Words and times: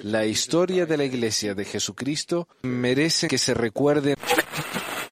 La 0.00 0.24
historia 0.24 0.86
de 0.86 0.96
la 0.96 1.04
Iglesia 1.04 1.54
de 1.54 1.66
Jesucristo 1.66 2.48
merece 2.62 3.28
que 3.28 3.36
se 3.36 3.52
recuerde. 3.52 4.14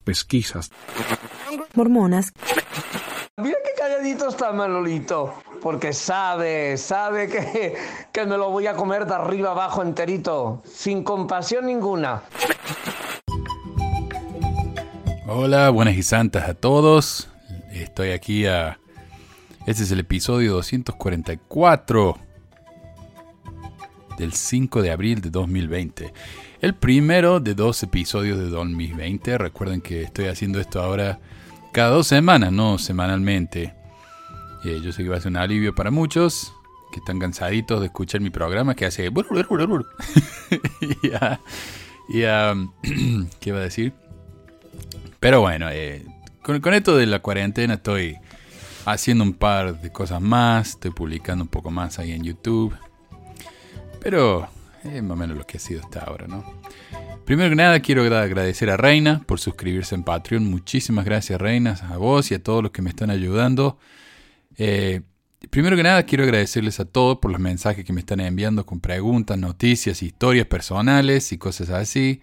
Pesquisas. 0.04 0.70
Mormonas. 1.74 2.32
Mira 3.36 3.58
qué 3.62 3.78
calladito 3.78 4.30
está 4.30 4.52
Manolito, 4.52 5.34
porque 5.60 5.92
sabe, 5.92 6.78
sabe 6.78 7.28
que, 7.28 7.76
que 8.10 8.24
me 8.24 8.38
lo 8.38 8.50
voy 8.50 8.68
a 8.68 8.74
comer 8.74 9.04
de 9.04 9.16
arriba 9.16 9.50
abajo 9.50 9.82
enterito, 9.82 10.62
sin 10.64 11.04
compasión 11.04 11.66
ninguna. 11.66 12.22
Hola, 15.26 15.68
buenas 15.68 15.94
y 15.94 16.02
santas 16.02 16.48
a 16.48 16.54
todos. 16.54 17.28
Estoy 17.70 18.12
aquí 18.12 18.46
a... 18.46 18.78
Este 19.66 19.82
es 19.82 19.90
el 19.90 20.00
episodio 20.00 20.54
244 20.54 22.29
del 24.20 24.34
5 24.34 24.82
de 24.82 24.90
abril 24.90 25.20
de 25.22 25.30
2020. 25.30 26.12
El 26.60 26.74
primero 26.74 27.40
de 27.40 27.54
dos 27.54 27.82
episodios 27.82 28.38
de 28.38 28.50
2020. 28.50 29.38
Recuerden 29.38 29.80
que 29.80 30.02
estoy 30.02 30.26
haciendo 30.26 30.60
esto 30.60 30.80
ahora 30.82 31.18
cada 31.72 31.90
dos 31.90 32.06
semanas, 32.06 32.52
no 32.52 32.76
semanalmente. 32.76 33.74
Eh, 34.64 34.80
yo 34.84 34.92
sé 34.92 35.02
que 35.02 35.08
va 35.08 35.16
a 35.16 35.20
ser 35.20 35.30
un 35.30 35.38
alivio 35.38 35.74
para 35.74 35.90
muchos 35.90 36.52
que 36.92 36.98
están 36.98 37.18
cansaditos 37.18 37.80
de 37.80 37.86
escuchar 37.86 38.20
mi 38.20 38.28
programa 38.28 38.74
que 38.74 38.84
hace... 38.84 39.10
y, 42.10 42.24
a, 42.24 42.54
¿Qué 43.40 43.52
va 43.52 43.58
a 43.58 43.62
decir? 43.62 43.94
Pero 45.18 45.40
bueno, 45.40 45.70
eh, 45.70 46.04
con, 46.42 46.74
esto 46.74 46.94
de 46.94 47.06
la 47.06 47.20
cuarentena 47.20 47.74
estoy 47.74 48.18
haciendo 48.84 49.24
un 49.24 49.32
par 49.32 49.80
de 49.80 49.90
cosas 49.90 50.20
más, 50.20 50.70
estoy 50.70 50.90
publicando 50.90 51.44
un 51.44 51.48
poco 51.48 51.70
más 51.70 51.98
ahí 51.98 52.12
en 52.12 52.24
YouTube. 52.24 52.74
Pero 54.00 54.48
es 54.82 55.02
más 55.02 55.12
o 55.12 55.16
menos 55.16 55.36
lo 55.36 55.46
que 55.46 55.58
ha 55.58 55.60
sido 55.60 55.80
hasta 55.80 56.00
ahora, 56.00 56.26
¿no? 56.26 56.44
Primero 57.24 57.50
que 57.50 57.56
nada 57.56 57.80
quiero 57.80 58.02
agradecer 58.02 58.70
a 58.70 58.76
Reina 58.76 59.22
por 59.26 59.38
suscribirse 59.38 59.94
en 59.94 60.02
Patreon. 60.02 60.50
Muchísimas 60.50 61.04
gracias 61.04 61.40
Reina, 61.40 61.78
a 61.88 61.96
vos 61.96 62.30
y 62.30 62.34
a 62.34 62.42
todos 62.42 62.62
los 62.62 62.72
que 62.72 62.82
me 62.82 62.90
están 62.90 63.10
ayudando. 63.10 63.78
Eh, 64.58 65.02
primero 65.48 65.76
que 65.76 65.82
nada 65.82 66.02
quiero 66.02 66.24
agradecerles 66.24 66.80
a 66.80 66.86
todos 66.86 67.18
por 67.18 67.30
los 67.30 67.40
mensajes 67.40 67.84
que 67.84 67.92
me 67.92 68.00
están 68.00 68.20
enviando 68.20 68.66
con 68.66 68.80
preguntas, 68.80 69.38
noticias, 69.38 70.02
historias 70.02 70.46
personales 70.46 71.30
y 71.32 71.38
cosas 71.38 71.70
así. 71.70 72.20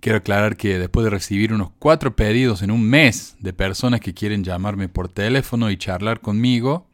Quiero 0.00 0.18
aclarar 0.18 0.56
que 0.56 0.78
después 0.78 1.02
de 1.02 1.10
recibir 1.10 1.52
unos 1.52 1.70
cuatro 1.78 2.14
pedidos 2.14 2.62
en 2.62 2.70
un 2.70 2.84
mes 2.88 3.36
de 3.40 3.52
personas 3.52 4.00
que 4.00 4.14
quieren 4.14 4.44
llamarme 4.44 4.88
por 4.88 5.08
teléfono 5.08 5.70
y 5.70 5.76
charlar 5.76 6.20
conmigo, 6.20 6.86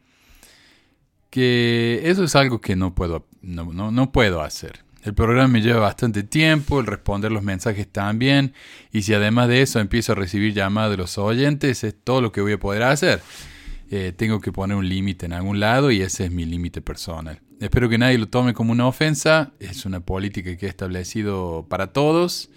que 1.29 2.01
eso 2.05 2.23
es 2.23 2.35
algo 2.35 2.59
que 2.59 2.75
no 2.75 2.95
puedo, 2.95 3.27
no, 3.45 3.71
no, 3.71 3.91
no 3.91 4.11
puedo 4.11 4.41
hacer. 4.41 4.83
El 5.03 5.13
programa 5.13 5.47
me 5.47 5.61
lleva 5.61 5.81
bastante 5.81 6.23
tiempo, 6.23 6.79
el 6.79 6.87
responder 6.87 7.31
los 7.31 7.43
mensajes 7.43 7.87
también, 7.87 8.53
y 8.91 9.03
si 9.03 9.13
además 9.13 9.47
de 9.47 9.61
eso 9.61 9.79
empiezo 9.79 10.13
a 10.13 10.15
recibir 10.15 10.53
llamadas 10.53 10.91
de 10.91 10.97
los 10.97 11.19
oyentes, 11.19 11.83
es 11.83 11.95
todo 12.03 12.21
lo 12.21 12.31
que 12.31 12.41
voy 12.41 12.53
a 12.53 12.59
poder 12.59 12.81
hacer. 12.81 13.21
Eh, 13.91 14.13
tengo 14.17 14.41
que 14.41 14.51
poner 14.51 14.75
un 14.75 14.89
límite 14.89 15.27
en 15.27 15.33
algún 15.33 15.59
lado 15.59 15.91
y 15.91 16.01
ese 16.01 16.25
es 16.25 16.31
mi 16.31 16.43
límite 16.45 16.81
personal. 16.81 17.39
Espero 17.59 17.87
que 17.87 17.99
nadie 17.99 18.17
lo 18.17 18.27
tome 18.27 18.55
como 18.55 18.71
una 18.71 18.87
ofensa, 18.87 19.53
es 19.59 19.85
una 19.85 19.99
política 19.99 20.57
que 20.57 20.65
he 20.65 20.69
establecido 20.69 21.67
para 21.69 21.93
todos. 21.93 22.49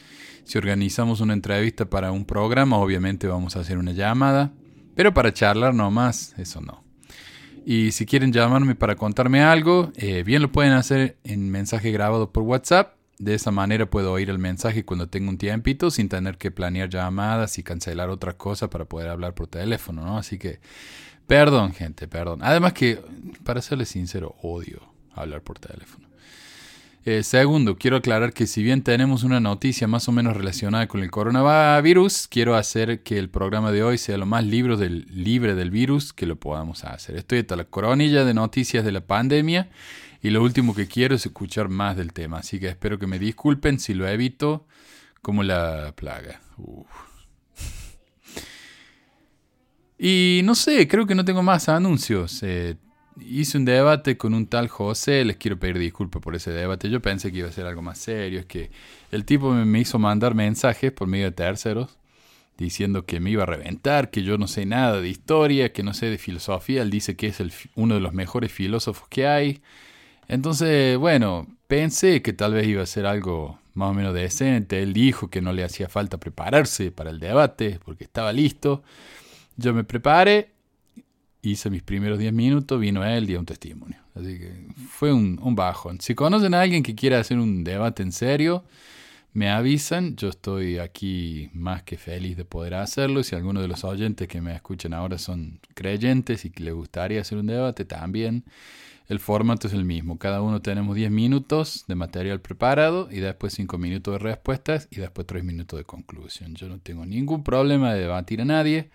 Si 0.45 0.57
organizamos 0.57 1.21
una 1.21 1.35
entrevista 1.35 1.91
para 1.91 2.13
un 2.13 2.25
programa, 2.25 2.79
obviamente 2.79 3.27
vamos 3.27 3.57
a 3.57 3.61
hacer 3.61 3.77
una 3.77 3.93
llamada, 3.93 4.53
pero 4.95 5.13
para 5.13 5.35
charlar 5.35 5.75
nomás, 5.75 6.35
eso 6.39 6.63
no. 6.63 6.88
Y 7.71 7.93
si 7.93 8.07
quieren 8.07 8.33
llamarme 8.33 8.75
para 8.75 8.97
contarme 8.97 9.43
algo, 9.43 9.93
eh, 9.97 10.23
bien 10.23 10.41
lo 10.41 10.51
pueden 10.51 10.73
hacer 10.73 11.19
en 11.23 11.51
mensaje 11.51 11.91
grabado 11.91 12.33
por 12.33 12.45
WhatsApp. 12.45 12.95
De 13.19 13.35
esa 13.35 13.51
manera 13.51 13.85
puedo 13.85 14.11
oír 14.11 14.31
el 14.31 14.39
mensaje 14.39 14.87
cuando 14.87 15.11
tengo 15.11 15.29
un 15.29 15.37
tiempito 15.37 15.91
sin 15.91 16.09
tener 16.09 16.39
que 16.39 16.51
planear 16.51 16.89
llamadas 16.89 17.59
y 17.59 17.63
cancelar 17.63 18.09
otras 18.09 18.37
cosas 18.37 18.71
para 18.71 18.87
poder 18.87 19.11
hablar 19.11 19.35
por 19.35 19.49
teléfono, 19.49 20.03
¿no? 20.03 20.17
Así 20.17 20.39
que, 20.39 20.61
perdón, 21.27 21.75
gente, 21.75 22.09
perdón. 22.09 22.41
Además 22.43 22.73
que, 22.73 23.03
para 23.45 23.61
serles 23.61 23.91
sincero, 23.91 24.35
odio 24.41 24.81
hablar 25.13 25.43
por 25.43 25.59
teléfono. 25.59 26.08
Eh, 27.11 27.23
segundo, 27.23 27.79
quiero 27.79 27.97
aclarar 27.97 28.35
que 28.35 28.47
si 28.47 28.63
bien 28.63 28.83
tenemos 28.83 29.23
una 29.23 29.41
noticia 29.41 29.89
más 29.89 30.07
o 30.09 30.13
menos 30.13 30.37
relacionada 30.37 30.89
con 30.89 31.03
el 31.03 31.11
coronavirus, 31.11 32.29
quiero 32.29 32.55
hacer 32.55 33.03
que 33.03 33.17
el 33.17 33.31
programa 33.31 33.73
de 33.73 33.83
hoy 33.83 33.97
sea 33.97 34.19
lo 34.19 34.27
más 34.27 34.45
libre 34.45 34.77
del, 34.77 35.07
libre 35.09 35.55
del 35.55 35.71
virus 35.71 36.13
que 36.13 36.27
lo 36.27 36.37
podamos 36.37 36.85
hacer. 36.85 37.17
Estoy 37.17 37.39
hasta 37.39 37.57
la 37.57 37.65
coronilla 37.65 38.27
de 38.27 38.35
noticias 38.35 38.85
de 38.85 38.93
la 38.93 39.01
pandemia 39.01 39.71
y 40.21 40.29
lo 40.29 40.43
último 40.43 40.75
que 40.75 40.87
quiero 40.87 41.15
es 41.15 41.25
escuchar 41.25 41.71
más 41.71 41.97
del 41.97 42.13
tema, 42.13 42.41
así 42.41 42.61
que 42.61 42.69
espero 42.69 42.99
que 42.99 43.07
me 43.07 43.19
disculpen 43.19 43.81
si 43.81 43.95
lo 43.95 44.07
evito 44.07 44.67
como 45.23 45.43
la 45.43 45.95
plaga. 45.97 46.43
Y 49.99 50.43
no 50.45 50.55
sé, 50.55 50.87
creo 50.87 51.07
que 51.07 51.15
no 51.15 51.25
tengo 51.25 51.43
más 51.43 51.71
anuncios. 51.71 52.43
Eh, 52.43 52.77
hice 53.27 53.59
un 53.59 53.65
debate 53.65 54.17
con 54.17 54.35
un 54.35 54.47
tal 54.47 54.69
José, 54.69 55.25
les 55.25 55.37
quiero 55.37 55.59
pedir 55.59 55.79
disculpas 55.79 56.23
por 56.23 56.35
ese 56.35 56.51
debate, 56.51 56.91
yo 56.91 57.01
pensé 57.01 57.33
que 57.33 57.39
iba 57.39 57.49
a 57.49 57.53
ser 57.53 57.67
algo 57.67 57.83
más 57.83 57.99
serio, 57.99 58.41
es 58.41 58.47
que 58.47 58.71
el 59.11 59.25
tipo 59.25 59.51
me 59.53 59.81
hizo 59.81 59.99
mandar 59.99 60.35
mensajes 60.35 60.93
por 60.93 61.09
medio 61.09 61.27
de 61.27 61.33
terceros 61.33 61.99
diciendo 62.59 63.07
que 63.07 63.21
me 63.21 63.31
iba 63.31 63.45
a 63.45 63.47
reventar, 63.47 64.11
que 64.11 64.23
yo 64.25 64.37
no 64.37 64.49
sé 64.49 64.67
nada 64.67 65.01
de 65.01 65.09
historia, 65.09 65.73
que 65.73 65.85
no 65.85 65.95
sé 65.95 66.07
de 66.07 66.19
filosofía, 66.19 66.83
él 66.83 66.91
dice 66.91 67.17
que 67.17 67.29
es 67.29 67.41
el, 67.41 67.53
uno 67.77 67.95
de 67.95 68.01
los 68.01 68.13
mejores 68.13 68.51
filósofos 68.53 69.09
que 69.09 69.29
hay. 69.29 69.63
Entonces, 70.27 70.99
bueno, 70.99 71.47
pensé 71.69 72.21
que 72.21 72.33
tal 72.33 72.55
vez 72.55 72.67
iba 72.67 72.83
a 72.83 72.87
ser 72.87 73.07
algo 73.07 73.61
más 73.75 73.91
o 73.91 73.95
menos 73.95 74.13
decente, 74.13 74.83
él 74.83 74.93
dijo 74.93 75.31
que 75.31 75.41
no 75.41 75.53
le 75.53 75.63
hacía 75.63 75.89
falta 75.89 76.19
prepararse 76.19 76.91
para 76.91 77.11
el 77.11 77.21
debate 77.21 77.79
porque 77.85 78.03
estaba 78.05 78.33
listo. 78.33 78.83
Yo 79.57 79.73
me 79.73 79.85
preparé, 79.85 80.51
hice 81.53 81.71
mis 81.71 81.83
primeros 81.83 82.19
10 82.19 82.33
minutos, 82.33 82.81
vino 82.81 83.05
él, 83.05 83.27
dio 83.27 83.39
un 83.39 83.47
testimonio. 83.47 83.99
Así 84.15 84.39
que 84.39 84.67
fue 84.91 85.13
un, 85.13 85.39
un, 85.43 85.55
bajón. 85.55 86.01
Si 86.01 86.15
conocen 86.15 86.55
a 86.55 86.63
alguien 86.63 86.83
que 86.83 86.95
quiera 86.95 87.21
hacer 87.21 87.39
un 87.39 87.65
debate 87.65 88.03
en 88.03 88.13
serio, 88.13 88.65
me 89.33 89.51
avisan. 89.51 90.17
Yo 90.17 90.29
estoy 90.29 90.79
aquí 90.79 91.51
más 91.53 91.83
que 91.83 91.97
feliz 91.97 92.37
de 92.37 92.45
poder 92.45 92.75
hacerlo. 92.75 93.23
Si 93.23 93.37
alguno 93.37 93.61
de 93.61 93.69
los 93.69 93.85
oyentes 93.85 94.29
que 94.29 94.41
me 94.41 94.55
escuchan 94.55 94.93
ahora 94.93 95.19
son 95.19 95.61
creyentes 95.75 96.45
y 96.45 96.51
que 96.51 96.65
les 96.65 96.75
gustaría 96.75 97.21
hacer 97.21 97.39
un 97.39 97.47
debate, 97.47 97.85
también. 97.85 98.45
El 99.09 99.21
formato 99.21 99.69
es 99.69 99.73
el 99.73 99.87
mismo. 99.87 100.19
Cada 100.19 100.43
uno 100.43 100.61
tenemos 100.61 100.95
10 100.95 101.11
minutos 101.11 101.85
de 101.89 101.95
material 101.95 102.41
preparado 102.43 103.09
y 103.11 103.21
después 103.21 103.55
5 103.55 103.79
minutos 103.79 104.13
de 104.13 104.19
respuestas 104.19 104.87
y 104.91 104.97
después 104.97 105.27
3 105.27 105.45
minutos 105.45 105.79
de 105.79 105.85
conclusión. 105.85 106.55
Yo 106.55 106.69
no 106.69 106.79
tengo 106.79 107.07
ningún 107.07 107.43
problema 107.43 107.95
de 107.95 108.01
debatir 108.01 108.43
a 108.43 108.45
nadie. 108.45 108.91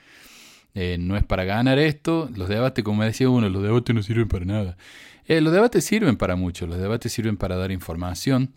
Eh, 0.76 0.98
no 1.00 1.16
es 1.18 1.24
para 1.24 1.44
ganar 1.44 1.80
esto. 1.80 2.30
Los 2.36 2.50
debates, 2.50 2.84
como 2.84 3.04
decía 3.04 3.30
uno, 3.30 3.50
los 3.50 3.64
debates 3.64 3.96
no 3.96 4.02
sirven 4.02 4.28
para 4.28 4.46
nada. 4.46 4.78
Eh, 5.26 5.42
los 5.42 5.54
debates 5.54 5.84
sirven 5.84 6.18
para 6.18 6.36
mucho. 6.36 6.68
Los 6.68 6.80
debates 6.80 7.12
sirven 7.12 7.38
para 7.38 7.56
dar 7.56 7.72
información 7.72 8.52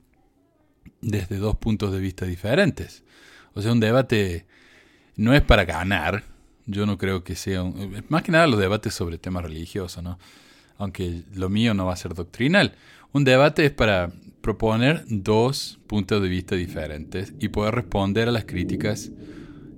desde 1.00 1.36
dos 1.36 1.56
puntos 1.56 1.92
de 1.92 2.00
vista 2.00 2.24
diferentes. 2.24 3.04
O 3.54 3.62
sea, 3.62 3.72
un 3.72 3.80
debate 3.80 4.46
no 5.16 5.34
es 5.34 5.42
para 5.42 5.64
ganar. 5.64 6.24
Yo 6.66 6.86
no 6.86 6.98
creo 6.98 7.22
que 7.22 7.36
sea... 7.36 7.62
Un, 7.62 8.04
más 8.08 8.22
que 8.22 8.32
nada 8.32 8.46
los 8.46 8.58
debates 8.58 8.94
sobre 8.94 9.18
temas 9.18 9.44
religiosos, 9.44 10.02
¿no? 10.02 10.18
Aunque 10.78 11.22
lo 11.34 11.48
mío 11.48 11.74
no 11.74 11.86
va 11.86 11.92
a 11.92 11.96
ser 11.96 12.14
doctrinal. 12.14 12.74
Un 13.12 13.24
debate 13.24 13.64
es 13.64 13.70
para 13.70 14.10
proponer 14.40 15.04
dos 15.08 15.78
puntos 15.86 16.22
de 16.22 16.28
vista 16.28 16.54
diferentes 16.54 17.34
y 17.40 17.48
poder 17.48 17.74
responder 17.74 18.28
a 18.28 18.32
las 18.32 18.44
críticas 18.44 19.10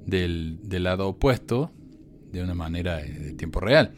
del, 0.07 0.59
del 0.63 0.85
lado 0.85 1.09
opuesto 1.09 1.73
de 2.33 2.43
una 2.43 2.55
manera 2.55 2.97
de 2.97 3.33
tiempo 3.35 3.61
real. 3.61 3.93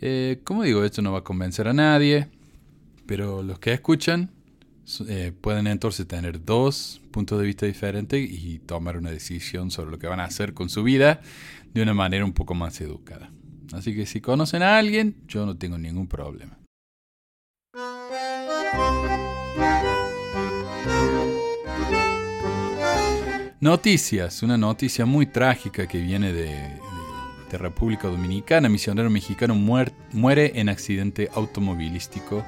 Eh, 0.00 0.40
como 0.44 0.62
digo, 0.62 0.84
esto 0.84 1.02
no 1.02 1.12
va 1.12 1.18
a 1.18 1.24
convencer 1.24 1.68
a 1.68 1.72
nadie, 1.72 2.28
pero 3.06 3.42
los 3.42 3.58
que 3.58 3.72
escuchan 3.72 4.30
eh, 5.08 5.32
pueden 5.38 5.66
entonces 5.66 6.06
tener 6.06 6.44
dos 6.44 7.00
puntos 7.10 7.38
de 7.38 7.46
vista 7.46 7.66
diferentes 7.66 8.18
y 8.20 8.58
tomar 8.60 8.96
una 8.96 9.10
decisión 9.10 9.70
sobre 9.70 9.90
lo 9.90 9.98
que 9.98 10.06
van 10.06 10.20
a 10.20 10.24
hacer 10.24 10.54
con 10.54 10.68
su 10.68 10.82
vida 10.82 11.20
de 11.74 11.82
una 11.82 11.94
manera 11.94 12.24
un 12.24 12.32
poco 12.32 12.54
más 12.54 12.80
educada. 12.80 13.30
Así 13.72 13.94
que 13.94 14.06
si 14.06 14.20
conocen 14.20 14.62
a 14.62 14.78
alguien, 14.78 15.16
yo 15.28 15.46
no 15.46 15.56
tengo 15.56 15.78
ningún 15.78 16.08
problema. 16.08 16.58
Noticias, 23.60 24.42
una 24.42 24.56
noticia 24.56 25.04
muy 25.04 25.26
trágica 25.26 25.86
que 25.86 26.00
viene 26.00 26.32
de, 26.32 26.80
de 27.50 27.58
República 27.58 28.08
Dominicana. 28.08 28.68
Misionero 28.68 29.10
mexicano 29.10 29.54
muere 29.54 30.52
en 30.54 30.68
accidente 30.68 31.28
automovilístico. 31.34 32.44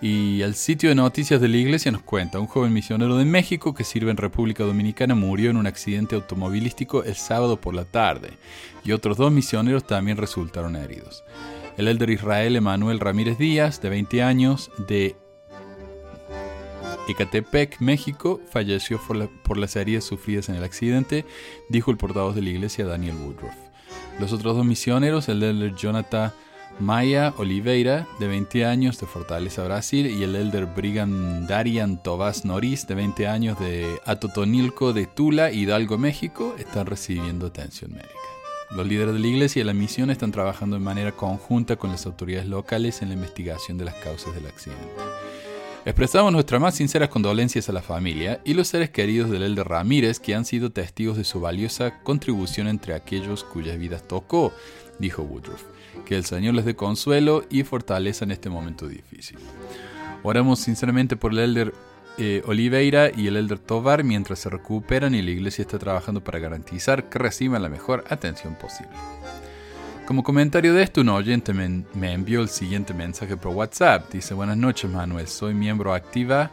Y 0.00 0.42
el 0.42 0.54
sitio 0.54 0.90
de 0.90 0.94
noticias 0.94 1.40
de 1.40 1.48
la 1.48 1.56
iglesia 1.56 1.90
nos 1.90 2.02
cuenta, 2.02 2.38
un 2.38 2.46
joven 2.46 2.72
misionero 2.72 3.16
de 3.16 3.24
México 3.24 3.72
que 3.72 3.84
sirve 3.84 4.10
en 4.10 4.18
República 4.18 4.64
Dominicana 4.64 5.14
murió 5.14 5.50
en 5.50 5.56
un 5.56 5.66
accidente 5.66 6.14
automovilístico 6.14 7.04
el 7.04 7.14
sábado 7.14 7.60
por 7.60 7.74
la 7.74 7.86
tarde 7.86 8.32
y 8.84 8.92
otros 8.92 9.16
dos 9.16 9.32
misioneros 9.32 9.86
también 9.86 10.18
resultaron 10.18 10.76
heridos. 10.76 11.24
El 11.78 11.88
elder 11.88 12.10
Israel 12.10 12.54
Emanuel 12.56 13.00
Ramírez 13.00 13.38
Díaz, 13.38 13.80
de 13.80 13.88
20 13.88 14.22
años, 14.22 14.70
de 14.88 15.16
Ecatepec, 17.08 17.80
México, 17.80 18.40
falleció 18.50 19.00
por, 19.42 19.56
las 19.58 19.76
heridas 19.76 20.04
sufridas 20.04 20.48
en 20.48 20.56
el 20.56 20.64
accidente, 20.64 21.24
dijo 21.68 21.90
el 21.90 21.96
portavoz 21.96 22.34
de 22.34 22.42
la 22.42 22.50
iglesia 22.50 22.86
Daniel 22.86 23.16
Woodruff. 23.16 23.63
Los 24.18 24.32
otros 24.32 24.56
dos 24.56 24.64
misioneros, 24.64 25.28
el 25.28 25.42
elder 25.42 25.74
Jonathan 25.74 26.32
Maya 26.80 27.32
Oliveira, 27.36 28.06
de 28.18 28.26
20 28.26 28.64
años, 28.64 28.98
de 28.98 29.06
Fortaleza, 29.06 29.64
Brasil, 29.64 30.06
y 30.06 30.22
el 30.24 30.34
elder 30.34 30.66
Brigham 30.66 31.46
Darian 31.46 32.02
Tobás 32.02 32.44
Noris, 32.44 32.86
de 32.86 32.94
20 32.94 33.28
años, 33.28 33.58
de 33.60 34.00
Atotonilco, 34.04 34.92
de 34.92 35.06
Tula, 35.06 35.52
Hidalgo, 35.52 35.98
México, 35.98 36.54
están 36.58 36.86
recibiendo 36.86 37.46
atención 37.46 37.92
médica. 37.92 38.14
Los 38.70 38.88
líderes 38.88 39.14
de 39.14 39.20
la 39.20 39.26
iglesia 39.26 39.60
y 39.60 39.64
la 39.64 39.74
misión 39.74 40.10
están 40.10 40.32
trabajando 40.32 40.76
de 40.76 40.82
manera 40.82 41.12
conjunta 41.12 41.76
con 41.76 41.90
las 41.90 42.06
autoridades 42.06 42.48
locales 42.48 43.02
en 43.02 43.08
la 43.08 43.14
investigación 43.14 43.78
de 43.78 43.84
las 43.84 43.94
causas 43.94 44.34
del 44.34 44.46
accidente. 44.46 44.84
Expresamos 45.86 46.32
nuestras 46.32 46.62
más 46.62 46.74
sinceras 46.74 47.10
condolencias 47.10 47.68
a 47.68 47.72
la 47.72 47.82
familia 47.82 48.40
y 48.42 48.54
los 48.54 48.68
seres 48.68 48.88
queridos 48.88 49.30
del 49.30 49.42
Elder 49.42 49.68
Ramírez 49.68 50.18
que 50.18 50.34
han 50.34 50.46
sido 50.46 50.70
testigos 50.70 51.18
de 51.18 51.24
su 51.24 51.40
valiosa 51.40 52.02
contribución 52.02 52.68
entre 52.68 52.94
aquellos 52.94 53.44
cuyas 53.44 53.78
vidas 53.78 54.08
tocó, 54.08 54.54
dijo 54.98 55.22
Woodruff. 55.22 55.62
Que 56.06 56.16
el 56.16 56.24
Señor 56.24 56.54
les 56.54 56.64
dé 56.64 56.74
consuelo 56.74 57.44
y 57.50 57.64
fortaleza 57.64 58.24
en 58.24 58.30
este 58.30 58.48
momento 58.48 58.88
difícil. 58.88 59.36
Oramos 60.22 60.58
sinceramente 60.60 61.16
por 61.16 61.32
el 61.32 61.40
Elder 61.40 61.74
eh, 62.16 62.42
Oliveira 62.46 63.10
y 63.14 63.26
el 63.26 63.36
Elder 63.36 63.58
Tovar 63.58 64.04
mientras 64.04 64.38
se 64.38 64.48
recuperan 64.48 65.14
y 65.14 65.20
la 65.20 65.32
iglesia 65.32 65.62
está 65.62 65.78
trabajando 65.78 66.24
para 66.24 66.38
garantizar 66.38 67.10
que 67.10 67.18
reciban 67.18 67.60
la 67.60 67.68
mejor 67.68 68.04
atención 68.08 68.54
posible. 68.54 68.94
Como 70.06 70.22
comentario 70.22 70.74
de 70.74 70.82
esto, 70.82 71.00
un 71.00 71.08
oyente 71.08 71.54
me, 71.54 72.12
envió 72.12 72.42
el 72.42 72.50
siguiente 72.50 72.92
mensaje 72.92 73.38
por 73.38 73.54
WhatsApp. 73.54 74.12
Dice, 74.12 74.34
buenas 74.34 74.58
noches 74.58 74.90
Manuel, 74.90 75.26
soy 75.26 75.54
miembro 75.54 75.94
activa 75.94 76.50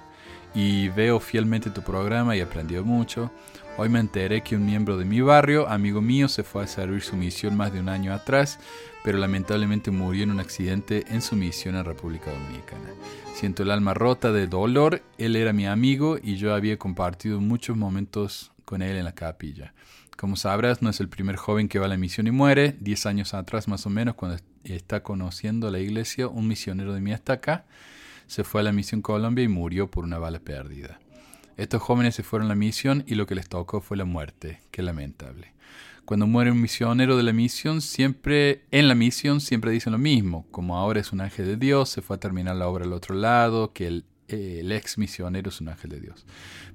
y 0.55 0.87
veo 0.87 1.19
fielmente 1.19 1.69
tu 1.69 1.81
programa 1.81 2.33
y 2.33 2.39
he 2.39 2.43
aprendido 2.43 2.85
mucho. 2.85 3.29
Hoy 3.77 3.89
me 3.89 3.99
enteré 3.99 4.41
que 4.41 4.55
un 4.55 4.65
miembro 4.65 4.95
de 4.95 5.03
mi 5.03 5.19
barrio, 5.19 5.67
amigo 5.67 5.99
mío, 5.99 6.29
se 6.29 6.43
fue 6.43 6.63
a 6.63 6.67
servir 6.67 7.01
su 7.01 7.17
misión 7.17 7.57
más 7.57 7.73
de 7.73 7.81
un 7.81 7.89
año 7.89 8.13
atrás, 8.13 8.57
pero 9.03 9.17
lamentablemente 9.17 9.91
murió 9.91 10.23
en 10.23 10.31
un 10.31 10.39
accidente 10.39 11.03
en 11.09 11.21
su 11.21 11.35
misión 11.35 11.75
en 11.75 11.83
República 11.83 12.31
Dominicana. 12.31 12.93
Siento 13.33 13.63
el 13.63 13.71
alma 13.71 13.93
rota 13.93 14.31
de 14.31 14.47
dolor, 14.47 15.01
él 15.17 15.35
era 15.35 15.51
mi 15.51 15.67
amigo 15.67 16.17
y 16.21 16.37
yo 16.37 16.53
había 16.53 16.77
compartido 16.77 17.41
muchos 17.41 17.75
momentos 17.75 18.53
con 18.63 18.81
él 18.81 18.95
en 18.95 19.03
la 19.03 19.13
capilla. 19.13 19.73
Como 20.21 20.35
sabrás, 20.35 20.83
no 20.83 20.91
es 20.91 20.99
el 20.99 21.09
primer 21.09 21.35
joven 21.35 21.67
que 21.67 21.79
va 21.79 21.87
a 21.87 21.89
la 21.89 21.97
misión 21.97 22.27
y 22.27 22.31
muere. 22.31 22.75
Diez 22.79 23.07
años 23.07 23.33
atrás, 23.33 23.67
más 23.67 23.87
o 23.87 23.89
menos, 23.89 24.13
cuando 24.13 24.37
está 24.63 25.01
conociendo 25.01 25.71
la 25.71 25.79
iglesia, 25.79 26.27
un 26.27 26.47
misionero 26.47 26.93
de 26.93 27.01
mi 27.01 27.11
estaca 27.11 27.65
se 28.27 28.43
fue 28.43 28.61
a 28.61 28.65
la 28.65 28.71
misión 28.71 29.01
Colombia 29.01 29.43
y 29.43 29.47
murió 29.47 29.89
por 29.89 30.03
una 30.03 30.19
bala 30.19 30.37
perdida. 30.37 30.99
Estos 31.57 31.81
jóvenes 31.81 32.13
se 32.13 32.21
fueron 32.21 32.45
a 32.45 32.49
la 32.49 32.55
misión 32.55 33.03
y 33.07 33.15
lo 33.15 33.25
que 33.25 33.33
les 33.33 33.49
tocó 33.49 33.81
fue 33.81 33.97
la 33.97 34.05
muerte. 34.05 34.61
Qué 34.69 34.83
lamentable. 34.83 35.53
Cuando 36.05 36.27
muere 36.27 36.51
un 36.51 36.61
misionero 36.61 37.17
de 37.17 37.23
la 37.23 37.33
misión, 37.33 37.81
siempre 37.81 38.65
en 38.69 38.87
la 38.87 38.93
misión 38.93 39.41
siempre 39.41 39.71
dicen 39.71 39.91
lo 39.91 39.97
mismo, 39.97 40.45
como 40.51 40.77
ahora 40.77 40.99
es 40.99 41.11
un 41.11 41.21
ángel 41.21 41.47
de 41.47 41.57
Dios, 41.57 41.89
se 41.89 42.03
fue 42.03 42.17
a 42.17 42.19
terminar 42.19 42.55
la 42.57 42.67
obra 42.67 42.85
al 42.85 42.93
otro 42.93 43.15
lado, 43.15 43.73
que 43.73 43.87
el 43.87 44.05
el 44.31 44.71
ex 44.71 44.97
misionero 44.97 45.49
es 45.49 45.61
un 45.61 45.69
ángel 45.69 45.91
de 45.91 45.99
Dios. 45.99 46.25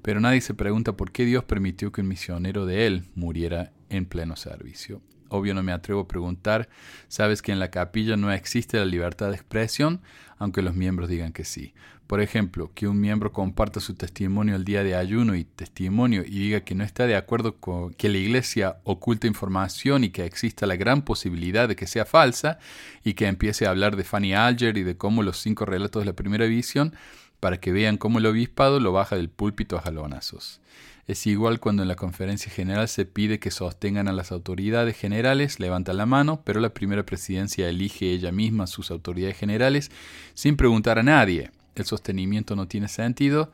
Pero 0.02 0.20
nadie 0.20 0.40
se 0.40 0.54
pregunta 0.54 0.96
por 0.96 1.12
qué 1.12 1.24
Dios 1.24 1.44
permitió 1.44 1.92
que 1.92 2.00
un 2.00 2.08
misionero 2.08 2.66
de 2.66 2.86
él 2.86 3.04
muriera 3.14 3.72
en 3.88 4.06
pleno 4.06 4.36
servicio. 4.36 5.02
Obvio 5.28 5.54
no 5.54 5.62
me 5.62 5.72
atrevo 5.72 6.02
a 6.02 6.08
preguntar, 6.08 6.68
sabes 7.08 7.42
que 7.42 7.52
en 7.52 7.58
la 7.58 7.70
capilla 7.70 8.16
no 8.16 8.30
existe 8.30 8.78
la 8.78 8.84
libertad 8.84 9.30
de 9.30 9.36
expresión, 9.36 10.00
aunque 10.38 10.62
los 10.62 10.74
miembros 10.74 11.08
digan 11.08 11.32
que 11.32 11.44
sí. 11.44 11.74
Por 12.06 12.20
ejemplo, 12.20 12.70
que 12.72 12.86
un 12.86 13.00
miembro 13.00 13.32
comparta 13.32 13.80
su 13.80 13.94
testimonio 13.94 14.54
el 14.54 14.64
día 14.64 14.84
de 14.84 14.94
ayuno 14.94 15.34
y 15.34 15.44
testimonio 15.44 16.22
y 16.24 16.38
diga 16.38 16.60
que 16.60 16.76
no 16.76 16.84
está 16.84 17.06
de 17.08 17.16
acuerdo 17.16 17.56
con 17.56 17.94
que 17.94 18.08
la 18.08 18.18
iglesia 18.18 18.76
oculta 18.84 19.26
información 19.26 20.04
y 20.04 20.10
que 20.10 20.24
exista 20.24 20.66
la 20.66 20.76
gran 20.76 21.02
posibilidad 21.02 21.66
de 21.66 21.74
que 21.74 21.88
sea 21.88 22.04
falsa 22.04 22.60
y 23.02 23.14
que 23.14 23.26
empiece 23.26 23.66
a 23.66 23.70
hablar 23.70 23.96
de 23.96 24.04
Fanny 24.04 24.34
Alger 24.34 24.76
y 24.78 24.84
de 24.84 24.96
cómo 24.96 25.24
los 25.24 25.38
cinco 25.38 25.64
relatos 25.64 26.02
de 26.02 26.06
la 26.06 26.12
primera 26.12 26.46
visión 26.46 26.94
para 27.40 27.58
que 27.58 27.72
vean 27.72 27.96
cómo 27.96 28.18
el 28.18 28.26
obispado 28.26 28.80
lo 28.80 28.92
baja 28.92 29.16
del 29.16 29.28
púlpito 29.28 29.76
a 29.76 29.82
jalonazos. 29.82 30.60
Es 31.06 31.26
igual 31.28 31.60
cuando 31.60 31.82
en 31.82 31.88
la 31.88 31.94
conferencia 31.94 32.50
general 32.50 32.88
se 32.88 33.04
pide 33.04 33.38
que 33.38 33.52
sostengan 33.52 34.08
a 34.08 34.12
las 34.12 34.32
autoridades 34.32 34.96
generales, 34.96 35.60
levantan 35.60 35.98
la 35.98 36.06
mano, 36.06 36.42
pero 36.44 36.58
la 36.58 36.74
primera 36.74 37.06
presidencia 37.06 37.68
elige 37.68 38.10
ella 38.10 38.32
misma 38.32 38.66
sus 38.66 38.90
autoridades 38.90 39.36
generales 39.36 39.92
sin 40.34 40.56
preguntar 40.56 40.98
a 40.98 41.04
nadie. 41.04 41.52
El 41.76 41.84
sostenimiento 41.84 42.56
no 42.56 42.66
tiene 42.66 42.88
sentido 42.88 43.52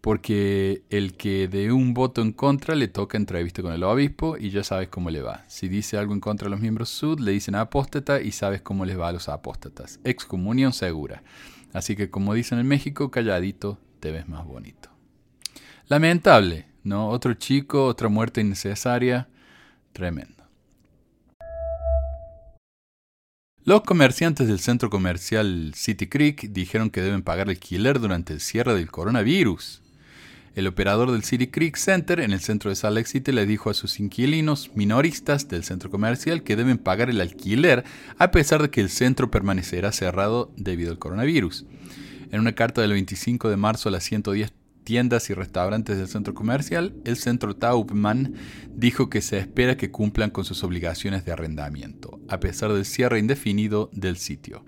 porque 0.00 0.82
el 0.90 1.14
que 1.14 1.48
de 1.48 1.72
un 1.72 1.92
voto 1.92 2.22
en 2.22 2.32
contra 2.32 2.74
le 2.74 2.88
toca 2.88 3.18
entrevista 3.18 3.62
con 3.62 3.72
el 3.72 3.82
obispo 3.82 4.36
y 4.38 4.50
ya 4.50 4.62
sabes 4.62 4.88
cómo 4.88 5.10
le 5.10 5.20
va. 5.20 5.44
Si 5.48 5.68
dice 5.68 5.98
algo 5.98 6.14
en 6.14 6.20
contra 6.20 6.46
de 6.46 6.50
los 6.50 6.60
miembros 6.60 6.88
sud, 6.88 7.20
le 7.20 7.32
dicen 7.32 7.56
apóstata 7.56 8.20
y 8.20 8.32
sabes 8.32 8.62
cómo 8.62 8.84
les 8.84 8.98
va 8.98 9.08
a 9.08 9.12
los 9.12 9.28
apóstatas. 9.28 10.00
Excomunión 10.04 10.72
segura. 10.72 11.22
Así 11.72 11.96
que 11.96 12.10
como 12.10 12.34
dicen 12.34 12.58
en 12.58 12.66
México, 12.66 13.10
calladito 13.10 13.78
te 14.00 14.10
ves 14.10 14.28
más 14.28 14.44
bonito. 14.46 14.90
Lamentable, 15.86 16.66
¿no? 16.84 17.08
Otro 17.08 17.34
chico, 17.34 17.86
otra 17.86 18.08
muerte 18.08 18.40
innecesaria. 18.40 19.28
Tremendo. 19.92 20.38
Los 23.64 23.82
comerciantes 23.82 24.48
del 24.48 24.60
centro 24.60 24.88
comercial 24.88 25.72
City 25.74 26.06
Creek 26.06 26.52
dijeron 26.52 26.88
que 26.88 27.02
deben 27.02 27.22
pagar 27.22 27.48
alquiler 27.48 28.00
durante 28.00 28.32
el 28.32 28.40
cierre 28.40 28.74
del 28.74 28.90
coronavirus. 28.90 29.82
El 30.58 30.66
operador 30.66 31.12
del 31.12 31.22
City 31.22 31.46
Creek 31.46 31.76
Center 31.76 32.18
en 32.18 32.32
el 32.32 32.40
centro 32.40 32.68
de 32.68 32.74
Salt 32.74 32.96
Lake 32.96 33.06
City 33.06 33.30
le 33.30 33.46
dijo 33.46 33.70
a 33.70 33.74
sus 33.74 34.00
inquilinos 34.00 34.72
minoristas 34.74 35.46
del 35.46 35.62
centro 35.62 35.88
comercial 35.88 36.42
que 36.42 36.56
deben 36.56 36.78
pagar 36.78 37.10
el 37.10 37.20
alquiler 37.20 37.84
a 38.18 38.32
pesar 38.32 38.60
de 38.60 38.68
que 38.68 38.80
el 38.80 38.90
centro 38.90 39.30
permanecerá 39.30 39.92
cerrado 39.92 40.50
debido 40.56 40.90
al 40.90 40.98
coronavirus. 40.98 41.64
En 42.32 42.40
una 42.40 42.56
carta 42.56 42.80
del 42.80 42.90
25 42.90 43.48
de 43.48 43.56
marzo 43.56 43.88
a 43.88 43.92
las 43.92 44.02
110 44.02 44.52
tiendas 44.82 45.30
y 45.30 45.34
restaurantes 45.34 45.96
del 45.96 46.08
centro 46.08 46.34
comercial, 46.34 46.92
el 47.04 47.16
centro 47.18 47.54
Taubman 47.54 48.34
dijo 48.74 49.08
que 49.08 49.20
se 49.20 49.38
espera 49.38 49.76
que 49.76 49.92
cumplan 49.92 50.30
con 50.30 50.44
sus 50.44 50.64
obligaciones 50.64 51.24
de 51.24 51.30
arrendamiento, 51.30 52.18
a 52.28 52.40
pesar 52.40 52.72
del 52.72 52.84
cierre 52.84 53.20
indefinido 53.20 53.90
del 53.92 54.16
sitio. 54.16 54.64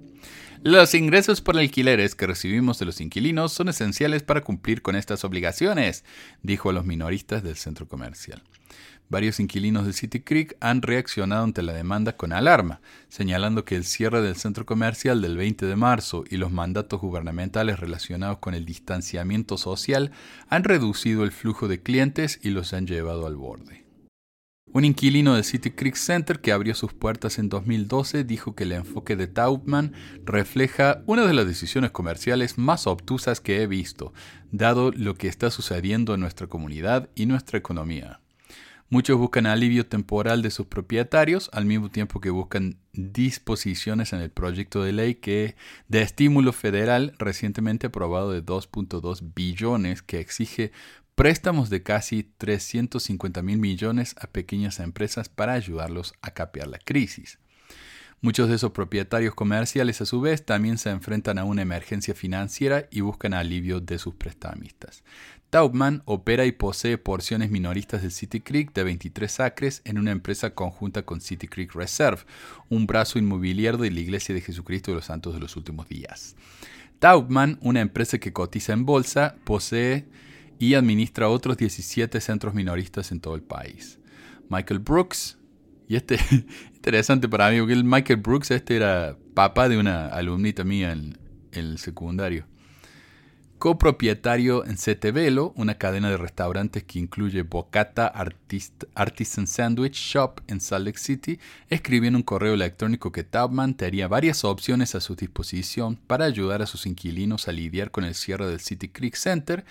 Los 0.62 0.94
ingresos 0.94 1.40
por 1.40 1.56
alquileres 1.56 2.14
que 2.14 2.26
recibimos 2.26 2.78
de 2.78 2.84
los 2.84 3.00
inquilinos 3.00 3.50
son 3.50 3.70
esenciales 3.70 4.22
para 4.22 4.42
cumplir 4.42 4.82
con 4.82 4.94
estas 4.94 5.24
obligaciones, 5.24 6.04
dijo 6.42 6.68
a 6.68 6.74
los 6.74 6.84
minoristas 6.84 7.42
del 7.42 7.56
centro 7.56 7.88
comercial. 7.88 8.42
Varios 9.08 9.40
inquilinos 9.40 9.86
de 9.86 9.94
City 9.94 10.20
Creek 10.20 10.58
han 10.60 10.82
reaccionado 10.82 11.44
ante 11.44 11.62
la 11.62 11.72
demanda 11.72 12.14
con 12.18 12.34
alarma, 12.34 12.82
señalando 13.08 13.64
que 13.64 13.74
el 13.74 13.84
cierre 13.84 14.20
del 14.20 14.36
centro 14.36 14.66
comercial 14.66 15.22
del 15.22 15.38
20 15.38 15.64
de 15.64 15.76
marzo 15.76 16.24
y 16.28 16.36
los 16.36 16.52
mandatos 16.52 17.00
gubernamentales 17.00 17.80
relacionados 17.80 18.36
con 18.36 18.52
el 18.52 18.66
distanciamiento 18.66 19.56
social 19.56 20.10
han 20.50 20.64
reducido 20.64 21.24
el 21.24 21.32
flujo 21.32 21.68
de 21.68 21.82
clientes 21.82 22.38
y 22.42 22.50
los 22.50 22.74
han 22.74 22.86
llevado 22.86 23.26
al 23.26 23.36
borde. 23.36 23.79
Un 24.72 24.84
inquilino 24.84 25.34
de 25.34 25.42
City 25.42 25.72
Creek 25.72 25.96
Center 25.96 26.40
que 26.40 26.52
abrió 26.52 26.76
sus 26.76 26.92
puertas 26.92 27.40
en 27.40 27.48
2012 27.48 28.22
dijo 28.22 28.54
que 28.54 28.62
el 28.62 28.70
enfoque 28.70 29.16
de 29.16 29.26
Taubman 29.26 29.94
refleja 30.24 31.02
una 31.06 31.26
de 31.26 31.34
las 31.34 31.44
decisiones 31.46 31.90
comerciales 31.90 32.56
más 32.56 32.86
obtusas 32.86 33.40
que 33.40 33.62
he 33.62 33.66
visto, 33.66 34.12
dado 34.52 34.92
lo 34.92 35.16
que 35.16 35.26
está 35.26 35.50
sucediendo 35.50 36.14
en 36.14 36.20
nuestra 36.20 36.46
comunidad 36.46 37.08
y 37.16 37.26
nuestra 37.26 37.58
economía. 37.58 38.20
Muchos 38.92 39.18
buscan 39.18 39.46
alivio 39.46 39.86
temporal 39.86 40.42
de 40.42 40.50
sus 40.50 40.66
propietarios, 40.66 41.48
al 41.52 41.64
mismo 41.64 41.90
tiempo 41.90 42.20
que 42.20 42.30
buscan 42.30 42.76
disposiciones 42.92 44.12
en 44.12 44.20
el 44.20 44.30
proyecto 44.30 44.82
de 44.82 44.92
ley 44.92 45.14
que 45.14 45.54
de 45.86 46.02
estímulo 46.02 46.52
federal 46.52 47.14
recientemente 47.16 47.86
aprobado 47.86 48.32
de 48.32 48.44
2.2 48.44 49.32
billones 49.32 50.02
que 50.02 50.18
exige 50.18 50.72
préstamos 51.20 51.68
de 51.68 51.82
casi 51.82 52.22
350 52.22 53.42
mil 53.42 53.58
millones 53.58 54.14
a 54.18 54.26
pequeñas 54.26 54.80
empresas 54.80 55.28
para 55.28 55.52
ayudarlos 55.52 56.14
a 56.22 56.30
capear 56.30 56.66
la 56.66 56.78
crisis. 56.78 57.38
Muchos 58.22 58.48
de 58.48 58.54
esos 58.54 58.70
propietarios 58.70 59.34
comerciales 59.34 60.00
a 60.00 60.06
su 60.06 60.22
vez 60.22 60.46
también 60.46 60.78
se 60.78 60.88
enfrentan 60.88 61.36
a 61.36 61.44
una 61.44 61.60
emergencia 61.60 62.14
financiera 62.14 62.88
y 62.90 63.02
buscan 63.02 63.34
alivio 63.34 63.80
de 63.80 63.98
sus 63.98 64.14
prestamistas. 64.14 65.04
Taubman 65.50 66.00
opera 66.06 66.46
y 66.46 66.52
posee 66.52 66.96
porciones 66.96 67.50
minoristas 67.50 68.00
del 68.00 68.12
City 68.12 68.40
Creek 68.40 68.72
de 68.72 68.84
23 68.84 69.40
acres 69.40 69.82
en 69.84 69.98
una 69.98 70.12
empresa 70.12 70.54
conjunta 70.54 71.02
con 71.02 71.20
City 71.20 71.48
Creek 71.48 71.74
Reserve, 71.74 72.22
un 72.70 72.86
brazo 72.86 73.18
inmobiliario 73.18 73.78
de 73.78 73.90
la 73.90 74.00
Iglesia 74.00 74.34
de 74.34 74.40
Jesucristo 74.40 74.90
de 74.90 74.94
los 74.94 75.04
Santos 75.04 75.34
de 75.34 75.40
los 75.40 75.54
Últimos 75.54 75.86
Días. 75.86 76.34
Taubman, 76.98 77.58
una 77.60 77.82
empresa 77.82 78.16
que 78.16 78.32
cotiza 78.32 78.72
en 78.72 78.86
bolsa, 78.86 79.36
posee 79.44 80.06
y 80.60 80.74
administra 80.74 81.28
otros 81.28 81.56
17 81.56 82.20
centros 82.20 82.54
minoristas 82.54 83.10
en 83.10 83.20
todo 83.20 83.34
el 83.34 83.42
país. 83.42 83.98
Michael 84.50 84.78
Brooks, 84.80 85.38
y 85.88 85.96
este 85.96 86.18
interesante 86.74 87.28
para 87.28 87.50
mí, 87.50 87.58
porque 87.58 87.72
el 87.72 87.82
Michael 87.82 88.20
Brooks 88.20 88.52
este 88.52 88.76
era 88.76 89.16
papá 89.34 89.68
de 89.68 89.78
una 89.78 90.06
alumnita 90.08 90.62
mía 90.62 90.92
en, 90.92 91.18
el 91.52 91.78
secundario. 91.78 92.46
Copropietario 93.60 94.64
en 94.64 94.78
Setevelo, 94.78 95.52
una 95.54 95.74
cadena 95.74 96.08
de 96.08 96.16
restaurantes 96.16 96.82
que 96.82 96.98
incluye 96.98 97.42
Bocata 97.42 98.10
Artisan 98.94 99.46
Sandwich 99.46 99.96
Shop 99.96 100.40
en 100.46 100.62
Salt 100.62 100.86
Lake 100.86 100.98
City, 100.98 101.38
escribió 101.68 102.08
en 102.08 102.16
un 102.16 102.22
correo 102.22 102.54
electrónico 102.54 103.12
que 103.12 103.22
Taubman 103.22 103.74
tenía 103.74 104.08
varias 104.08 104.44
opciones 104.44 104.94
a 104.94 105.02
su 105.02 105.14
disposición 105.14 105.96
para 106.06 106.24
ayudar 106.24 106.62
a 106.62 106.66
sus 106.66 106.86
inquilinos 106.86 107.48
a 107.48 107.52
lidiar 107.52 107.90
con 107.90 108.04
el 108.04 108.14
cierre 108.14 108.46
del 108.46 108.60
City 108.60 108.88
Creek 108.88 109.14
Center 109.14 109.66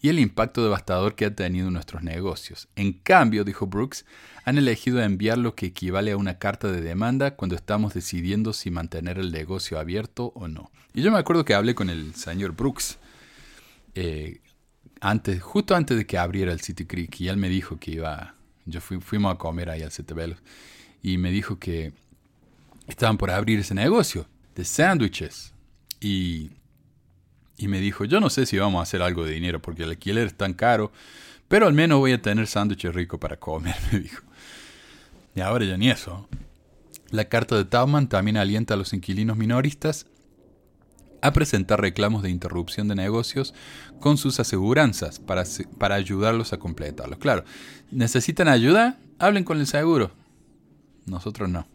y 0.00 0.08
el 0.08 0.20
impacto 0.20 0.62
devastador 0.62 1.16
que 1.16 1.24
ha 1.24 1.34
tenido 1.34 1.66
en 1.66 1.74
nuestros 1.74 2.04
negocios. 2.04 2.68
En 2.76 2.92
cambio, 2.92 3.42
dijo 3.42 3.66
Brooks, 3.66 4.04
han 4.44 4.56
elegido 4.56 5.02
enviar 5.02 5.38
lo 5.38 5.56
que 5.56 5.66
equivale 5.66 6.12
a 6.12 6.16
una 6.16 6.38
carta 6.38 6.70
de 6.70 6.80
demanda 6.80 7.34
cuando 7.34 7.56
estamos 7.56 7.92
decidiendo 7.92 8.52
si 8.52 8.70
mantener 8.70 9.18
el 9.18 9.32
negocio 9.32 9.80
abierto 9.80 10.32
o 10.36 10.46
no. 10.46 10.70
Y 10.94 11.02
yo 11.02 11.10
me 11.10 11.18
acuerdo 11.18 11.44
que 11.44 11.54
hablé 11.54 11.74
con 11.74 11.90
el 11.90 12.14
señor 12.14 12.52
Brooks 12.52 12.98
eh, 13.94 14.40
antes, 15.00 15.42
justo 15.42 15.74
antes 15.74 15.96
de 15.96 16.06
que 16.06 16.18
abriera 16.18 16.52
el 16.52 16.60
City 16.60 16.86
Creek, 16.86 17.20
y 17.20 17.28
él 17.28 17.36
me 17.36 17.48
dijo 17.48 17.78
que 17.78 17.92
iba, 17.92 18.34
yo 18.66 18.80
fuimos 18.80 19.34
a 19.34 19.38
comer 19.38 19.70
ahí 19.70 19.82
al 19.82 19.90
Setebelo, 19.90 20.36
y 21.02 21.18
me 21.18 21.30
dijo 21.30 21.58
que 21.58 21.92
estaban 22.86 23.18
por 23.18 23.30
abrir 23.30 23.58
ese 23.58 23.74
negocio 23.74 24.26
de 24.54 24.64
sándwiches. 24.64 25.52
Y, 26.00 26.50
y 27.56 27.68
me 27.68 27.80
dijo, 27.80 28.04
yo 28.04 28.20
no 28.20 28.30
sé 28.30 28.46
si 28.46 28.58
vamos 28.58 28.80
a 28.80 28.82
hacer 28.82 29.02
algo 29.02 29.24
de 29.24 29.32
dinero 29.32 29.60
porque 29.60 29.84
el 29.84 29.90
alquiler 29.90 30.26
es 30.26 30.34
tan 30.34 30.52
caro, 30.52 30.92
pero 31.48 31.66
al 31.66 31.72
menos 31.72 31.98
voy 31.98 32.12
a 32.12 32.22
tener 32.22 32.46
sándwiches 32.46 32.94
ricos 32.94 33.20
para 33.20 33.36
comer, 33.36 33.74
me 33.92 34.00
dijo. 34.00 34.22
Y 35.34 35.40
ahora 35.40 35.64
ya 35.64 35.76
ni 35.76 35.90
eso. 35.90 36.28
La 37.10 37.26
carta 37.26 37.56
de 37.56 37.64
Tauman 37.64 38.08
también 38.08 38.36
alienta 38.36 38.74
a 38.74 38.76
los 38.76 38.92
inquilinos 38.92 39.36
minoristas 39.36 40.06
a 41.22 41.32
presentar 41.32 41.80
reclamos 41.80 42.22
de 42.22 42.30
interrupción 42.30 42.88
de 42.88 42.94
negocios 42.94 43.54
con 44.00 44.18
sus 44.18 44.40
aseguranzas 44.40 45.20
para, 45.20 45.44
para 45.78 45.94
ayudarlos 45.94 46.52
a 46.52 46.58
completarlos. 46.58 47.18
Claro, 47.18 47.44
necesitan 47.90 48.48
ayuda, 48.48 48.98
hablen 49.18 49.44
con 49.44 49.58
el 49.60 49.66
seguro. 49.66 50.10
Nosotros 51.06 51.48
no. 51.48 51.66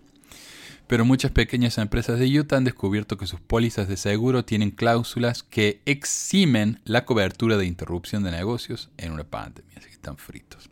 Pero 0.88 1.04
muchas 1.04 1.32
pequeñas 1.32 1.78
empresas 1.78 2.18
de 2.20 2.40
Utah 2.40 2.58
han 2.58 2.64
descubierto 2.64 3.18
que 3.18 3.28
sus 3.28 3.42
pólizas 3.42 3.88
de 3.90 3.98
seguro 3.98 4.46
tienen 4.46 4.72
cláusulas 4.72 5.44
que 5.44 5.82
eximen 5.86 6.80
la 6.86 7.04
cobertura 7.06 7.58
de 7.58 7.66
interrupción 7.66 8.24
de 8.24 8.32
negocios 8.32 8.90
en 8.98 9.12
una 9.12 9.26
pandemia, 9.26 9.74
así 9.78 9.88
que 9.88 9.94
están 9.94 10.18
fritos. 10.18 10.70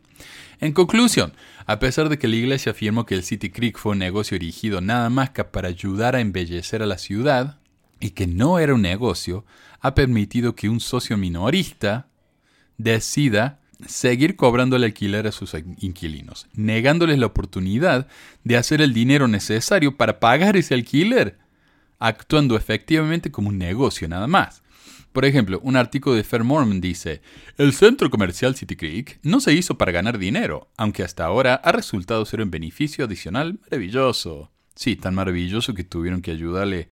En 0.60 0.72
conclusión, 0.72 1.34
a 1.66 1.78
pesar 1.78 2.08
de 2.08 2.18
que 2.18 2.28
la 2.28 2.36
iglesia 2.36 2.72
afirmó 2.72 3.04
que 3.04 3.14
el 3.14 3.24
City 3.24 3.50
Creek 3.50 3.76
fue 3.76 3.92
un 3.92 3.98
negocio 3.98 4.36
erigido 4.36 4.80
nada 4.80 5.10
más 5.10 5.30
que 5.30 5.44
para 5.44 5.68
ayudar 5.68 6.16
a 6.16 6.20
embellecer 6.20 6.82
a 6.82 6.86
la 6.86 6.96
ciudad, 6.96 7.58
y 8.00 8.10
que 8.10 8.26
no 8.26 8.58
era 8.58 8.74
un 8.74 8.82
negocio, 8.82 9.44
ha 9.80 9.94
permitido 9.94 10.54
que 10.54 10.68
un 10.68 10.80
socio 10.80 11.16
minorista 11.16 12.08
decida 12.78 13.60
seguir 13.86 14.36
cobrando 14.36 14.76
el 14.76 14.84
alquiler 14.84 15.26
a 15.26 15.32
sus 15.32 15.54
inquilinos, 15.78 16.46
negándoles 16.54 17.18
la 17.18 17.26
oportunidad 17.26 18.08
de 18.44 18.56
hacer 18.56 18.80
el 18.80 18.94
dinero 18.94 19.28
necesario 19.28 19.96
para 19.96 20.18
pagar 20.18 20.56
ese 20.56 20.74
alquiler, 20.74 21.38
actuando 21.98 22.56
efectivamente 22.56 23.30
como 23.30 23.48
un 23.48 23.58
negocio 23.58 24.08
nada 24.08 24.26
más. 24.26 24.62
Por 25.12 25.24
ejemplo, 25.24 25.60
un 25.62 25.76
artículo 25.76 26.14
de 26.14 26.24
Fair 26.24 26.44
Mormon 26.44 26.80
dice, 26.80 27.22
el 27.56 27.72
centro 27.72 28.10
comercial 28.10 28.54
City 28.54 28.76
Creek 28.76 29.18
no 29.22 29.40
se 29.40 29.54
hizo 29.54 29.78
para 29.78 29.92
ganar 29.92 30.18
dinero, 30.18 30.68
aunque 30.76 31.02
hasta 31.02 31.24
ahora 31.24 31.54
ha 31.54 31.72
resultado 31.72 32.24
ser 32.26 32.42
un 32.42 32.50
beneficio 32.50 33.06
adicional 33.06 33.58
maravilloso. 33.62 34.52
Sí, 34.74 34.94
tan 34.94 35.14
maravilloso 35.14 35.72
que 35.72 35.84
tuvieron 35.84 36.20
que 36.20 36.32
ayudarle 36.32 36.90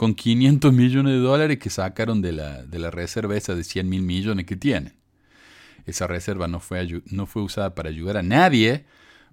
con 0.00 0.14
500 0.14 0.72
millones 0.72 1.12
de 1.12 1.18
dólares 1.18 1.58
que 1.58 1.68
sacaron 1.68 2.22
de 2.22 2.32
la, 2.32 2.62
de 2.62 2.78
la 2.78 2.90
reserva 2.90 3.36
esa 3.36 3.54
de 3.54 3.62
100 3.62 3.86
mil 3.86 4.00
millones 4.00 4.46
que 4.46 4.56
tienen. 4.56 4.94
Esa 5.84 6.06
reserva 6.06 6.48
no 6.48 6.58
fue, 6.58 7.02
no 7.10 7.26
fue 7.26 7.42
usada 7.42 7.74
para 7.74 7.90
ayudar 7.90 8.16
a 8.16 8.22
nadie 8.22 8.86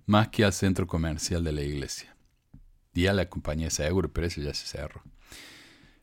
más 0.05 0.27
que 0.27 0.43
al 0.43 0.51
centro 0.51 0.85
comercial 0.85 1.45
de 1.45 1.53
la 1.53 1.61
iglesia. 1.61 2.17
Y 2.93 3.07
a 3.07 3.13
la 3.13 3.29
compañía 3.29 3.67
de 3.67 3.71
seguro, 3.71 4.11
pero 4.11 4.27
ese 4.27 4.43
ya 4.43 4.53
se 4.53 4.67
cerró. 4.67 5.03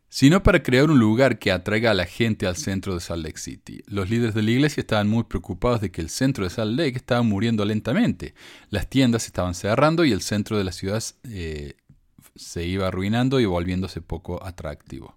Sino 0.08 0.42
para 0.42 0.62
crear 0.62 0.88
un 0.88 0.98
lugar 0.98 1.38
que 1.38 1.52
atraiga 1.52 1.90
a 1.90 1.94
la 1.94 2.06
gente 2.06 2.46
al 2.46 2.56
centro 2.56 2.94
de 2.94 3.00
Salt 3.02 3.22
Lake 3.22 3.36
City. 3.38 3.82
Los 3.86 4.08
líderes 4.08 4.34
de 4.34 4.44
la 4.44 4.50
iglesia 4.50 4.80
estaban 4.80 5.08
muy 5.08 5.24
preocupados 5.24 5.82
de 5.82 5.90
que 5.90 6.00
el 6.00 6.08
centro 6.08 6.42
de 6.42 6.48
Salt 6.48 6.78
Lake 6.78 6.96
estaba 6.96 7.20
muriendo 7.20 7.66
lentamente. 7.66 8.34
Las 8.70 8.88
tiendas 8.88 9.26
estaban 9.26 9.52
cerrando 9.52 10.06
y 10.06 10.12
el 10.12 10.22
centro 10.22 10.56
de 10.56 10.64
la 10.64 10.72
ciudad 10.72 11.04
eh, 11.24 11.74
se 12.34 12.66
iba 12.66 12.88
arruinando 12.88 13.40
y 13.40 13.44
volviéndose 13.44 14.00
poco 14.00 14.44
atractivo. 14.44 15.16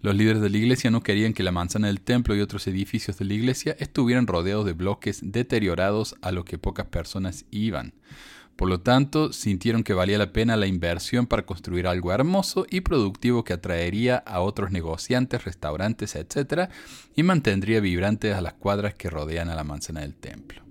Los 0.00 0.14
líderes 0.14 0.42
de 0.42 0.50
la 0.50 0.58
iglesia 0.58 0.90
no 0.90 1.02
querían 1.02 1.32
que 1.32 1.42
la 1.42 1.50
manzana 1.50 1.86
del 1.86 2.02
templo 2.02 2.36
y 2.36 2.40
otros 2.40 2.66
edificios 2.66 3.16
de 3.18 3.24
la 3.24 3.34
iglesia 3.34 3.74
estuvieran 3.78 4.26
rodeados 4.26 4.66
de 4.66 4.74
bloques 4.74 5.20
deteriorados 5.22 6.16
a 6.20 6.30
los 6.30 6.44
que 6.44 6.58
pocas 6.58 6.86
personas 6.86 7.46
iban. 7.50 7.94
Por 8.56 8.68
lo 8.68 8.80
tanto, 8.80 9.32
sintieron 9.32 9.82
que 9.82 9.94
valía 9.94 10.18
la 10.18 10.32
pena 10.32 10.56
la 10.56 10.66
inversión 10.66 11.26
para 11.26 11.44
construir 11.44 11.88
algo 11.88 12.12
hermoso 12.12 12.66
y 12.70 12.82
productivo 12.82 13.42
que 13.42 13.54
atraería 13.54 14.16
a 14.18 14.40
otros 14.40 14.70
negociantes, 14.70 15.44
restaurantes, 15.44 16.14
etc., 16.14 16.70
y 17.16 17.22
mantendría 17.24 17.80
vibrantes 17.80 18.34
a 18.34 18.42
las 18.42 18.54
cuadras 18.54 18.94
que 18.94 19.10
rodean 19.10 19.48
a 19.48 19.56
la 19.56 19.64
manzana 19.64 20.02
del 20.02 20.14
templo. 20.14 20.62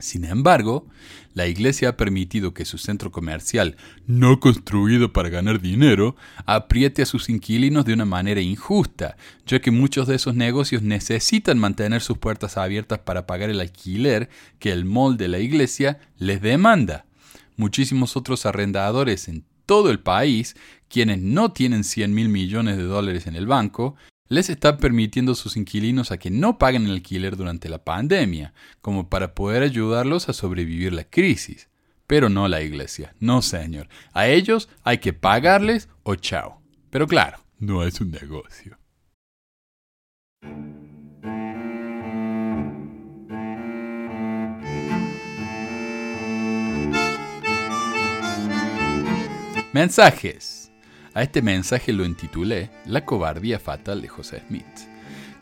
Sin 0.00 0.24
embargo, 0.24 0.86
la 1.34 1.46
iglesia 1.46 1.90
ha 1.90 1.96
permitido 1.96 2.52
que 2.52 2.64
su 2.64 2.78
centro 2.78 3.12
comercial, 3.12 3.76
no 4.06 4.40
construido 4.40 5.12
para 5.12 5.28
ganar 5.28 5.60
dinero, 5.60 6.16
apriete 6.46 7.02
a 7.02 7.06
sus 7.06 7.28
inquilinos 7.28 7.84
de 7.84 7.92
una 7.92 8.04
manera 8.04 8.40
injusta, 8.40 9.16
ya 9.46 9.60
que 9.60 9.70
muchos 9.70 10.08
de 10.08 10.16
esos 10.16 10.34
negocios 10.34 10.82
necesitan 10.82 11.58
mantener 11.58 12.00
sus 12.00 12.18
puertas 12.18 12.56
abiertas 12.56 12.98
para 13.00 13.26
pagar 13.26 13.50
el 13.50 13.60
alquiler 13.60 14.28
que 14.58 14.72
el 14.72 14.84
mall 14.84 15.16
de 15.16 15.28
la 15.28 15.38
iglesia 15.38 16.00
les 16.18 16.42
demanda. 16.42 17.04
Muchísimos 17.56 18.16
otros 18.16 18.46
arrendadores 18.46 19.28
en 19.28 19.44
todo 19.64 19.90
el 19.90 20.00
país, 20.00 20.56
quienes 20.88 21.20
no 21.20 21.52
tienen 21.52 21.84
100 21.84 22.14
mil 22.14 22.28
millones 22.28 22.76
de 22.78 22.84
dólares 22.84 23.26
en 23.26 23.36
el 23.36 23.46
banco, 23.46 23.94
les 24.28 24.50
está 24.50 24.76
permitiendo 24.76 25.32
a 25.32 25.34
sus 25.34 25.56
inquilinos 25.56 26.10
a 26.10 26.18
que 26.18 26.30
no 26.30 26.58
paguen 26.58 26.86
el 26.86 26.92
alquiler 26.92 27.36
durante 27.36 27.68
la 27.68 27.84
pandemia, 27.84 28.52
como 28.80 29.08
para 29.08 29.34
poder 29.34 29.62
ayudarlos 29.62 30.28
a 30.28 30.32
sobrevivir 30.32 30.92
la 30.92 31.04
crisis. 31.04 31.68
Pero 32.06 32.28
no 32.28 32.48
la 32.48 32.62
iglesia, 32.62 33.14
no 33.20 33.42
señor. 33.42 33.88
A 34.12 34.28
ellos 34.28 34.68
hay 34.82 34.98
que 34.98 35.12
pagarles 35.12 35.88
o 36.02 36.14
chao. 36.14 36.62
Pero 36.90 37.06
claro, 37.06 37.38
no 37.58 37.82
es 37.82 38.00
un 38.00 38.10
negocio. 38.10 38.78
Mensajes. 49.72 50.57
A 51.18 51.22
este 51.24 51.42
mensaje 51.42 51.92
lo 51.92 52.04
intitulé 52.04 52.70
La 52.86 53.04
cobardía 53.04 53.58
fatal 53.58 54.00
de 54.00 54.06
José 54.06 54.40
Smith. 54.46 54.64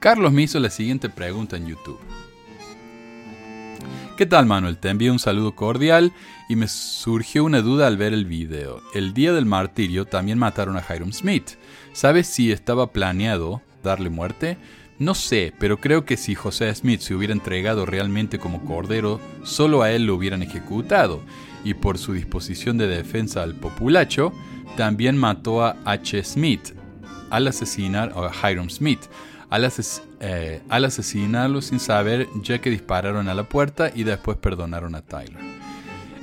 Carlos 0.01 0.33
me 0.33 0.41
hizo 0.41 0.59
la 0.59 0.71
siguiente 0.71 1.11
pregunta 1.11 1.59
en 1.59 1.67
YouTube. 1.67 2.01
¿Qué 4.17 4.25
tal 4.25 4.47
Manuel? 4.47 4.79
Te 4.79 4.89
envío 4.89 5.13
un 5.13 5.19
saludo 5.19 5.55
cordial 5.55 6.15
y 6.49 6.57
me 6.57 6.67
surgió 6.67 7.45
una 7.45 7.61
duda 7.61 7.89
al 7.89 7.99
ver 7.99 8.15
el 8.15 8.25
video. 8.25 8.81
El 8.95 9.13
día 9.13 9.35
del 9.35 9.45
martirio 9.45 10.07
también 10.07 10.39
mataron 10.39 10.79
a 10.79 10.83
Hiram 10.89 11.13
Smith. 11.13 11.59
¿Sabes 11.93 12.27
si 12.27 12.51
estaba 12.53 12.91
planeado 12.91 13.61
darle 13.83 14.09
muerte? 14.09 14.57
No 14.99 15.15
sé, 15.15 15.53
pero 15.59 15.77
creo 15.77 16.07
que 16.07 16.17
si 16.17 16.35
José 16.35 16.75
Smith 16.75 17.03
se 17.03 17.15
hubiera 17.15 17.35
entregado 17.35 17.85
realmente 17.85 18.39
como 18.39 18.65
cordero, 18.65 19.21
solo 19.45 19.83
a 19.83 19.91
él 19.91 20.07
lo 20.07 20.15
hubieran 20.15 20.43
ejecutado, 20.43 21.21
y 21.65 21.75
por 21.75 21.99
su 21.99 22.15
disposición 22.15 22.79
de 22.79 22.87
defensa 22.87 23.43
al 23.43 23.57
populacho, 23.57 24.33
también 24.77 25.17
mató 25.17 25.65
a 25.65 25.77
H. 25.85 26.23
Smith 26.25 26.75
al 27.31 27.49
asesinar 27.49 28.13
a 28.17 28.51
Hiram 28.51 28.71
Smith. 28.71 29.01
Al, 29.49 29.71
eh, 30.21 30.61
al, 30.69 30.85
asesinarlo 30.85 31.63
sin 31.63 31.79
saber, 31.79 32.29
ya 32.43 32.61
que 32.61 32.69
dispararon 32.69 33.29
a 33.29 33.35
la 33.35 33.45
puerta 33.45 33.93
y 33.95 34.03
después 34.03 34.37
perdonaron 34.39 34.97
a 34.97 35.03
Tyler. 35.03 35.39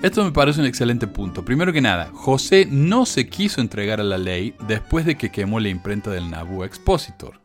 Esto 0.02 0.26
me 0.26 0.32
parece 0.32 0.60
un 0.60 0.68
excelente 0.68 1.08
punto. 1.08 1.46
Primero 1.46 1.72
que 1.72 1.80
nada, 1.80 2.12
José 2.14 2.68
no 2.70 3.06
se 3.06 3.30
quiso 3.30 3.62
entregar 3.62 4.02
a 4.02 4.04
la 4.04 4.18
ley 4.18 4.54
después 4.68 5.06
de 5.06 5.16
que 5.16 5.32
quemó 5.32 5.62
la 5.62 5.70
imprenta 5.70 6.12
del 6.12 6.30
Nabu 6.30 6.66
Expositor 6.66 7.43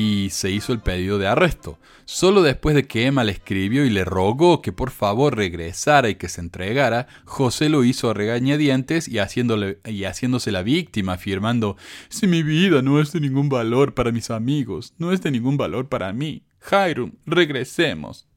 y 0.00 0.30
se 0.30 0.52
hizo 0.52 0.72
el 0.72 0.78
pedido 0.78 1.18
de 1.18 1.26
arresto. 1.26 1.80
Solo 2.04 2.42
después 2.42 2.76
de 2.76 2.86
que 2.86 3.06
Emma 3.06 3.24
le 3.24 3.32
escribió 3.32 3.84
y 3.84 3.90
le 3.90 4.04
rogó 4.04 4.62
que 4.62 4.70
por 4.70 4.92
favor 4.92 5.36
regresara 5.36 6.08
y 6.08 6.14
que 6.14 6.28
se 6.28 6.40
entregara, 6.40 7.08
José 7.24 7.68
lo 7.68 7.82
hizo 7.82 8.08
a 8.08 8.14
regañadientes 8.14 9.08
y, 9.08 9.18
haciéndole, 9.18 9.80
y 9.84 10.04
haciéndose 10.04 10.52
la 10.52 10.62
víctima, 10.62 11.14
afirmando, 11.14 11.76
si 12.10 12.28
mi 12.28 12.44
vida 12.44 12.80
no 12.80 13.00
es 13.00 13.10
de 13.10 13.18
ningún 13.18 13.48
valor 13.48 13.94
para 13.94 14.12
mis 14.12 14.30
amigos, 14.30 14.94
no 14.98 15.10
es 15.10 15.20
de 15.20 15.32
ningún 15.32 15.56
valor 15.56 15.88
para 15.88 16.12
mí. 16.12 16.44
Hiram, 16.70 17.14
regresemos. 17.26 18.27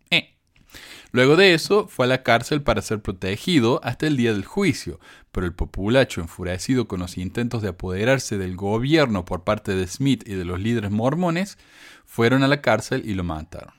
Luego 1.13 1.35
de 1.35 1.53
eso, 1.53 1.87
fue 1.87 2.05
a 2.05 2.09
la 2.09 2.23
cárcel 2.23 2.61
para 2.61 2.81
ser 2.81 3.01
protegido 3.01 3.81
hasta 3.83 4.07
el 4.07 4.15
día 4.15 4.31
del 4.31 4.45
juicio, 4.45 4.99
pero 5.31 5.45
el 5.45 5.53
populacho, 5.53 6.21
enfurecido 6.21 6.87
con 6.87 7.01
los 7.01 7.17
intentos 7.17 7.61
de 7.61 7.69
apoderarse 7.69 8.37
del 8.37 8.55
gobierno 8.55 9.25
por 9.25 9.43
parte 9.43 9.75
de 9.75 9.87
Smith 9.87 10.23
y 10.25 10.35
de 10.35 10.45
los 10.45 10.59
líderes 10.59 10.91
mormones, 10.91 11.57
fueron 12.05 12.43
a 12.43 12.47
la 12.47 12.61
cárcel 12.61 13.03
y 13.05 13.13
lo 13.13 13.25
mataron. 13.25 13.73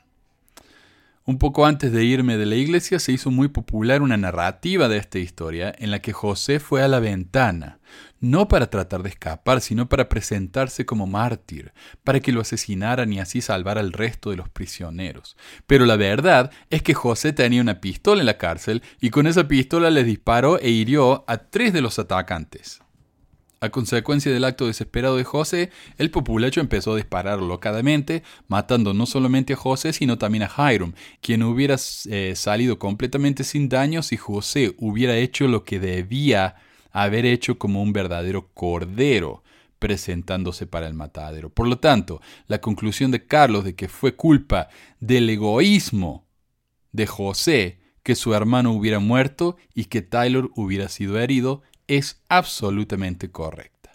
Un 1.25 1.39
poco 1.39 1.67
antes 1.67 1.93
de 1.93 2.05
irme 2.05 2.37
de 2.37 2.47
la 2.47 2.57
iglesia 2.57 2.99
se 2.99 3.13
hizo 3.13 3.31
muy 3.31 3.49
popular 3.49 4.03
una 4.03 4.17
narrativa 4.17 4.89
de 4.89 4.99
esta 4.99 5.21
historia 5.21 5.73
en 5.79 5.93
la 5.93 6.01
que 6.01 6.13
José 6.13 6.59
fue 6.59 6.83
a 6.83 6.89
la 6.89 6.99
ventana, 6.99 7.79
no 8.23 8.47
para 8.49 8.71
tratar 8.71 9.03
de 9.03 9.11
escapar, 9.11 9.61
sino 9.61 9.89
para 9.89 10.09
presentarse 10.09 10.87
como 10.87 11.07
mártir, 11.07 11.73
para 12.05 12.21
que 12.21 12.33
lo 12.33 12.41
asesinaran 12.41 13.13
y 13.13 13.19
así 13.19 13.41
salvar 13.41 13.79
al 13.79 13.93
resto 13.93 14.31
de 14.31 14.37
los 14.37 14.49
prisioneros. 14.49 15.37
Pero 15.67 15.85
la 15.87 15.97
verdad 15.97 16.53
es 16.71 16.83
que 16.83 16.95
José 16.95 17.33
tenía 17.33 17.61
una 17.61 17.81
pistola 17.81 18.21
en 18.21 18.27
la 18.27 18.39
cárcel 18.39 18.83
y 19.01 19.11
con 19.11 19.27
esa 19.27 19.49
pistola 19.49 19.91
le 19.91 20.05
disparó 20.05 20.59
e 20.61 20.71
hirió 20.71 21.25
a 21.27 21.37
tres 21.39 21.73
de 21.73 21.83
los 21.83 21.99
atacantes. 21.99 22.81
A 23.61 23.71
consecuencia 23.71 24.33
del 24.33 24.45
acto 24.45 24.67
desesperado 24.67 25.17
de 25.17 25.25
José, 25.25 25.71
el 25.99 26.11
populacho 26.11 26.61
empezó 26.61 26.93
a 26.93 26.97
disparar 26.97 27.41
locadamente, 27.41 28.23
matando 28.49 28.95
no 28.95 29.07
solamente 29.07 29.53
a 29.53 29.57
José, 29.57 29.93
sino 29.93 30.19
también 30.19 30.45
a 30.45 30.73
Hiram, 30.73 30.95
quien 31.21 31.43
hubiera 31.43 31.77
eh, 32.09 32.35
salido 32.37 32.79
completamente 32.79 33.45
sin 33.45 33.69
daño 33.69 34.03
si 34.03 34.17
José 34.17 34.75
hubiera 34.79 35.17
hecho 35.17 35.47
lo 35.47 35.65
que 35.65 35.79
debía 35.79 36.57
haber 36.93 37.27
hecho 37.27 37.59
como 37.59 37.83
un 37.83 37.93
verdadero 37.93 38.49
cordero, 38.55 39.43
presentándose 39.79 40.67
para 40.67 40.87
el 40.87 40.95
matadero. 40.95 41.51
Por 41.51 41.67
lo 41.67 41.79
tanto, 41.79 42.21
la 42.47 42.61
conclusión 42.61 43.11
de 43.11 43.27
Carlos 43.27 43.65
de 43.65 43.75
que 43.75 43.89
fue 43.89 44.15
culpa 44.15 44.69
del 45.01 45.29
egoísmo 45.29 46.27
de 46.93 47.07
José 47.07 47.81
que 48.03 48.15
su 48.15 48.35
hermano 48.35 48.73
hubiera 48.73 48.99
muerto 48.99 49.57
y 49.75 49.87
que 49.87 50.03
Tyler 50.03 50.49
hubiera 50.55 50.89
sido 50.89 51.19
herido 51.19 51.63
es 51.87 52.21
absolutamente 52.29 53.31
correcta. 53.31 53.93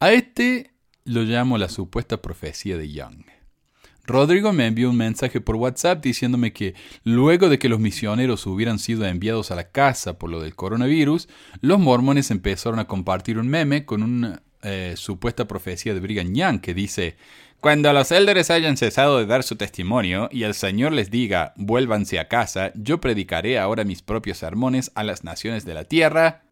A 0.00 0.12
este 0.12 0.72
lo 1.04 1.22
llamo 1.22 1.58
la 1.58 1.68
supuesta 1.68 2.20
profecía 2.22 2.76
de 2.76 2.90
Young. 2.92 3.24
Rodrigo 4.08 4.54
me 4.54 4.66
envió 4.66 4.88
un 4.88 4.96
mensaje 4.96 5.38
por 5.42 5.56
WhatsApp 5.56 6.02
diciéndome 6.02 6.54
que 6.54 6.74
luego 7.04 7.50
de 7.50 7.58
que 7.58 7.68
los 7.68 7.78
misioneros 7.78 8.46
hubieran 8.46 8.78
sido 8.78 9.04
enviados 9.04 9.50
a 9.50 9.54
la 9.54 9.70
casa 9.70 10.18
por 10.18 10.30
lo 10.30 10.40
del 10.40 10.56
coronavirus, 10.56 11.28
los 11.60 11.78
mormones 11.78 12.30
empezaron 12.30 12.78
a 12.78 12.86
compartir 12.86 13.38
un 13.38 13.48
meme 13.48 13.84
con 13.84 14.02
una 14.02 14.42
eh, 14.62 14.94
supuesta 14.96 15.46
profecía 15.46 15.92
de 15.92 16.00
Brigham 16.00 16.32
Young 16.34 16.60
que 16.62 16.72
dice, 16.72 17.16
cuando 17.60 17.92
los 17.92 18.10
élderes 18.10 18.50
hayan 18.50 18.78
cesado 18.78 19.18
de 19.18 19.26
dar 19.26 19.42
su 19.42 19.56
testimonio 19.56 20.30
y 20.32 20.44
el 20.44 20.54
Señor 20.54 20.92
les 20.92 21.10
diga, 21.10 21.52
vuélvanse 21.56 22.18
a 22.18 22.28
casa, 22.28 22.72
yo 22.76 23.02
predicaré 23.02 23.58
ahora 23.58 23.84
mis 23.84 24.00
propios 24.00 24.38
sermones 24.38 24.90
a 24.94 25.04
las 25.04 25.22
naciones 25.22 25.66
de 25.66 25.74
la 25.74 25.84
tierra. 25.84 26.44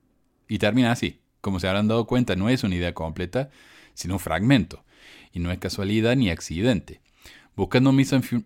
Y 0.47 0.59
termina 0.59 0.93
así. 0.93 1.21
Como 1.41 1.59
se 1.59 1.69
habrán 1.69 1.89
dado 1.89 2.07
cuenta, 2.07 2.37
no 2.37 2.51
es 2.51 2.65
una 2.65 2.75
idea 2.75 2.93
completa, 2.93 3.49
sino 3.95 4.15
un 4.15 4.21
fragmento. 4.21 4.85
Y 5.33 5.39
no 5.39 5.51
es 5.53 5.59
casualidad 5.59 6.17
ni 6.17 6.29
accidente. 6.29 7.01
Buscando 7.57 7.91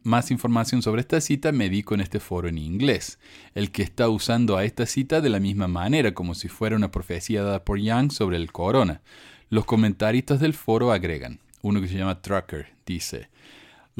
más 0.05 0.31
información 0.31 0.83
sobre 0.83 1.00
esta 1.00 1.21
cita, 1.21 1.50
me 1.50 1.69
di 1.69 1.83
con 1.83 2.00
este 2.00 2.21
foro 2.21 2.47
en 2.47 2.59
inglés, 2.59 3.19
el 3.57 3.73
que 3.73 3.83
está 3.83 4.09
usando 4.09 4.57
a 4.57 4.64
esta 4.64 4.87
cita 4.87 5.21
de 5.21 5.29
la 5.29 5.40
misma 5.40 5.67
manera, 5.67 6.14
como 6.14 6.37
si 6.37 6.47
fuera 6.47 6.76
una 6.76 6.93
profecía 6.93 7.43
dada 7.43 7.64
por 7.64 7.81
Young 7.81 8.12
sobre 8.12 8.37
el 8.37 8.52
corona. 8.52 9.02
Los 9.49 9.64
comentaristas 9.64 10.38
del 10.38 10.55
foro 10.55 10.93
agregan, 10.93 11.40
uno 11.61 11.81
que 11.81 11.88
se 11.88 11.99
llama 11.99 12.23
Trucker, 12.23 12.69
dice, 12.87 13.31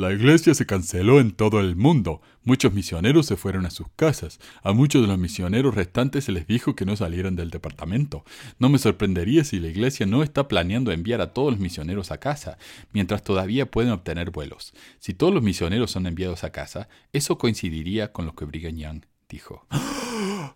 la 0.01 0.13
iglesia 0.13 0.55
se 0.55 0.65
canceló 0.65 1.21
en 1.21 1.31
todo 1.31 1.61
el 1.61 1.77
mundo. 1.77 2.23
Muchos 2.43 2.73
misioneros 2.73 3.27
se 3.27 3.37
fueron 3.37 3.67
a 3.67 3.71
sus 3.71 3.87
casas. 3.97 4.41
A 4.63 4.73
muchos 4.73 5.03
de 5.03 5.09
los 5.09 5.19
misioneros 5.19 5.75
restantes 5.75 6.25
se 6.25 6.33
les 6.33 6.47
dijo 6.47 6.75
que 6.75 6.87
no 6.87 6.97
salieran 6.97 7.37
del 7.37 7.51
departamento. 7.51 8.25
No 8.59 8.71
me 8.71 8.79
sorprendería 8.79 9.45
si 9.45 9.61
la 9.61 9.69
iglesia 9.69 10.07
no 10.07 10.23
está 10.23 10.49
planeando 10.49 10.91
enviar 10.91 11.21
a 11.21 11.35
todos 11.35 11.53
los 11.53 11.61
misioneros 11.61 12.11
a 12.11 12.19
casa, 12.19 12.57
mientras 12.93 13.23
todavía 13.23 13.71
pueden 13.71 13.93
obtener 13.93 14.31
vuelos. 14.31 14.73
Si 14.99 15.13
todos 15.13 15.35
los 15.35 15.43
misioneros 15.43 15.91
son 15.91 16.07
enviados 16.07 16.45
a 16.45 16.51
casa, 16.51 16.89
eso 17.13 17.37
coincidiría 17.37 18.11
con 18.11 18.25
lo 18.25 18.35
que 18.35 18.47
Brigham 18.47 18.77
Young 18.77 19.03
dijo. 19.29 19.67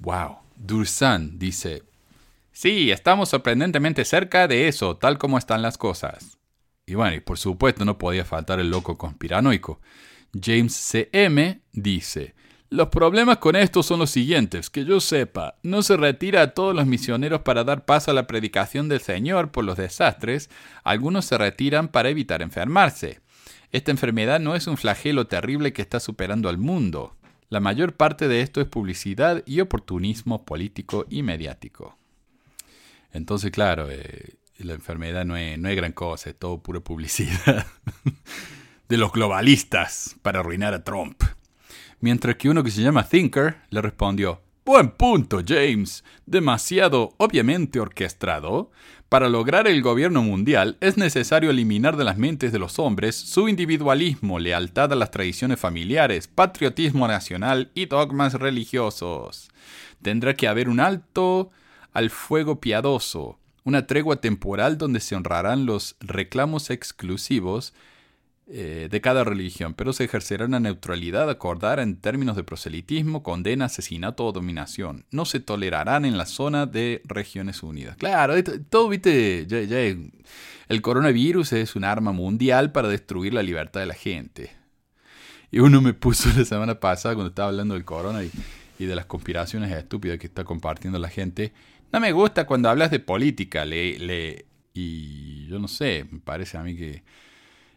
wow. 0.00 0.38
Dursan 0.56 1.38
dice, 1.38 1.84
Sí, 2.50 2.90
estamos 2.90 3.28
sorprendentemente 3.28 4.04
cerca 4.04 4.48
de 4.48 4.66
eso, 4.66 4.96
tal 4.96 5.18
como 5.18 5.38
están 5.38 5.62
las 5.62 5.78
cosas. 5.78 6.38
Y 6.86 6.94
bueno, 6.94 7.16
y 7.16 7.20
por 7.20 7.36
supuesto 7.36 7.84
no 7.84 7.98
podía 7.98 8.24
faltar 8.24 8.60
el 8.60 8.70
loco 8.70 8.96
conspiranoico. 8.96 9.80
James 10.40 10.74
C.M. 10.74 11.60
dice, 11.72 12.34
los 12.68 12.88
problemas 12.88 13.38
con 13.38 13.56
esto 13.56 13.82
son 13.82 13.98
los 13.98 14.10
siguientes, 14.10 14.70
que 14.70 14.84
yo 14.84 15.00
sepa, 15.00 15.56
no 15.62 15.82
se 15.82 15.96
retira 15.96 16.42
a 16.42 16.54
todos 16.54 16.74
los 16.74 16.86
misioneros 16.86 17.40
para 17.40 17.64
dar 17.64 17.84
paso 17.84 18.10
a 18.10 18.14
la 18.14 18.26
predicación 18.26 18.88
del 18.88 19.00
Señor 19.00 19.50
por 19.50 19.64
los 19.64 19.76
desastres, 19.76 20.48
algunos 20.84 21.24
se 21.24 21.38
retiran 21.38 21.88
para 21.88 22.08
evitar 22.08 22.40
enfermarse. 22.42 23.20
Esta 23.72 23.90
enfermedad 23.90 24.38
no 24.38 24.54
es 24.54 24.68
un 24.68 24.76
flagelo 24.76 25.26
terrible 25.26 25.72
que 25.72 25.82
está 25.82 25.98
superando 26.00 26.48
al 26.48 26.58
mundo. 26.58 27.16
La 27.48 27.60
mayor 27.60 27.94
parte 27.94 28.28
de 28.28 28.42
esto 28.42 28.60
es 28.60 28.66
publicidad 28.66 29.42
y 29.44 29.60
oportunismo 29.60 30.44
político 30.44 31.06
y 31.08 31.22
mediático. 31.22 31.96
Entonces, 33.12 33.50
claro, 33.50 33.88
eh, 33.90 34.34
la 34.58 34.74
enfermedad 34.74 35.24
no 35.24 35.36
es, 35.36 35.58
no 35.58 35.68
es 35.68 35.76
gran 35.76 35.92
cosa, 35.92 36.30
es 36.30 36.38
todo 36.38 36.62
pura 36.62 36.80
publicidad 36.80 37.66
de 38.88 38.96
los 38.96 39.12
globalistas 39.12 40.16
para 40.22 40.40
arruinar 40.40 40.74
a 40.74 40.84
Trump. 40.84 41.22
Mientras 42.00 42.36
que 42.36 42.48
uno 42.48 42.62
que 42.62 42.70
se 42.70 42.82
llama 42.82 43.08
Thinker 43.08 43.56
le 43.70 43.82
respondió, 43.82 44.40
Buen 44.66 44.90
punto, 44.90 45.42
James. 45.46 46.02
Demasiado 46.26 47.14
obviamente 47.18 47.78
orquestado. 47.78 48.72
Para 49.08 49.28
lograr 49.28 49.68
el 49.68 49.80
gobierno 49.80 50.22
mundial 50.22 50.76
es 50.80 50.96
necesario 50.96 51.50
eliminar 51.50 51.96
de 51.96 52.02
las 52.02 52.18
mentes 52.18 52.50
de 52.50 52.58
los 52.58 52.80
hombres 52.80 53.14
su 53.14 53.48
individualismo, 53.48 54.40
lealtad 54.40 54.92
a 54.92 54.96
las 54.96 55.12
tradiciones 55.12 55.60
familiares, 55.60 56.26
patriotismo 56.26 57.06
nacional 57.06 57.70
y 57.74 57.86
dogmas 57.86 58.34
religiosos. 58.34 59.50
Tendrá 60.02 60.34
que 60.34 60.48
haber 60.48 60.68
un 60.68 60.80
alto 60.80 61.52
al 61.92 62.10
fuego 62.10 62.60
piadoso, 62.60 63.38
una 63.66 63.86
tregua 63.88 64.20
temporal 64.20 64.78
donde 64.78 65.00
se 65.00 65.16
honrarán 65.16 65.66
los 65.66 65.96
reclamos 65.98 66.70
exclusivos 66.70 67.74
eh, 68.46 68.86
de 68.88 69.00
cada 69.00 69.24
religión, 69.24 69.74
pero 69.74 69.92
se 69.92 70.04
ejercerá 70.04 70.44
una 70.44 70.60
neutralidad 70.60 71.28
acordada 71.28 71.82
en 71.82 71.96
términos 71.96 72.36
de 72.36 72.44
proselitismo, 72.44 73.24
condena, 73.24 73.64
asesinato 73.64 74.24
o 74.24 74.30
dominación. 74.30 75.04
No 75.10 75.24
se 75.24 75.40
tolerarán 75.40 76.04
en 76.04 76.16
la 76.16 76.26
zona 76.26 76.66
de 76.66 77.02
regiones 77.06 77.64
unidas. 77.64 77.96
Claro, 77.96 78.34
todo, 78.70 78.88
viste, 78.88 79.40
el 80.68 80.80
coronavirus 80.80 81.54
es 81.54 81.74
un 81.74 81.82
arma 81.82 82.12
mundial 82.12 82.70
para 82.70 82.86
destruir 82.86 83.34
la 83.34 83.42
libertad 83.42 83.80
de 83.80 83.86
la 83.86 83.94
gente. 83.94 84.52
Y 85.50 85.58
uno 85.58 85.80
me 85.80 85.92
puso 85.92 86.28
la 86.38 86.44
semana 86.44 86.78
pasada 86.78 87.16
cuando 87.16 87.30
estaba 87.30 87.48
hablando 87.48 87.74
del 87.74 87.84
corona 87.84 88.20
y 88.22 88.84
de 88.84 88.94
las 88.94 89.06
conspiraciones 89.06 89.72
estúpidas 89.72 90.20
que 90.20 90.28
está 90.28 90.44
compartiendo 90.44 91.00
la 91.00 91.08
gente. 91.08 91.52
No 91.96 92.00
me 92.00 92.12
gusta 92.12 92.46
cuando 92.46 92.68
hablas 92.68 92.90
de 92.90 93.00
política, 93.00 93.64
le, 93.64 93.98
le, 93.98 94.44
y 94.74 95.46
yo 95.46 95.58
no 95.58 95.66
sé, 95.66 96.06
me 96.10 96.18
parece 96.18 96.58
a 96.58 96.62
mí 96.62 96.76
que 96.76 97.02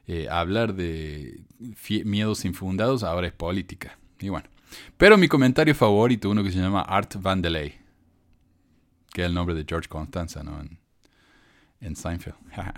eh, 0.08 0.28
hablar 0.30 0.74
de 0.74 1.40
miedos 2.04 2.44
infundados 2.44 3.04
ahora 3.04 3.28
es 3.28 3.34
política. 3.34 3.98
Y 4.20 4.28
bueno. 4.28 4.50
Pero 4.98 5.18
mi 5.18 5.30
comentario 5.30 5.74
favorito, 5.74 6.30
uno 6.30 6.44
que 6.44 6.52
se 6.52 6.60
llama 6.60 6.82
Art 6.82 7.16
Vandelay, 7.16 7.80
que 9.14 9.22
es 9.22 9.28
el 9.28 9.34
nombre 9.34 9.56
de 9.56 9.64
George 9.66 9.88
Constanza, 9.88 10.44
¿no? 10.44 10.60
En, 10.60 10.78
en 11.80 11.96
Seinfeld. 11.96 12.36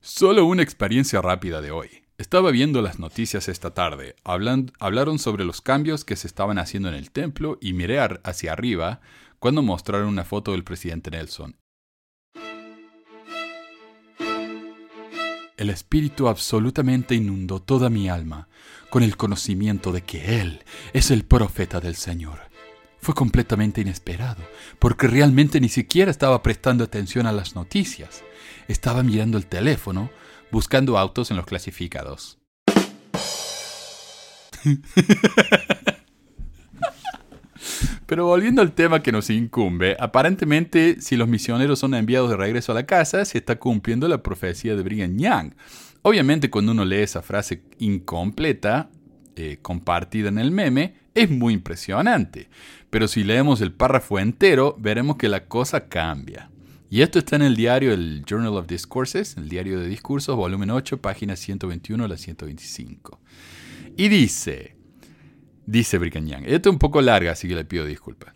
Solo 0.00 0.46
una 0.46 0.62
experiencia 0.62 1.20
rápida 1.20 1.60
de 1.60 1.72
hoy. 1.72 2.04
Estaba 2.18 2.52
viendo 2.52 2.82
las 2.82 3.00
noticias 3.00 3.48
esta 3.48 3.74
tarde. 3.74 4.14
hablaron 4.22 5.18
sobre 5.18 5.44
los 5.44 5.60
cambios 5.60 6.04
que 6.04 6.14
se 6.14 6.28
estaban 6.28 6.60
haciendo 6.60 6.88
en 6.88 6.94
el 6.94 7.10
templo 7.10 7.58
y 7.60 7.72
miré 7.72 7.98
hacia 7.98 8.52
arriba 8.52 9.00
cuando 9.46 9.62
mostraron 9.62 10.08
una 10.08 10.24
foto 10.24 10.50
del 10.50 10.64
presidente 10.64 11.08
Nelson. 11.08 11.56
El 15.56 15.70
espíritu 15.70 16.26
absolutamente 16.26 17.14
inundó 17.14 17.62
toda 17.62 17.88
mi 17.88 18.08
alma 18.08 18.48
con 18.90 19.04
el 19.04 19.16
conocimiento 19.16 19.92
de 19.92 20.02
que 20.02 20.40
Él 20.40 20.64
es 20.94 21.12
el 21.12 21.24
profeta 21.24 21.78
del 21.78 21.94
Señor. 21.94 22.40
Fue 23.00 23.14
completamente 23.14 23.82
inesperado, 23.82 24.42
porque 24.80 25.06
realmente 25.06 25.60
ni 25.60 25.68
siquiera 25.68 26.10
estaba 26.10 26.42
prestando 26.42 26.82
atención 26.82 27.28
a 27.28 27.32
las 27.32 27.54
noticias. 27.54 28.24
Estaba 28.66 29.04
mirando 29.04 29.38
el 29.38 29.46
teléfono, 29.46 30.10
buscando 30.50 30.98
autos 30.98 31.30
en 31.30 31.36
los 31.36 31.46
clasificados. 31.46 32.40
Pero 38.06 38.26
volviendo 38.26 38.62
al 38.62 38.72
tema 38.72 39.02
que 39.02 39.10
nos 39.10 39.30
incumbe, 39.30 39.96
aparentemente 39.98 41.00
si 41.00 41.16
los 41.16 41.28
misioneros 41.28 41.80
son 41.80 41.94
enviados 41.94 42.30
de 42.30 42.36
regreso 42.36 42.70
a 42.70 42.76
la 42.76 42.86
casa, 42.86 43.24
se 43.24 43.38
está 43.38 43.58
cumpliendo 43.58 44.06
la 44.06 44.22
profecía 44.22 44.76
de 44.76 44.82
Brigham 44.82 45.18
Young. 45.18 45.54
Obviamente 46.02 46.48
cuando 46.48 46.70
uno 46.70 46.84
lee 46.84 46.98
esa 46.98 47.20
frase 47.20 47.62
incompleta, 47.78 48.90
eh, 49.34 49.58
compartida 49.60 50.28
en 50.28 50.38
el 50.38 50.52
meme 50.52 50.94
es 51.14 51.28
muy 51.28 51.54
impresionante. 51.54 52.48
Pero 52.90 53.08
si 53.08 53.24
leemos 53.24 53.60
el 53.60 53.72
párrafo 53.72 54.20
entero, 54.20 54.76
veremos 54.78 55.16
que 55.16 55.28
la 55.28 55.46
cosa 55.46 55.88
cambia. 55.88 56.50
Y 56.88 57.02
esto 57.02 57.18
está 57.18 57.34
en 57.34 57.42
el 57.42 57.56
diario, 57.56 57.92
el 57.92 58.22
Journal 58.24 58.56
of 58.56 58.68
Discourses, 58.68 59.36
el 59.36 59.48
diario 59.48 59.80
de 59.80 59.88
discursos, 59.88 60.36
volumen 60.36 60.70
8, 60.70 60.98
páginas 60.98 61.40
121 61.40 62.04
a 62.04 62.08
la 62.08 62.16
125. 62.16 63.20
Y 63.96 64.08
dice, 64.08 64.75
dice 65.66 65.98
Brigham 65.98 66.26
Young, 66.26 66.44
esto 66.46 66.70
es 66.70 66.72
un 66.72 66.78
poco 66.78 67.00
larga, 67.02 67.32
así 67.32 67.48
que 67.48 67.54
le 67.54 67.64
pido 67.64 67.84
disculpas. 67.84 68.34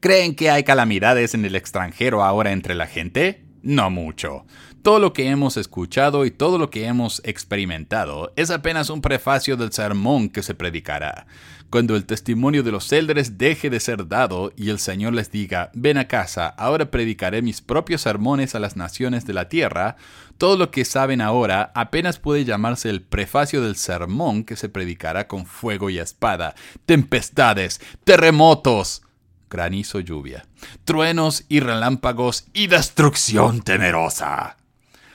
¿Creen 0.00 0.34
que 0.34 0.50
hay 0.50 0.64
calamidades 0.64 1.34
en 1.34 1.44
el 1.44 1.56
extranjero 1.56 2.22
ahora 2.22 2.52
entre 2.52 2.74
la 2.74 2.86
gente? 2.86 3.44
No 3.62 3.90
mucho. 3.90 4.46
Todo 4.82 4.98
lo 4.98 5.12
que 5.12 5.28
hemos 5.28 5.58
escuchado 5.58 6.24
y 6.24 6.30
todo 6.30 6.56
lo 6.56 6.70
que 6.70 6.86
hemos 6.86 7.20
experimentado 7.24 8.32
es 8.36 8.50
apenas 8.50 8.88
un 8.88 9.02
prefacio 9.02 9.58
del 9.58 9.72
sermón 9.72 10.30
que 10.30 10.42
se 10.42 10.54
predicará. 10.54 11.26
Cuando 11.70 11.94
el 11.94 12.04
testimonio 12.04 12.64
de 12.64 12.72
los 12.72 12.92
élderes 12.92 13.38
deje 13.38 13.70
de 13.70 13.78
ser 13.78 14.08
dado 14.08 14.52
y 14.56 14.70
el 14.70 14.80
Señor 14.80 15.14
les 15.14 15.30
diga, 15.30 15.70
ven 15.72 15.98
a 15.98 16.08
casa, 16.08 16.48
ahora 16.48 16.90
predicaré 16.90 17.42
mis 17.42 17.60
propios 17.60 18.00
sermones 18.02 18.56
a 18.56 18.58
las 18.58 18.76
naciones 18.76 19.24
de 19.24 19.34
la 19.34 19.48
tierra, 19.48 19.94
todo 20.36 20.56
lo 20.56 20.72
que 20.72 20.84
saben 20.84 21.20
ahora 21.20 21.70
apenas 21.76 22.18
puede 22.18 22.44
llamarse 22.44 22.90
el 22.90 23.02
prefacio 23.02 23.62
del 23.62 23.76
sermón 23.76 24.42
que 24.42 24.56
se 24.56 24.68
predicará 24.68 25.28
con 25.28 25.46
fuego 25.46 25.90
y 25.90 26.00
espada, 26.00 26.56
tempestades, 26.86 27.80
terremotos, 28.02 29.02
granizo, 29.48 30.00
lluvia, 30.00 30.46
truenos 30.84 31.44
y 31.48 31.60
relámpagos 31.60 32.46
y 32.52 32.66
destrucción 32.66 33.62
temerosa. 33.62 34.56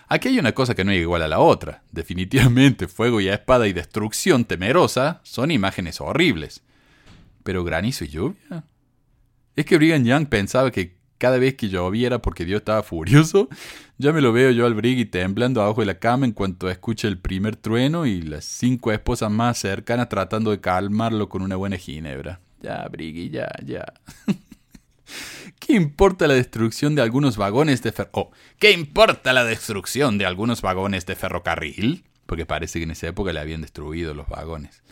Aquí 0.07 0.27
hay 0.27 0.39
una 0.39 0.53
cosa 0.53 0.75
que 0.75 0.83
no 0.83 0.91
es 0.91 0.99
igual 0.99 1.23
a 1.23 1.27
la 1.27 1.39
otra. 1.39 1.83
Definitivamente 1.91 2.87
fuego 2.87 3.21
y 3.21 3.27
espada 3.27 3.67
y 3.67 3.73
destrucción 3.73 4.45
temerosa 4.45 5.21
son 5.23 5.51
imágenes 5.51 5.99
horribles. 5.99 6.61
Pero 7.43 7.63
granizo 7.63 8.05
y 8.05 8.09
lluvia. 8.09 8.63
Es 9.55 9.65
que 9.65 9.77
Brigham 9.77 10.03
Young 10.03 10.27
pensaba 10.27 10.71
que 10.71 10.95
cada 11.17 11.37
vez 11.37 11.55
que 11.55 11.69
lloviera 11.69 12.21
porque 12.21 12.45
Dios 12.45 12.59
estaba 12.59 12.83
furioso, 12.83 13.47
ya 13.97 14.11
me 14.11 14.21
lo 14.21 14.33
veo 14.33 14.51
yo 14.51 14.65
al 14.65 14.73
Briggy 14.73 15.05
temblando 15.05 15.61
abajo 15.61 15.81
de 15.81 15.87
la 15.87 15.99
cama 15.99 16.25
en 16.25 16.33
cuanto 16.33 16.69
escuche 16.69 17.07
el 17.07 17.17
primer 17.17 17.55
trueno 17.55 18.05
y 18.05 18.21
las 18.21 18.45
cinco 18.45 18.91
esposas 18.91 19.31
más 19.31 19.57
cercanas 19.57 20.09
tratando 20.09 20.51
de 20.51 20.59
calmarlo 20.59 21.29
con 21.29 21.41
una 21.41 21.55
buena 21.55 21.77
ginebra. 21.77 22.41
Ya, 22.61 22.87
Briggy, 22.89 23.29
ya, 23.29 23.49
ya. 23.63 23.85
¿Qué 25.65 25.73
importa 25.73 26.28
la 26.28 26.36
destrucción 26.36 26.93
de 26.93 27.01
algunos 27.01 27.38
vagones 27.38 27.82
de 27.82 27.91
fer 27.91 28.10
oh, 28.12 28.30
¿qué 28.60 28.71
importa 28.71 29.34
la 29.34 29.43
destrucción 29.43 30.19
de 30.19 30.28
algunos 30.28 30.62
vagones 30.62 31.08
de 31.08 31.15
ferrocarril? 31.15 32.04
Porque 32.28 32.45
parece 32.45 32.78
que 32.78 32.84
en 32.84 32.91
esa 32.91 33.08
época 33.08 33.34
le 33.34 33.39
habían 33.39 33.62
destruido 33.62 34.13
los 34.13 34.28
vagones. 34.28 34.84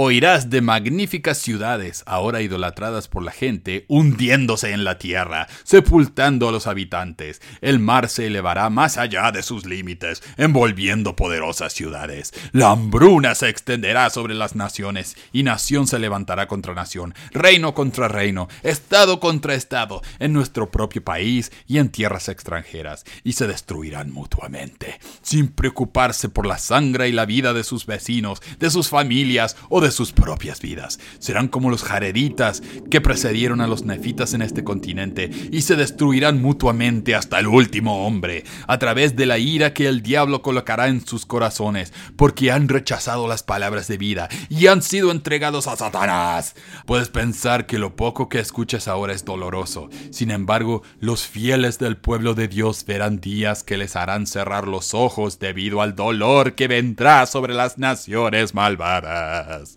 Oirás 0.00 0.48
de 0.48 0.60
magníficas 0.60 1.38
ciudades, 1.38 2.04
ahora 2.06 2.40
idolatradas 2.40 3.08
por 3.08 3.24
la 3.24 3.32
gente, 3.32 3.84
hundiéndose 3.88 4.70
en 4.70 4.84
la 4.84 4.96
tierra, 4.96 5.48
sepultando 5.64 6.48
a 6.48 6.52
los 6.52 6.68
habitantes. 6.68 7.42
El 7.62 7.80
mar 7.80 8.08
se 8.08 8.28
elevará 8.28 8.70
más 8.70 8.96
allá 8.96 9.32
de 9.32 9.42
sus 9.42 9.66
límites, 9.66 10.22
envolviendo 10.36 11.16
poderosas 11.16 11.72
ciudades. 11.72 12.32
La 12.52 12.70
hambruna 12.70 13.34
se 13.34 13.48
extenderá 13.48 14.08
sobre 14.10 14.34
las 14.34 14.54
naciones, 14.54 15.16
y 15.32 15.42
nación 15.42 15.88
se 15.88 15.98
levantará 15.98 16.46
contra 16.46 16.74
nación, 16.74 17.12
reino 17.32 17.74
contra 17.74 18.06
reino, 18.06 18.46
estado 18.62 19.18
contra 19.18 19.54
estado, 19.54 20.02
en 20.20 20.32
nuestro 20.32 20.70
propio 20.70 21.02
país 21.02 21.50
y 21.66 21.78
en 21.78 21.88
tierras 21.88 22.28
extranjeras, 22.28 23.04
y 23.24 23.32
se 23.32 23.48
destruirán 23.48 24.12
mutuamente, 24.12 25.00
sin 25.22 25.48
preocuparse 25.48 26.28
por 26.28 26.46
la 26.46 26.58
sangre 26.58 27.08
y 27.08 27.12
la 27.12 27.26
vida 27.26 27.52
de 27.52 27.64
sus 27.64 27.84
vecinos, 27.84 28.40
de 28.60 28.70
sus 28.70 28.90
familias 28.90 29.56
o 29.68 29.80
de 29.80 29.87
sus 29.90 30.12
propias 30.12 30.60
vidas. 30.60 30.98
Serán 31.18 31.48
como 31.48 31.70
los 31.70 31.82
jareditas 31.82 32.62
que 32.90 33.00
precedieron 33.00 33.60
a 33.60 33.66
los 33.66 33.84
nefitas 33.84 34.34
en 34.34 34.42
este 34.42 34.64
continente 34.64 35.30
y 35.50 35.62
se 35.62 35.76
destruirán 35.76 36.40
mutuamente 36.40 37.14
hasta 37.14 37.38
el 37.38 37.46
último 37.46 38.06
hombre, 38.06 38.44
a 38.66 38.78
través 38.78 39.16
de 39.16 39.26
la 39.26 39.38
ira 39.38 39.72
que 39.72 39.86
el 39.86 40.02
diablo 40.02 40.42
colocará 40.42 40.88
en 40.88 41.06
sus 41.06 41.26
corazones, 41.26 41.92
porque 42.16 42.52
han 42.52 42.68
rechazado 42.68 43.28
las 43.28 43.42
palabras 43.42 43.88
de 43.88 43.98
vida 43.98 44.28
y 44.48 44.66
han 44.66 44.82
sido 44.82 45.10
entregados 45.10 45.66
a 45.66 45.76
Satanás. 45.76 46.54
Puedes 46.86 47.08
pensar 47.08 47.66
que 47.66 47.78
lo 47.78 47.96
poco 47.96 48.28
que 48.28 48.40
escuchas 48.40 48.88
ahora 48.88 49.12
es 49.12 49.24
doloroso. 49.24 49.88
Sin 50.10 50.30
embargo, 50.30 50.82
los 51.00 51.26
fieles 51.26 51.78
del 51.78 51.96
pueblo 51.96 52.34
de 52.34 52.48
Dios 52.48 52.84
verán 52.86 53.20
días 53.20 53.62
que 53.62 53.76
les 53.76 53.96
harán 53.96 54.26
cerrar 54.26 54.68
los 54.68 54.94
ojos 54.94 55.38
debido 55.38 55.82
al 55.82 55.94
dolor 55.94 56.54
que 56.54 56.68
vendrá 56.68 57.26
sobre 57.26 57.54
las 57.54 57.78
naciones 57.78 58.54
malvadas. 58.54 59.76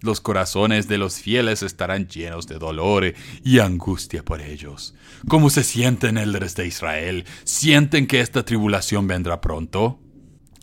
Los 0.00 0.20
corazones 0.20 0.86
de 0.86 0.98
los 0.98 1.18
fieles 1.18 1.62
estarán 1.62 2.08
llenos 2.08 2.46
de 2.46 2.58
dolor 2.58 3.14
y 3.42 3.58
angustia 3.60 4.22
por 4.22 4.42
ellos. 4.42 4.94
¿Cómo 5.28 5.48
se 5.48 5.64
sienten 5.64 6.18
elders 6.18 6.54
de 6.56 6.66
Israel? 6.66 7.24
¿Sienten 7.44 8.06
que 8.06 8.20
esta 8.20 8.44
tribulación 8.44 9.06
vendrá 9.06 9.40
pronto? 9.40 10.03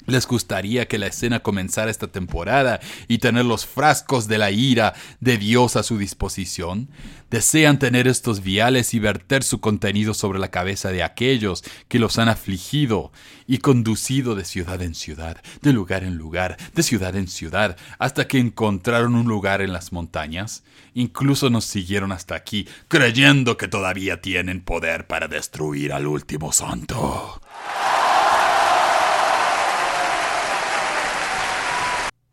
¿Les 0.07 0.25
gustaría 0.25 0.87
que 0.87 0.97
la 0.97 1.07
escena 1.07 1.41
comenzara 1.41 1.91
esta 1.91 2.07
temporada 2.07 2.79
y 3.07 3.19
tener 3.19 3.45
los 3.45 3.65
frascos 3.65 4.27
de 4.27 4.39
la 4.39 4.51
ira 4.51 4.93
de 5.19 5.37
Dios 5.37 5.75
a 5.75 5.83
su 5.83 5.97
disposición? 5.97 6.89
¿Desean 7.29 7.79
tener 7.79 8.07
estos 8.07 8.41
viales 8.41 8.93
y 8.93 8.99
verter 8.99 9.43
su 9.43 9.61
contenido 9.61 10.13
sobre 10.13 10.39
la 10.39 10.49
cabeza 10.49 10.89
de 10.89 11.03
aquellos 11.03 11.63
que 11.87 11.99
los 11.99 12.17
han 12.17 12.29
afligido 12.29 13.11
y 13.47 13.59
conducido 13.59 14.35
de 14.35 14.43
ciudad 14.43 14.81
en 14.81 14.95
ciudad, 14.95 15.37
de 15.61 15.71
lugar 15.71 16.03
en 16.03 16.15
lugar, 16.15 16.57
de 16.73 16.83
ciudad 16.83 17.15
en 17.15 17.27
ciudad, 17.27 17.77
hasta 17.99 18.27
que 18.27 18.39
encontraron 18.39 19.15
un 19.15 19.27
lugar 19.27 19.61
en 19.61 19.71
las 19.71 19.91
montañas? 19.91 20.63
Incluso 20.93 21.49
nos 21.49 21.65
siguieron 21.65 22.11
hasta 22.11 22.35
aquí, 22.35 22.67
creyendo 22.87 23.55
que 23.55 23.67
todavía 23.67 24.19
tienen 24.19 24.61
poder 24.61 25.07
para 25.07 25.27
destruir 25.27 25.93
al 25.93 26.07
último 26.07 26.51
santo. 26.51 27.39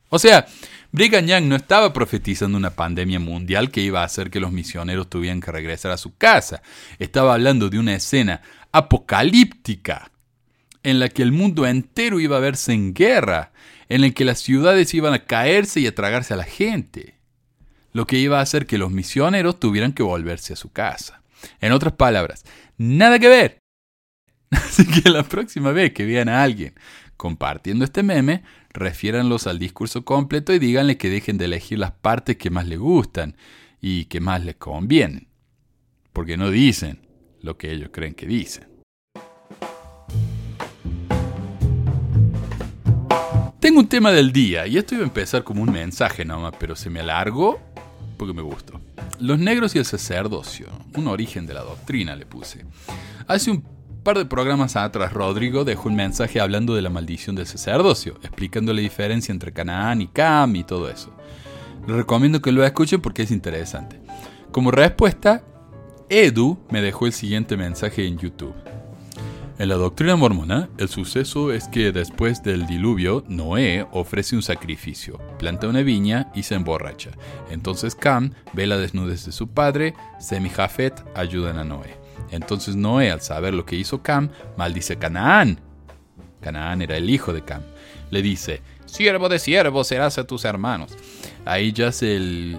O 0.09 0.19
sea, 0.19 0.47
Brigham 0.91 1.27
Young 1.27 1.45
no 1.45 1.57
estaba 1.57 1.93
profetizando 1.93 2.57
una 2.57 2.71
pandemia 2.71 3.21
mundial 3.21 3.71
que 3.71 3.83
iba 3.83 4.01
a 4.01 4.05
hacer 4.05 4.31
que 4.31 4.41
los 4.41 4.53
misioneros 4.53 5.11
tuvieran 5.11 5.41
que 5.41 5.53
regresar 5.53 5.91
a 5.91 5.99
su 5.99 6.17
casa. 6.17 6.63
Estaba 6.99 7.35
hablando 7.35 7.69
de 7.69 7.79
una 7.79 7.95
escena 7.95 8.41
apocalíptica 8.73 10.11
en 10.83 10.99
la 10.99 11.09
que 11.09 11.23
el 11.23 11.33
mundo 11.33 11.67
entero 11.67 12.21
iba 12.21 12.39
a 12.39 12.41
verse 12.41 12.73
en 12.73 12.95
guerra, 12.95 13.53
en 13.91 14.01
la 14.01 14.11
que 14.11 14.25
las 14.25 14.39
ciudades 14.39 14.95
iban 14.95 15.13
a 15.13 15.25
caerse 15.25 15.81
y 15.81 15.87
a 15.87 15.95
tragarse 15.95 16.33
a 16.33 16.39
la 16.39 16.45
gente, 16.45 17.19
lo 17.93 18.07
que 18.07 18.19
iba 18.19 18.39
a 18.39 18.43
hacer 18.43 18.67
que 18.67 18.79
los 18.79 18.91
misioneros 18.91 19.61
tuvieran 19.61 19.93
que 19.93 20.03
volverse 20.03 20.55
a 20.55 20.57
su 20.57 20.71
casa. 20.73 21.23
En 21.61 21.73
otras 21.73 21.93
palabras, 21.95 22.45
nada 22.79 23.19
que 23.19 23.29
ver. 23.29 23.59
Así 24.51 24.87
que 24.87 25.11
la 25.11 25.25
próxima 25.25 25.73
vez 25.73 25.93
que 25.93 26.07
vean 26.07 26.31
a 26.31 26.43
alguien 26.43 26.75
compartiendo 27.19 27.85
este 27.85 28.03
meme, 28.03 28.43
refiéranlos 28.71 29.47
al 29.47 29.59
discurso 29.59 30.05
completo 30.05 30.53
y 30.53 30.59
díganle 30.59 30.97
que 30.97 31.11
dejen 31.11 31.39
de 31.39 31.47
elegir 31.47 31.79
las 31.79 31.93
partes 31.93 32.37
que 32.37 32.51
más 32.51 32.67
les 32.67 32.79
gustan 32.79 33.37
y 33.81 34.07
que 34.07 34.21
más 34.21 34.45
les 34.45 34.57
convienen. 34.57 35.29
Porque 36.13 36.37
no 36.37 36.51
dicen 36.51 37.01
lo 37.43 37.57
que 37.57 37.73
ellos 37.73 37.91
creen 37.93 38.15
que 38.15 38.27
dicen. 38.27 38.69
Tengo 43.61 43.81
un 43.81 43.89
tema 43.89 44.13
del 44.13 44.33
día 44.33 44.67
y 44.67 44.79
esto 44.79 44.95
iba 44.95 45.05
a 45.05 45.09
empezar 45.09 45.43
como 45.45 45.63
un 45.63 45.73
mensaje 45.73 46.25
nomás, 46.25 46.55
pero 46.59 46.77
se 46.77 46.91
me 46.91 47.01
alargó 47.01 47.61
porque 48.17 48.33
me 48.33 48.43
gustó. 48.43 48.81
Los 49.21 49.39
negros 49.39 49.75
y 49.75 49.79
el 49.79 49.85
sacerdocio, 49.85 50.69
un 50.95 51.09
origen 51.09 51.47
de 51.47 51.55
la 51.55 51.63
doctrina 51.63 52.15
le 52.15 52.25
puse. 52.25 52.65
Hace 53.27 53.51
un 53.51 53.78
par 54.09 54.17
de 54.17 54.25
programas 54.25 54.75
atrás, 54.75 55.13
Rodrigo 55.13 55.67
dejó 55.67 55.91
un 55.91 55.97
mensaje 55.97 56.41
hablando 56.41 56.75
de 56.75 56.81
la 56.81 56.89
maldición 56.89 57.37
del 57.37 57.47
sacerdocio, 57.47 58.15
explicando 58.23 58.73
la 58.73 58.81
diferencia 58.81 59.33
entre 59.33 59.53
Canaán 59.53 60.01
y 60.01 60.07
Cam 60.07 60.57
y 60.57 60.65
todo 60.65 60.89
eso. 60.89 61.13
Les 61.87 61.95
recomiendo 61.95 62.41
que 62.41 62.51
lo 62.51 62.65
escuchen 62.65 63.03
porque 63.03 63.25
es 63.25 63.31
interesante. 63.31 64.01
Como 64.51 64.71
respuesta, 64.71 65.45
Edu 66.09 66.59
me 66.71 66.81
dejó 66.81 67.05
el 67.05 67.13
siguiente 67.13 67.59
mensaje 67.59 68.07
en 68.07 68.17
YouTube. 68.17 68.55
En 69.59 69.69
la 69.69 69.75
doctrina 69.75 70.17
mormona, 70.17 70.71
el 70.79 70.89
suceso 70.89 71.53
es 71.53 71.69
que 71.69 71.93
después 71.93 72.43
del 72.43 72.67
diluvio, 72.67 73.25
Noé 73.29 73.87
ofrece 73.93 74.37
un 74.37 74.43
sacrificio, 74.43 75.19
planta 75.39 75.69
una 75.69 75.83
viña 75.83 76.33
y 76.35 76.45
se 76.45 76.55
emborracha. 76.55 77.11
Entonces 77.51 77.95
Cam 77.95 78.33
ve 78.55 78.67
la 78.67 78.79
desnudez 78.79 79.27
de 79.27 79.33
su 79.33 79.49
padre, 79.49 79.93
Sem 80.19 80.47
y 80.47 80.49
Jafet 80.49 80.95
ayudan 81.15 81.59
a 81.59 81.65
Noé. 81.65 82.08
Entonces 82.31 82.77
Noé, 82.77 83.11
al 83.11 83.21
saber 83.21 83.55
lo 83.55 83.65
que 83.65 83.77
hizo 83.77 84.03
Cam, 84.03 84.31
maldice 84.57 84.95
a 84.95 84.99
Canaán. 84.99 85.59
Canaán 86.41 86.83
era 86.83 86.97
el 86.97 87.11
hijo 87.11 87.33
de 87.33 87.43
Cam. 87.43 87.63
Le 88.11 88.23
dice, 88.23 88.63
siervo 88.87 89.29
de 89.29 89.39
siervo 89.39 89.85
serás 89.85 90.19
a 90.19 90.27
tus 90.27 90.45
hermanos. 90.45 90.97
Ahí 91.45 91.73
yace 91.73 92.17
el, 92.17 92.59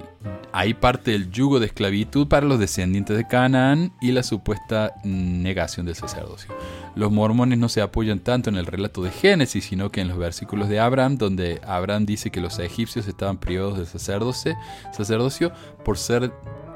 Ahí 0.51 0.73
parte 0.73 1.13
el 1.13 1.31
yugo 1.31 1.59
de 1.59 1.67
esclavitud 1.67 2.27
para 2.27 2.47
los 2.47 2.59
descendientes 2.59 3.15
de 3.15 3.27
Canaán 3.27 3.93
y 4.01 4.11
la 4.11 4.23
supuesta 4.23 4.93
negación 5.03 5.85
del 5.85 5.93
sacerdocio. 5.93 6.55
Los 6.95 7.11
mormones 7.11 7.59
no 7.59 7.69
se 7.69 7.81
apoyan 7.81 8.19
tanto 8.19 8.49
en 8.49 8.55
el 8.55 8.65
relato 8.65 9.03
de 9.03 9.11
Génesis, 9.11 9.65
sino 9.65 9.91
que 9.91 10.01
en 10.01 10.07
los 10.07 10.17
versículos 10.17 10.67
de 10.67 10.79
Abraham, 10.79 11.17
donde 11.17 11.61
Abraham 11.67 12.07
dice 12.07 12.31
que 12.31 12.41
los 12.41 12.57
egipcios 12.57 13.07
estaban 13.07 13.37
privados 13.37 13.77
del 13.77 13.85
sacerdocio 13.85 15.51
por 15.85 15.99
ser 15.99 16.31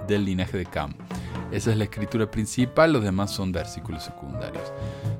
del 0.07 0.25
linaje 0.25 0.57
de 0.57 0.65
Cam. 0.65 0.93
Esa 1.51 1.69
es 1.69 1.77
la 1.77 1.83
escritura 1.83 2.31
principal, 2.31 2.93
los 2.93 3.03
demás 3.03 3.29
son 3.29 3.51
versículos 3.51 4.03
secundarios. 4.03 4.73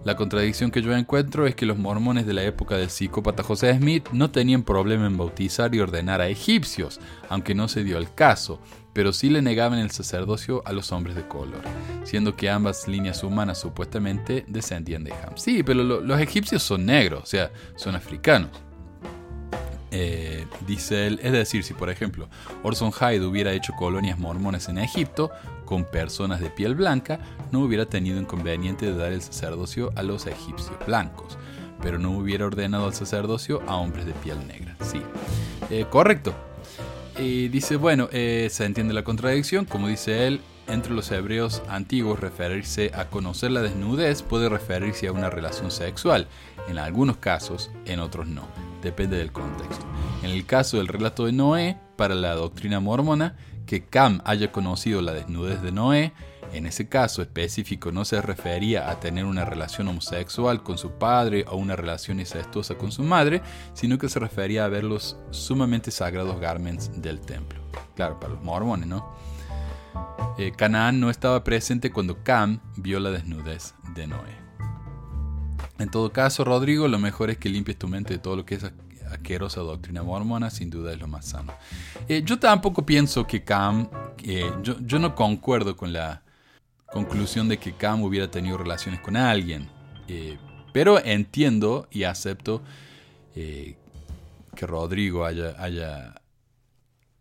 La 0.03 0.15
contradicción 0.15 0.71
que 0.71 0.81
yo 0.81 0.91
encuentro 0.95 1.45
es 1.45 1.53
que 1.53 1.67
los 1.67 1.77
mormones 1.77 2.25
de 2.25 2.33
la 2.33 2.43
época 2.43 2.75
del 2.75 2.89
psicópata 2.89 3.43
José 3.43 3.77
Smith 3.77 4.09
no 4.11 4.31
tenían 4.31 4.63
problema 4.63 5.05
en 5.05 5.15
bautizar 5.15 5.75
y 5.75 5.79
ordenar 5.79 6.21
a 6.21 6.27
egipcios, 6.27 6.99
aunque 7.29 7.53
no 7.53 7.67
se 7.67 7.83
dio 7.83 7.99
el 7.99 8.11
caso, 8.13 8.59
pero 8.93 9.13
sí 9.13 9.29
le 9.29 9.43
negaban 9.43 9.77
el 9.77 9.91
sacerdocio 9.91 10.63
a 10.65 10.73
los 10.73 10.91
hombres 10.91 11.15
de 11.15 11.27
color, 11.27 11.61
siendo 12.03 12.35
que 12.35 12.49
ambas 12.49 12.87
líneas 12.87 13.23
humanas 13.23 13.59
supuestamente 13.59 14.43
descendían 14.47 15.03
de 15.03 15.13
Ham. 15.13 15.33
Sí, 15.35 15.61
pero 15.61 15.83
los 15.83 16.19
egipcios 16.19 16.63
son 16.63 16.85
negros, 16.85 17.23
o 17.23 17.27
sea, 17.27 17.51
son 17.75 17.95
africanos. 17.95 18.49
Eh, 19.95 20.47
dice 20.65 21.05
él, 21.05 21.19
es 21.21 21.31
decir, 21.31 21.63
si 21.63 21.75
por 21.75 21.91
ejemplo 21.91 22.27
Orson 22.63 22.91
Hyde 22.91 23.23
hubiera 23.23 23.53
hecho 23.53 23.73
colonias 23.73 24.17
mormones 24.17 24.67
en 24.67 24.79
Egipto 24.79 25.29
con 25.65 25.85
personas 25.85 26.39
de 26.39 26.49
piel 26.49 26.73
blanca, 26.73 27.19
no 27.51 27.59
hubiera 27.59 27.85
tenido 27.85 28.19
inconveniente 28.19 28.87
de 28.87 28.95
dar 28.95 29.11
el 29.11 29.21
sacerdocio 29.21 29.91
a 29.95 30.01
los 30.01 30.25
egipcios 30.25 30.75
blancos, 30.87 31.37
pero 31.79 31.99
no 31.99 32.09
hubiera 32.09 32.47
ordenado 32.47 32.87
el 32.87 32.95
sacerdocio 32.95 33.61
a 33.67 33.75
hombres 33.75 34.07
de 34.07 34.13
piel 34.13 34.47
negra. 34.47 34.75
Sí, 34.81 35.03
eh, 35.69 35.85
correcto. 35.87 36.33
Y 37.19 37.49
dice, 37.49 37.75
bueno, 37.75 38.09
eh, 38.11 38.47
se 38.49 38.65
entiende 38.65 38.95
la 38.95 39.03
contradicción, 39.03 39.65
como 39.65 39.89
dice 39.89 40.25
él, 40.25 40.41
entre 40.65 40.93
los 40.93 41.11
hebreos 41.11 41.61
antiguos 41.69 42.19
referirse 42.19 42.89
a 42.95 43.11
conocer 43.11 43.51
la 43.51 43.61
desnudez 43.61 44.23
puede 44.23 44.49
referirse 44.49 45.05
a 45.05 45.11
una 45.11 45.29
relación 45.29 45.69
sexual, 45.69 46.27
en 46.67 46.79
algunos 46.79 47.17
casos, 47.17 47.69
en 47.85 47.99
otros 47.99 48.25
no 48.25 48.47
depende 48.83 49.17
del 49.17 49.31
contexto. 49.31 49.85
En 50.21 50.29
el 50.29 50.45
caso 50.45 50.77
del 50.77 50.87
relato 50.87 51.25
de 51.25 51.31
Noé, 51.31 51.77
para 51.95 52.15
la 52.15 52.35
doctrina 52.35 52.79
mormona, 52.79 53.35
que 53.65 53.85
Cam 53.85 54.21
haya 54.25 54.51
conocido 54.51 55.01
la 55.01 55.13
desnudez 55.13 55.61
de 55.61 55.71
Noé, 55.71 56.13
en 56.53 56.67
ese 56.67 56.87
caso 56.87 57.21
específico 57.21 57.91
no 57.91 58.05
se 58.05 58.21
refería 58.21 58.89
a 58.89 58.99
tener 58.99 59.25
una 59.25 59.43
relación 59.43 59.87
homosexual 59.87 60.61
con 60.61 60.77
su 60.77 60.91
padre 60.91 61.45
o 61.49 61.55
una 61.55 61.75
relación 61.75 62.19
incestuosa 62.19 62.75
con 62.75 62.91
su 62.91 63.01
madre, 63.03 63.41
sino 63.73 63.97
que 63.97 64.07
se 64.07 64.19
refería 64.19 64.65
a 64.65 64.69
ver 64.69 64.83
los 64.83 65.17
sumamente 65.31 65.89
sagrados 65.89 66.39
garments 66.39 66.91
del 67.01 67.21
templo. 67.21 67.59
Claro, 67.95 68.19
para 68.19 68.33
los 68.33 68.43
mormones, 68.43 68.87
¿no? 68.87 69.15
Eh, 70.37 70.51
Canaán 70.55 70.99
no 70.99 71.09
estaba 71.09 71.43
presente 71.43 71.91
cuando 71.91 72.23
Cam 72.23 72.59
vio 72.75 72.99
la 72.99 73.11
desnudez 73.11 73.73
de 73.95 74.07
Noé. 74.07 74.42
En 75.83 75.89
todo 75.89 76.13
caso, 76.13 76.45
Rodrigo, 76.45 76.87
lo 76.87 76.97
mejor 76.97 77.29
es 77.29 77.37
que 77.37 77.49
limpies 77.49 77.77
tu 77.77 77.89
mente 77.89 78.13
de 78.13 78.19
todo 78.19 78.37
lo 78.37 78.45
que 78.45 78.55
es 78.55 78.63
asquerosa 79.11 79.59
doctrina 79.59 80.01
mormona, 80.01 80.49
sin 80.49 80.69
duda 80.69 80.93
es 80.93 80.99
lo 80.99 81.09
más 81.09 81.25
sano. 81.25 81.51
Eh, 82.07 82.23
yo 82.23 82.39
tampoco 82.39 82.85
pienso 82.85 83.27
que 83.27 83.43
Cam, 83.43 83.89
yo, 84.63 84.99
no 84.99 85.13
concuerdo 85.13 85.75
con 85.75 85.91
la 85.91 86.21
conclusión 86.85 87.49
de 87.49 87.57
que 87.57 87.73
Cam 87.73 88.01
hubiera 88.01 88.31
tenido 88.31 88.57
relaciones 88.57 89.01
con 89.01 89.17
alguien, 89.17 89.67
eh, 90.07 90.37
pero 90.71 91.03
entiendo 91.03 91.89
y 91.91 92.03
acepto 92.03 92.61
eh, 93.35 93.75
que 94.55 94.65
Rodrigo 94.65 95.25
haya 95.25 96.15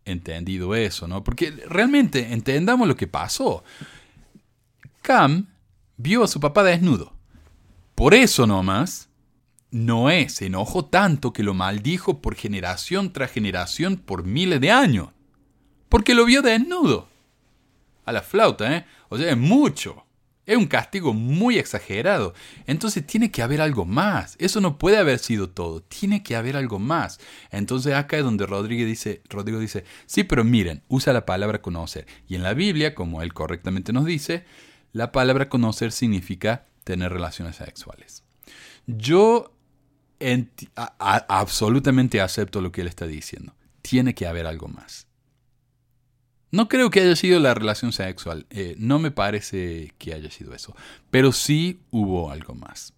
entendido 0.05 0.73
eso, 0.73 1.05
¿no? 1.05 1.21
Porque 1.21 1.51
realmente 1.67 2.31
entendamos 2.31 2.87
lo 2.87 2.95
que 2.95 3.07
pasó. 3.07 3.61
Cam 5.01 5.47
vio 5.97 6.23
a 6.23 6.29
su 6.29 6.39
papá 6.39 6.63
desnudo. 6.63 7.11
Por 8.03 8.15
eso 8.15 8.45
nomás, 8.45 9.07
Noé 9.71 10.27
se 10.27 10.47
enojó 10.47 10.83
tanto 10.83 11.31
que 11.31 11.41
lo 11.41 11.53
maldijo 11.53 12.21
por 12.21 12.35
generación 12.35 13.13
tras 13.13 13.31
generación 13.31 13.95
por 13.95 14.25
miles 14.25 14.59
de 14.59 14.71
años. 14.71 15.11
Porque 15.87 16.13
lo 16.13 16.25
vio 16.25 16.41
desnudo. 16.41 17.07
A 18.03 18.11
la 18.11 18.21
flauta, 18.21 18.75
¿eh? 18.75 18.85
O 19.07 19.17
sea, 19.17 19.31
es 19.31 19.37
mucho. 19.37 20.05
Es 20.45 20.57
un 20.57 20.65
castigo 20.65 21.13
muy 21.13 21.57
exagerado. 21.57 22.33
Entonces 22.67 23.07
tiene 23.07 23.31
que 23.31 23.41
haber 23.41 23.61
algo 23.61 23.85
más. 23.85 24.35
Eso 24.37 24.59
no 24.59 24.77
puede 24.77 24.97
haber 24.97 25.17
sido 25.17 25.49
todo. 25.49 25.81
Tiene 25.81 26.23
que 26.23 26.35
haber 26.35 26.57
algo 26.57 26.79
más. 26.79 27.21
Entonces 27.51 27.93
acá 27.93 28.17
es 28.17 28.25
donde 28.25 28.45
Rodrigo 28.45 28.85
dice, 28.85 29.21
Rodrigo 29.29 29.59
dice, 29.59 29.85
sí, 30.07 30.25
pero 30.25 30.43
miren, 30.43 30.83
usa 30.89 31.13
la 31.13 31.25
palabra 31.25 31.61
conocer. 31.61 32.05
Y 32.27 32.35
en 32.35 32.43
la 32.43 32.53
Biblia, 32.53 32.95
como 32.95 33.21
él 33.21 33.33
correctamente 33.33 33.93
nos 33.93 34.03
dice, 34.03 34.43
la 34.91 35.13
palabra 35.13 35.47
conocer 35.47 35.93
significa 35.93 36.65
tener 36.83 37.11
relaciones 37.11 37.55
sexuales. 37.57 38.23
Yo 38.85 39.55
absolutamente 40.99 42.21
acepto 42.21 42.61
lo 42.61 42.71
que 42.71 42.81
él 42.81 42.87
está 42.87 43.07
diciendo. 43.07 43.55
Tiene 43.81 44.13
que 44.13 44.27
haber 44.27 44.47
algo 44.47 44.67
más. 44.67 45.07
No 46.51 46.67
creo 46.67 46.91
que 46.91 47.01
haya 47.01 47.15
sido 47.15 47.39
la 47.39 47.53
relación 47.53 47.91
sexual. 47.91 48.45
Eh, 48.51 48.75
no 48.77 48.99
me 48.99 49.09
parece 49.09 49.93
que 49.97 50.13
haya 50.13 50.29
sido 50.29 50.53
eso. 50.53 50.75
Pero 51.09 51.31
sí 51.31 51.81
hubo 51.89 52.29
algo 52.29 52.53
más. 52.53 52.93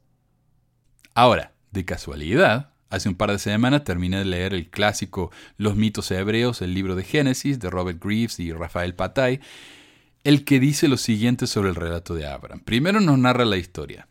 Ahora, 1.14 1.54
de 1.72 1.86
casualidad, 1.86 2.74
hace 2.90 3.08
un 3.08 3.16
par 3.16 3.32
de 3.32 3.40
semanas 3.40 3.86
terminé 3.86 4.18
de 4.18 4.26
leer 4.26 4.54
el 4.54 4.70
clásico 4.70 5.32
Los 5.58 5.78
mitos 5.78 6.12
hebreos, 6.12 6.62
el 6.62 6.74
libro 6.74 6.96
de 6.96 7.04
Génesis 7.04 7.60
de 7.60 7.70
Robert 7.70 8.04
Greaves 8.04 8.42
y 8.42 8.52
Rafael 8.52 8.94
Patay, 8.94 9.40
el 10.26 10.44
que 10.44 10.60
dice 10.60 10.88
lo 10.88 10.98
siguiente 10.98 11.46
sobre 11.46 11.70
el 11.70 11.76
relato 11.76 12.16
de 12.16 12.26
Abraham. 12.26 12.60
Primero 12.60 13.00
nos 13.00 13.20
narra 13.20 13.46
la 13.46 13.58
historia. 13.58 14.08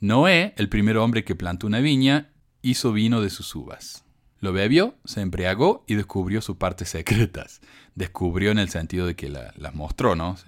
Noé, 0.00 0.54
el 0.56 0.70
primer 0.70 0.96
hombre 0.96 1.22
que 1.22 1.34
plantó 1.36 1.66
una 1.66 1.80
viña, 1.80 2.30
hizo 2.62 2.94
vino 2.94 3.20
de 3.20 3.28
sus 3.28 3.54
uvas. 3.54 4.02
Lo 4.40 4.54
bebió, 4.54 4.94
se 5.04 5.20
embriagó 5.20 5.84
y 5.86 5.96
descubrió 5.96 6.40
sus 6.40 6.56
partes 6.56 6.88
secretas. 6.88 7.60
Descubrió 7.94 8.50
en 8.50 8.58
el 8.58 8.70
sentido 8.70 9.06
de 9.06 9.14
que 9.14 9.28
las 9.28 9.74
mostró, 9.74 10.16
¿no? 10.16 10.38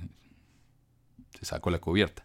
Se 1.38 1.44
sacó 1.44 1.70
la 1.70 1.79
cubierta. 1.79 2.25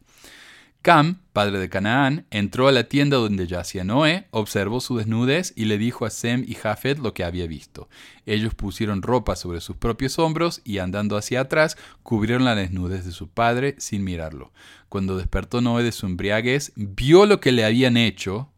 Cam, 0.81 1.19
padre 1.33 1.59
de 1.59 1.69
Canaán, 1.69 2.25
entró 2.31 2.67
a 2.67 2.71
la 2.71 2.85
tienda 2.85 3.17
donde 3.17 3.45
yacía 3.45 3.83
Noé, 3.83 4.27
observó 4.31 4.79
su 4.79 4.97
desnudez 4.97 5.51
y 5.55 5.65
le 5.65 5.77
dijo 5.77 6.05
a 6.05 6.09
Sem 6.09 6.45
y 6.47 6.53
Jafet 6.53 6.99
lo 6.99 7.13
que 7.13 7.23
había 7.23 7.45
visto. 7.45 7.89
Ellos 8.25 8.55
pusieron 8.55 9.01
ropa 9.01 9.35
sobre 9.35 9.59
sus 9.59 9.75
propios 9.75 10.17
hombros 10.17 10.61
y 10.63 10.77
andando 10.77 11.17
hacia 11.17 11.41
atrás 11.41 11.77
cubrieron 12.03 12.45
la 12.45 12.55
desnudez 12.55 13.05
de 13.05 13.11
su 13.11 13.27
padre 13.27 13.75
sin 13.79 14.03
mirarlo. 14.03 14.53
Cuando 14.87 15.17
despertó 15.17 15.59
Noé 15.59 15.83
de 15.83 15.91
su 15.91 16.05
embriaguez, 16.05 16.71
vio 16.75 17.25
lo 17.25 17.41
que 17.41 17.51
le 17.51 17.65
habían 17.65 17.97
hecho. 17.97 18.49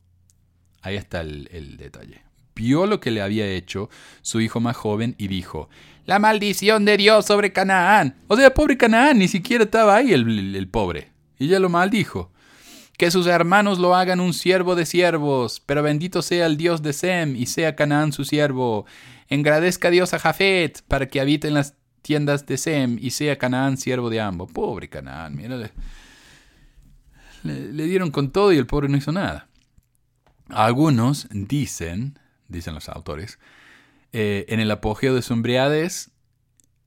Ahí 0.82 0.98
está 0.98 1.22
el, 1.22 1.78
detalle. 1.78 2.22
Vio 2.56 2.86
lo 2.86 3.00
que 3.00 3.12
le 3.12 3.22
había 3.22 3.48
hecho 3.48 3.90
su 4.22 4.40
hijo 4.40 4.60
más 4.60 4.78
joven 4.78 5.16
y 5.18 5.30
dijo, 5.30 5.70
la 6.06 6.20
maldición 6.20 6.86
de 6.86 6.98
Dios 6.98 7.26
sobre 7.26 7.54
Canaán. 7.54 8.18
O 8.28 8.36
sea, 8.36 8.54
pobre 8.54 8.78
Canaán, 8.78 9.18
ni 9.18 9.28
siquiera 9.28 9.64
estaba 9.64 9.96
ahí 9.96 10.14
el 10.14 10.68
pobre. 10.70 11.19
Y 11.40 11.46
ella 11.46 11.60
lo 11.60 11.70
maldijo. 11.70 12.32
Que 12.98 13.12
sus 13.12 13.28
hermanos 13.28 13.80
lo 13.80 13.96
hagan 13.96 14.20
un 14.20 14.34
siervo 14.34 14.76
de 14.76 14.86
siervos, 14.86 15.62
pero 15.66 15.82
bendito 15.82 16.22
sea 16.22 16.46
el 16.46 16.58
Dios 16.58 16.84
de 16.84 16.92
Sem 16.92 17.36
y 17.36 17.46
sea 17.46 17.76
Canaán 17.76 18.12
su 18.12 18.26
siervo. 18.26 18.86
Engradezca 19.30 19.90
Dios 19.90 20.14
a 20.14 20.20
Jafet 20.20 20.84
para 20.84 21.08
que 21.08 21.22
habite 21.22 21.48
en 21.48 21.54
las 21.54 21.76
tiendas 22.02 22.46
de 22.46 22.58
Sem 22.58 22.98
y 23.00 23.12
sea 23.12 23.38
Canaán 23.38 23.78
siervo 23.78 24.10
de 24.10 24.20
ambos. 24.20 24.52
Pobre 24.52 24.90
Canaán, 24.90 25.36
mira. 25.36 25.72
Le, 27.44 27.84
dieron 27.86 28.12
con 28.12 28.32
todo 28.32 28.52
y 28.52 28.58
el 28.58 28.68
pobre 28.68 28.90
no 28.90 28.98
hizo 28.98 29.14
nada. 29.14 29.48
Algunos 30.50 31.28
dicen, 31.32 32.20
dicen 32.50 32.74
los 32.74 32.90
autores, 32.90 33.40
eh, 34.12 34.46
en 34.50 34.60
el 34.60 34.72
apogeo 34.72 35.16
de 35.16 35.22
su 35.22 35.34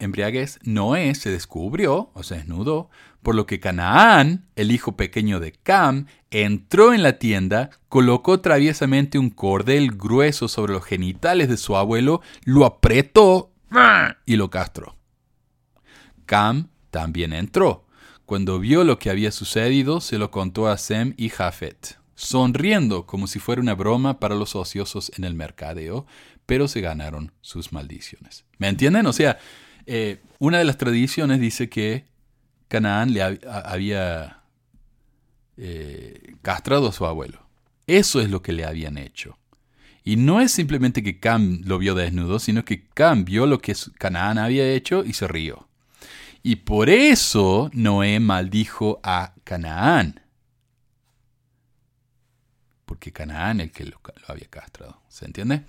embriaguez, 0.03 0.59
Noé 0.63 1.15
se 1.15 1.31
descubrió 1.31 2.11
o 2.15 2.23
se 2.23 2.37
desnudó 2.37 2.91
por 3.23 3.35
lo 3.35 3.47
que 3.47 3.61
Canaán, 3.61 4.47
el 4.57 4.73
hijo 4.73 4.97
pequeño 4.97 5.39
de 5.39 5.53
Cam, 5.53 6.07
entró 6.31 6.93
en 6.93 7.03
la 7.03 7.19
tienda, 7.19 7.71
colocó 7.89 8.41
traviesamente 8.41 9.19
un 9.19 9.31
cordel 9.31 9.93
grueso 9.93 10.49
sobre 10.49 10.73
los 10.73 10.85
genitales 10.85 11.49
de 11.49 11.57
su 11.57 11.77
abuelo, 11.77 12.21
lo 12.45 12.67
apretó 12.67 13.53
y 14.27 14.37
lo 14.37 14.51
castró. 14.51 14.97
Cam 16.27 16.69
también 16.91 17.33
entró. 17.33 17.87
Cuando 18.27 18.59
vio 18.59 18.85
lo 18.85 18.99
que 18.99 19.11
había 19.11 19.31
sucedido, 19.31 20.01
se 20.01 20.19
lo 20.19 20.31
contó 20.31 20.69
a 20.69 20.77
Sem 20.77 21.15
y 21.17 21.29
Jafet, 21.29 21.99
sonriendo 22.15 23.07
como 23.07 23.27
si 23.27 23.39
fuera 23.39 23.63
una 23.63 23.75
broma 23.75 24.19
para 24.19 24.35
los 24.35 24.57
ociosos 24.57 25.13
en 25.17 25.25
el 25.25 25.35
mercadeo, 25.35 26.07
pero 26.47 26.67
se 26.67 26.81
ganaron 26.81 27.33
sus 27.41 27.73
maldiciones. 27.73 28.45
¿Me 28.59 28.69
entienden? 28.69 29.07
O 29.07 29.13
sea, 29.13 29.39
eh, 29.87 30.21
una 30.39 30.59
de 30.59 30.65
las 30.65 30.79
tradiciones 30.79 31.41
dice 31.41 31.69
que 31.69 32.07
Canaán 32.69 33.13
le 33.13 33.23
había 33.23 34.43
eh, 35.57 36.35
castrado 36.43 36.89
a 36.89 36.93
su 36.93 37.07
abuelo. 37.07 37.47
Eso 37.87 38.21
es 38.21 38.31
lo 38.31 38.43
que 38.43 38.53
le 38.53 38.65
habían 38.65 38.99
hecho. 38.99 39.39
Y 40.05 40.17
no 40.17 40.41
es 40.41 40.51
simplemente 40.51 41.03
que 41.03 41.21
Cam 41.21 41.61
lo 41.65 41.79
vio 41.79 41.95
desnudo, 41.95 42.39
sino 42.39 42.65
que 42.65 42.85
Cam 42.89 43.25
vio 43.25 43.47
lo 43.47 43.61
que 43.61 43.77
Canaán 43.99 44.39
había 44.39 44.69
hecho 44.73 45.05
y 45.05 45.13
se 45.13 45.29
rió. 45.29 45.69
Y 46.43 46.57
por 46.57 46.91
eso 46.91 47.71
Noé 47.73 48.19
maldijo 48.19 49.01
a 49.05 49.35
Canaán. 49.45 50.21
Porque 52.85 53.13
Canaán 53.13 53.61
es 53.61 53.67
el 53.67 53.73
que 53.73 53.85
lo, 53.85 54.01
lo 54.05 54.25
había 54.27 54.49
castrado. 54.49 55.01
¿Se 55.09 55.25
entiende? 55.25 55.63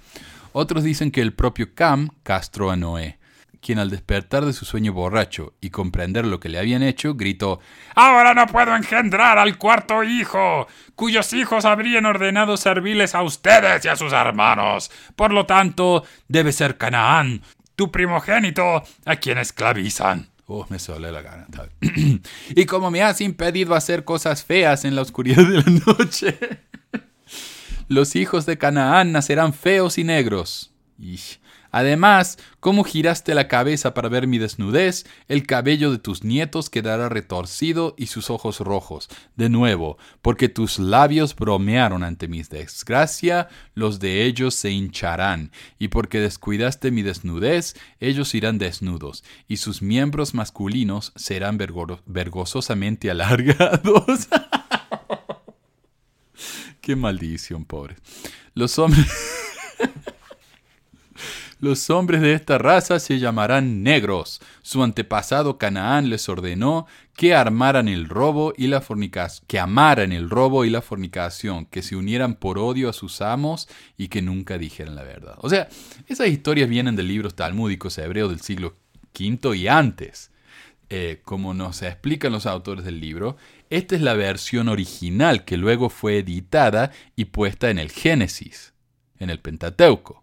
Otros 0.52 0.84
dicen 0.84 1.12
que 1.12 1.22
el 1.22 1.34
propio 1.34 1.76
Cam 1.76 2.10
castró 2.24 2.72
a 2.72 2.76
Noé 2.76 3.20
quien 3.64 3.80
al 3.80 3.90
despertar 3.90 4.46
de 4.46 4.54
su 4.54 4.66
sueño 4.66 4.94
borracho 4.94 5.54
y 5.62 5.72
comprender 5.72 6.26
lo 6.26 6.40
que 6.40 6.50
le 6.50 6.60
habían 6.60 6.84
hecho, 6.84 7.16
gritó 7.16 7.60
Ahora 7.96 8.36
no 8.36 8.46
puedo 8.46 8.76
engendrar 8.76 9.40
al 9.40 9.58
cuarto 9.58 10.04
hijo, 10.04 10.68
cuyos 10.96 11.34
hijos 11.34 11.66
habrían 11.66 12.06
ordenado 12.06 12.58
servirles 12.58 13.16
a 13.16 13.24
ustedes 13.24 13.84
y 13.86 13.88
a 13.88 13.96
sus 13.96 14.14
hermanos. 14.14 14.92
Por 15.16 15.34
lo 15.34 15.48
tanto, 15.48 16.04
debe 16.28 16.52
ser 16.52 16.78
Canaán, 16.78 17.42
tu 17.76 17.92
primogénito, 17.92 18.84
a 19.06 19.16
quien 19.16 19.40
esclavizan. 19.40 20.30
Oh, 20.46 20.66
me 20.70 20.78
sole 20.78 21.12
la 21.12 21.22
gana. 21.22 21.48
y 22.50 22.66
como 22.66 22.92
me 22.92 23.02
has 23.02 23.22
impedido 23.22 23.76
hacer 23.76 24.04
cosas 24.04 24.44
feas 24.44 24.84
en 24.86 24.96
la 24.96 25.02
oscuridad 25.02 25.44
de 25.48 25.64
la 25.64 25.82
noche, 25.88 26.38
los 27.88 28.16
hijos 28.16 28.46
de 28.46 28.58
Canaán 28.58 29.14
nacerán 29.14 29.54
feos 29.54 29.98
y 29.98 30.04
negros. 30.04 30.74
Además, 31.74 32.38
como 32.60 32.84
giraste 32.84 33.34
la 33.34 33.48
cabeza 33.48 33.96
para 33.96 34.08
ver 34.08 34.28
mi 34.28 34.38
desnudez, 34.38 35.08
el 35.28 35.48
cabello 35.48 35.92
de 35.92 35.98
tus 35.98 36.24
nietos 36.24 36.70
quedará 36.70 37.10
retorcido 37.10 37.96
y 37.98 38.06
sus 38.06 38.30
ojos 38.30 38.60
rojos. 38.60 39.10
De 39.36 39.50
nuevo, 39.50 39.98
porque 40.22 40.50
tus 40.50 40.78
labios 40.78 41.36
bromearon 41.36 42.04
ante 42.04 42.28
mi 42.28 42.44
desgracia, 42.44 43.50
los 43.74 44.00
de 44.00 44.24
ellos 44.24 44.54
se 44.54 44.70
hincharán, 44.70 45.52
y 45.80 45.88
porque 45.88 46.20
descuidaste 46.20 46.92
mi 46.92 47.02
desnudez, 47.02 47.76
ellos 48.00 48.36
irán 48.36 48.60
desnudos, 48.60 49.24
y 49.48 49.58
sus 49.58 49.82
miembros 49.82 50.36
masculinos 50.36 51.12
serán 51.16 51.58
vergonzosamente 51.58 53.10
alargados. 53.10 54.28
Qué 56.82 56.96
maldición, 56.96 57.66
pobre. 57.66 57.96
Los 58.54 58.78
hombres... 58.78 59.43
Los 61.64 61.90
hombres 61.90 62.20
de 62.20 62.34
esta 62.34 62.58
raza 62.58 63.00
se 63.00 63.20
llamarán 63.20 63.84
negros. 63.84 64.42
Su 64.64 64.84
antepasado 64.84 65.58
Canaán 65.58 66.10
les 66.10 66.28
ordenó 66.28 66.88
que 67.16 67.34
armaran 67.34 67.88
el 67.88 68.10
robo 68.10 68.54
y 68.58 68.68
la 68.68 68.82
fornicación, 68.82 69.46
que 69.48 69.60
amaran 69.60 70.12
el 70.12 70.30
robo 70.30 70.66
y 70.66 70.70
la 70.70 70.82
fornicación, 70.82 71.66
que 71.68 71.82
se 71.82 71.96
unieran 71.96 72.36
por 72.36 72.60
odio 72.60 72.90
a 72.90 72.92
sus 72.92 73.22
amos 73.22 73.70
y 73.98 74.10
que 74.10 74.22
nunca 74.22 74.58
dijeran 74.58 74.96
la 74.96 75.04
verdad. 75.04 75.36
O 75.38 75.48
sea, 75.48 75.70
esas 76.10 76.28
historias 76.28 76.68
vienen 76.68 76.98
de 76.98 77.04
libros 77.04 77.34
talmúdicos 77.34 77.98
hebreos 77.98 78.32
del 78.32 78.42
siglo 78.42 78.76
V 79.18 79.56
y 79.56 79.70
antes. 79.70 80.32
Eh, 80.90 81.22
como 81.24 81.54
nos 81.54 81.82
explican 81.82 82.34
los 82.34 82.46
autores 82.46 82.84
del 82.84 83.00
libro, 83.00 83.38
esta 83.70 83.96
es 83.96 84.02
la 84.02 84.16
versión 84.16 84.68
original 84.68 85.46
que 85.46 85.56
luego 85.56 85.90
fue 85.90 86.18
editada 86.18 86.92
y 87.16 87.24
puesta 87.24 87.70
en 87.70 87.80
el 87.80 87.90
Génesis, 87.90 88.74
en 89.18 89.30
el 89.30 89.40
Pentateuco. 89.40 90.23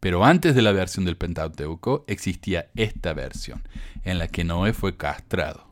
Pero 0.00 0.24
antes 0.24 0.54
de 0.54 0.62
la 0.62 0.72
versión 0.72 1.04
del 1.04 1.16
Pentateuco 1.16 2.04
existía 2.08 2.70
esta 2.74 3.12
versión, 3.12 3.62
en 4.04 4.18
la 4.18 4.28
que 4.28 4.44
Noé 4.44 4.72
fue 4.72 4.96
castrado. 4.96 5.68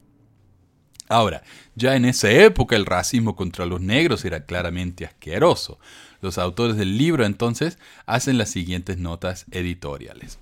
Ahora, 1.08 1.42
ya 1.74 1.96
en 1.96 2.04
esa 2.04 2.30
época 2.30 2.76
el 2.76 2.84
racismo 2.84 3.34
contra 3.34 3.64
los 3.64 3.80
negros 3.80 4.26
era 4.26 4.44
claramente 4.44 5.06
asqueroso. 5.06 5.78
Los 6.20 6.36
autores 6.36 6.76
del 6.76 6.98
libro 6.98 7.24
entonces 7.24 7.78
hacen 8.04 8.36
las 8.36 8.50
siguientes 8.50 8.98
notas 8.98 9.46
editoriales. 9.50 10.38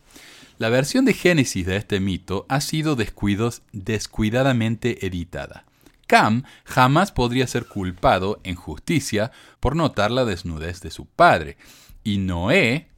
La 0.58 0.68
versión 0.68 1.04
de 1.04 1.12
Génesis 1.12 1.66
de 1.66 1.76
este 1.76 2.00
mito 2.00 2.46
ha 2.48 2.60
sido 2.60 2.96
descuidadamente 2.96 5.06
editada. 5.06 5.64
Cam 6.08 6.42
jamás 6.64 7.12
podría 7.12 7.46
ser 7.46 7.66
culpado 7.66 8.40
en 8.42 8.56
justicia 8.56 9.30
por 9.60 9.76
notar 9.76 10.10
la 10.10 10.24
desnudez 10.24 10.80
de 10.80 10.90
su 10.90 11.06
padre, 11.06 11.56
y 12.02 12.18
Noé 12.18 12.88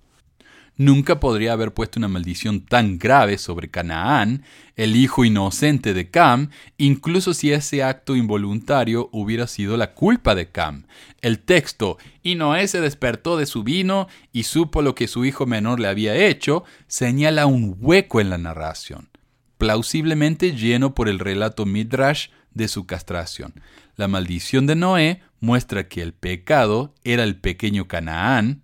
nunca 0.78 1.20
podría 1.20 1.52
haber 1.52 1.74
puesto 1.74 2.00
una 2.00 2.08
maldición 2.08 2.60
tan 2.60 2.98
grave 2.98 3.36
sobre 3.36 3.68
Canaán, 3.68 4.44
el 4.76 4.96
hijo 4.96 5.24
inocente 5.24 5.92
de 5.92 6.08
Cam, 6.08 6.48
incluso 6.78 7.34
si 7.34 7.52
ese 7.52 7.82
acto 7.82 8.16
involuntario 8.16 9.10
hubiera 9.12 9.46
sido 9.46 9.76
la 9.76 9.92
culpa 9.92 10.34
de 10.34 10.50
Cam. 10.50 10.86
El 11.20 11.40
texto, 11.40 11.98
y 12.22 12.36
Noé 12.36 12.68
se 12.68 12.80
despertó 12.80 13.36
de 13.36 13.46
su 13.46 13.64
vino 13.64 14.08
y 14.32 14.44
supo 14.44 14.80
lo 14.80 14.94
que 14.94 15.08
su 15.08 15.24
hijo 15.24 15.44
menor 15.44 15.80
le 15.80 15.88
había 15.88 16.16
hecho, 16.16 16.64
señala 16.86 17.46
un 17.46 17.76
hueco 17.78 18.20
en 18.20 18.30
la 18.30 18.38
narración, 18.38 19.10
plausiblemente 19.58 20.52
lleno 20.52 20.94
por 20.94 21.08
el 21.08 21.18
relato 21.18 21.66
Midrash 21.66 22.28
de 22.54 22.68
su 22.68 22.86
castración. 22.86 23.52
La 23.96 24.06
maldición 24.06 24.66
de 24.66 24.76
Noé 24.76 25.22
muestra 25.40 25.88
que 25.88 26.02
el 26.02 26.12
pecado 26.14 26.94
era 27.02 27.24
el 27.24 27.36
pequeño 27.36 27.88
Canaán, 27.88 28.62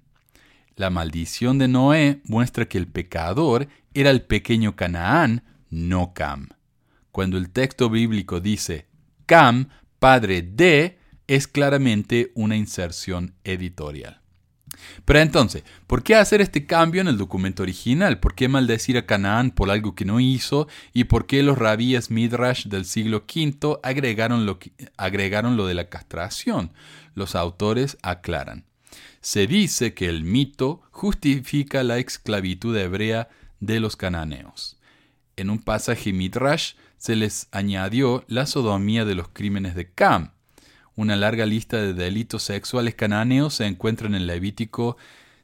la 0.77 0.91
maldición 0.91 1.59
de 1.59 1.69
Noé 1.69 2.21
muestra 2.25 2.67
que 2.67 2.79
el 2.79 2.89
pecador 2.89 3.69
era 3.95 4.11
el 4.11 4.23
pequeño 4.23 4.77
Canaán, 4.77 5.45
no 5.71 6.13
Cam. 6.15 6.49
Cuando 7.13 7.39
el 7.39 7.51
texto 7.51 7.91
bíblico 7.91 8.41
dice 8.41 8.87
Cam, 9.27 9.69
padre 9.99 10.43
de, 10.43 10.99
es 11.27 11.47
claramente 11.47 12.33
una 12.35 12.57
inserción 12.57 13.35
editorial. 13.45 14.21
Pero 15.05 15.21
entonces, 15.21 15.63
¿por 15.87 16.03
qué 16.03 16.17
hacer 16.17 16.41
este 16.41 16.67
cambio 16.67 17.01
en 17.01 17.09
el 17.09 17.17
documento 17.17 17.63
original? 17.63 18.19
¿Por 18.19 18.35
qué 18.35 18.49
maldecir 18.49 18.99
a 18.99 19.07
Canaán 19.07 19.53
por 19.53 19.71
algo 19.71 19.95
que 19.95 20.05
no 20.05 20.19
hizo? 20.19 20.67
¿Y 20.93 21.05
por 21.05 21.27
qué 21.27 21.43
los 21.43 21.57
rabíes 21.57 22.11
Midrash 22.11 22.67
del 22.67 22.85
siglo 22.85 23.25
V 23.33 23.79
agregaron 23.83 24.47
lo, 24.47 24.59
agregaron 24.97 25.57
lo 25.57 25.67
de 25.67 25.75
la 25.75 25.89
castración? 25.89 26.73
Los 27.15 27.37
autores 27.37 27.97
aclaran. 28.03 28.65
Se 29.25 29.47
dice 29.47 29.95
que 29.95 30.11
el 30.11 30.23
mito 30.23 30.83
justifica 30.91 31.83
la 31.83 31.97
esclavitud 31.97 32.77
hebrea 32.77 33.31
de 33.59 33.81
los 33.81 33.97
cananeos. 33.97 34.77
En 35.37 35.49
un 35.49 35.61
pasaje 35.61 36.13
Midrash 36.13 36.75
se 36.99 37.17
les 37.17 37.49
añadió 37.51 38.27
la 38.29 38.45
sodomía 38.45 39.07
de 39.07 39.15
los 39.15 39.29
crímenes 39.29 39.75
de 39.75 39.91
Cam. 39.91 40.33
Una 40.95 41.17
larga 41.17 41.47
lista 41.47 41.79
de 41.79 41.95
delitos 41.95 42.43
sexuales 42.43 42.97
cananeos 42.97 43.55
se 43.55 43.65
encuentran 43.65 44.15
en 44.15 44.27
Levítico 44.27 44.99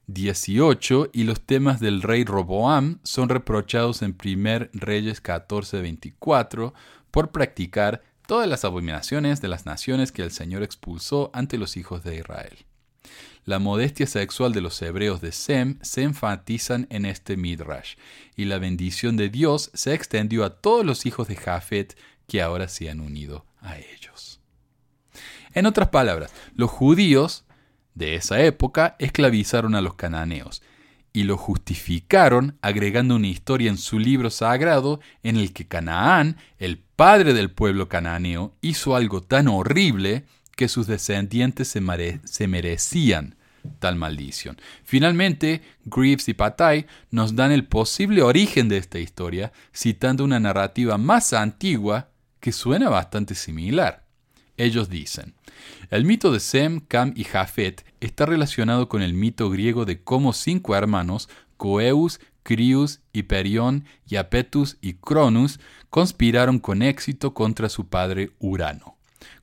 18 0.08 1.08
y 1.14 1.24
los 1.24 1.40
temas 1.40 1.80
del 1.80 2.02
rey 2.02 2.24
Roboam 2.24 2.98
son 3.02 3.30
reprochados 3.30 4.02
en 4.02 4.14
1 4.14 4.68
Reyes 4.74 5.22
14:24 5.22 6.74
por 7.10 7.30
practicar 7.30 8.02
todas 8.26 8.46
las 8.46 8.66
abominaciones 8.66 9.40
de 9.40 9.48
las 9.48 9.64
naciones 9.64 10.12
que 10.12 10.20
el 10.20 10.32
Señor 10.32 10.62
expulsó 10.62 11.30
ante 11.32 11.56
los 11.56 11.78
hijos 11.78 12.04
de 12.04 12.16
Israel 12.16 12.66
la 13.50 13.58
modestia 13.58 14.06
sexual 14.06 14.52
de 14.52 14.60
los 14.60 14.80
hebreos 14.80 15.20
de 15.20 15.32
Sem 15.32 15.80
se 15.82 16.04
enfatizan 16.04 16.86
en 16.88 17.04
este 17.04 17.36
midrash, 17.36 17.96
y 18.36 18.44
la 18.44 18.58
bendición 18.58 19.16
de 19.16 19.28
Dios 19.28 19.72
se 19.74 19.92
extendió 19.92 20.44
a 20.44 20.60
todos 20.60 20.86
los 20.86 21.04
hijos 21.04 21.26
de 21.26 21.34
Jafet 21.34 21.98
que 22.28 22.42
ahora 22.42 22.68
se 22.68 22.88
han 22.88 23.00
unido 23.00 23.44
a 23.60 23.76
ellos. 23.76 24.40
En 25.52 25.66
otras 25.66 25.88
palabras, 25.88 26.32
los 26.54 26.70
judíos 26.70 27.44
de 27.96 28.14
esa 28.14 28.40
época 28.40 28.94
esclavizaron 29.00 29.74
a 29.74 29.80
los 29.80 29.94
cananeos 29.94 30.62
y 31.12 31.24
lo 31.24 31.36
justificaron 31.36 32.56
agregando 32.62 33.16
una 33.16 33.26
historia 33.26 33.68
en 33.68 33.78
su 33.78 33.98
libro 33.98 34.30
sagrado 34.30 35.00
en 35.24 35.36
el 35.36 35.52
que 35.52 35.66
Canaán, 35.66 36.36
el 36.60 36.78
padre 36.78 37.34
del 37.34 37.50
pueblo 37.50 37.88
cananeo, 37.88 38.54
hizo 38.60 38.94
algo 38.94 39.24
tan 39.24 39.48
horrible 39.48 40.24
que 40.54 40.68
sus 40.68 40.86
descendientes 40.86 41.66
se, 41.66 42.46
merecían 42.46 43.34
tal 43.78 43.96
maldición. 43.96 44.58
Finalmente, 44.84 45.62
Greaves 45.84 46.28
y 46.28 46.34
Patay 46.34 46.86
nos 47.10 47.34
dan 47.34 47.52
el 47.52 47.64
posible 47.64 48.22
origen 48.22 48.68
de 48.68 48.76
esta 48.76 48.98
historia, 48.98 49.52
citando 49.74 50.24
una 50.24 50.40
narrativa 50.40 50.98
más 50.98 51.32
antigua 51.32 52.10
que 52.40 52.52
suena 52.52 52.88
bastante 52.88 53.34
similar. 53.34 54.04
Ellos 54.56 54.88
dicen, 54.88 55.34
el 55.90 56.04
mito 56.04 56.32
de 56.32 56.40
Sem, 56.40 56.80
Cam 56.80 57.12
y 57.16 57.24
Jafet 57.24 57.84
está 58.00 58.26
relacionado 58.26 58.88
con 58.88 59.02
el 59.02 59.14
mito 59.14 59.48
griego 59.50 59.84
de 59.84 60.02
cómo 60.02 60.32
cinco 60.32 60.74
hermanos, 60.76 61.28
Coeus, 61.56 62.20
Crius, 62.42 63.00
Hiperión, 63.12 63.84
Iapetus 64.06 64.76
y 64.80 64.94
Cronus, 64.94 65.60
conspiraron 65.88 66.58
con 66.58 66.82
éxito 66.82 67.34
contra 67.34 67.68
su 67.68 67.88
padre 67.88 68.32
Urano. 68.38 68.96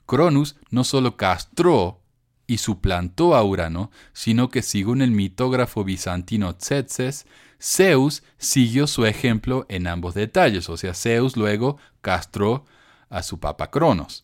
Cronus 0.05 0.55
no 0.69 0.83
solo 0.83 1.17
castró 1.17 2.01
y 2.47 2.57
suplantó 2.57 3.35
a 3.35 3.43
Urano, 3.43 3.91
sino 4.13 4.49
que 4.49 4.61
según 4.61 5.01
el 5.01 5.11
mitógrafo 5.11 5.83
bizantino 5.83 6.55
Tzetzes, 6.55 7.27
Zeus 7.61 8.23
siguió 8.37 8.87
su 8.87 9.05
ejemplo 9.05 9.65
en 9.69 9.87
ambos 9.87 10.13
detalles, 10.13 10.69
o 10.69 10.77
sea, 10.77 10.93
Zeus 10.93 11.35
luego 11.35 11.77
castró 12.01 12.65
a 13.09 13.21
su 13.23 13.39
papa 13.39 13.69
Cronos. 13.69 14.23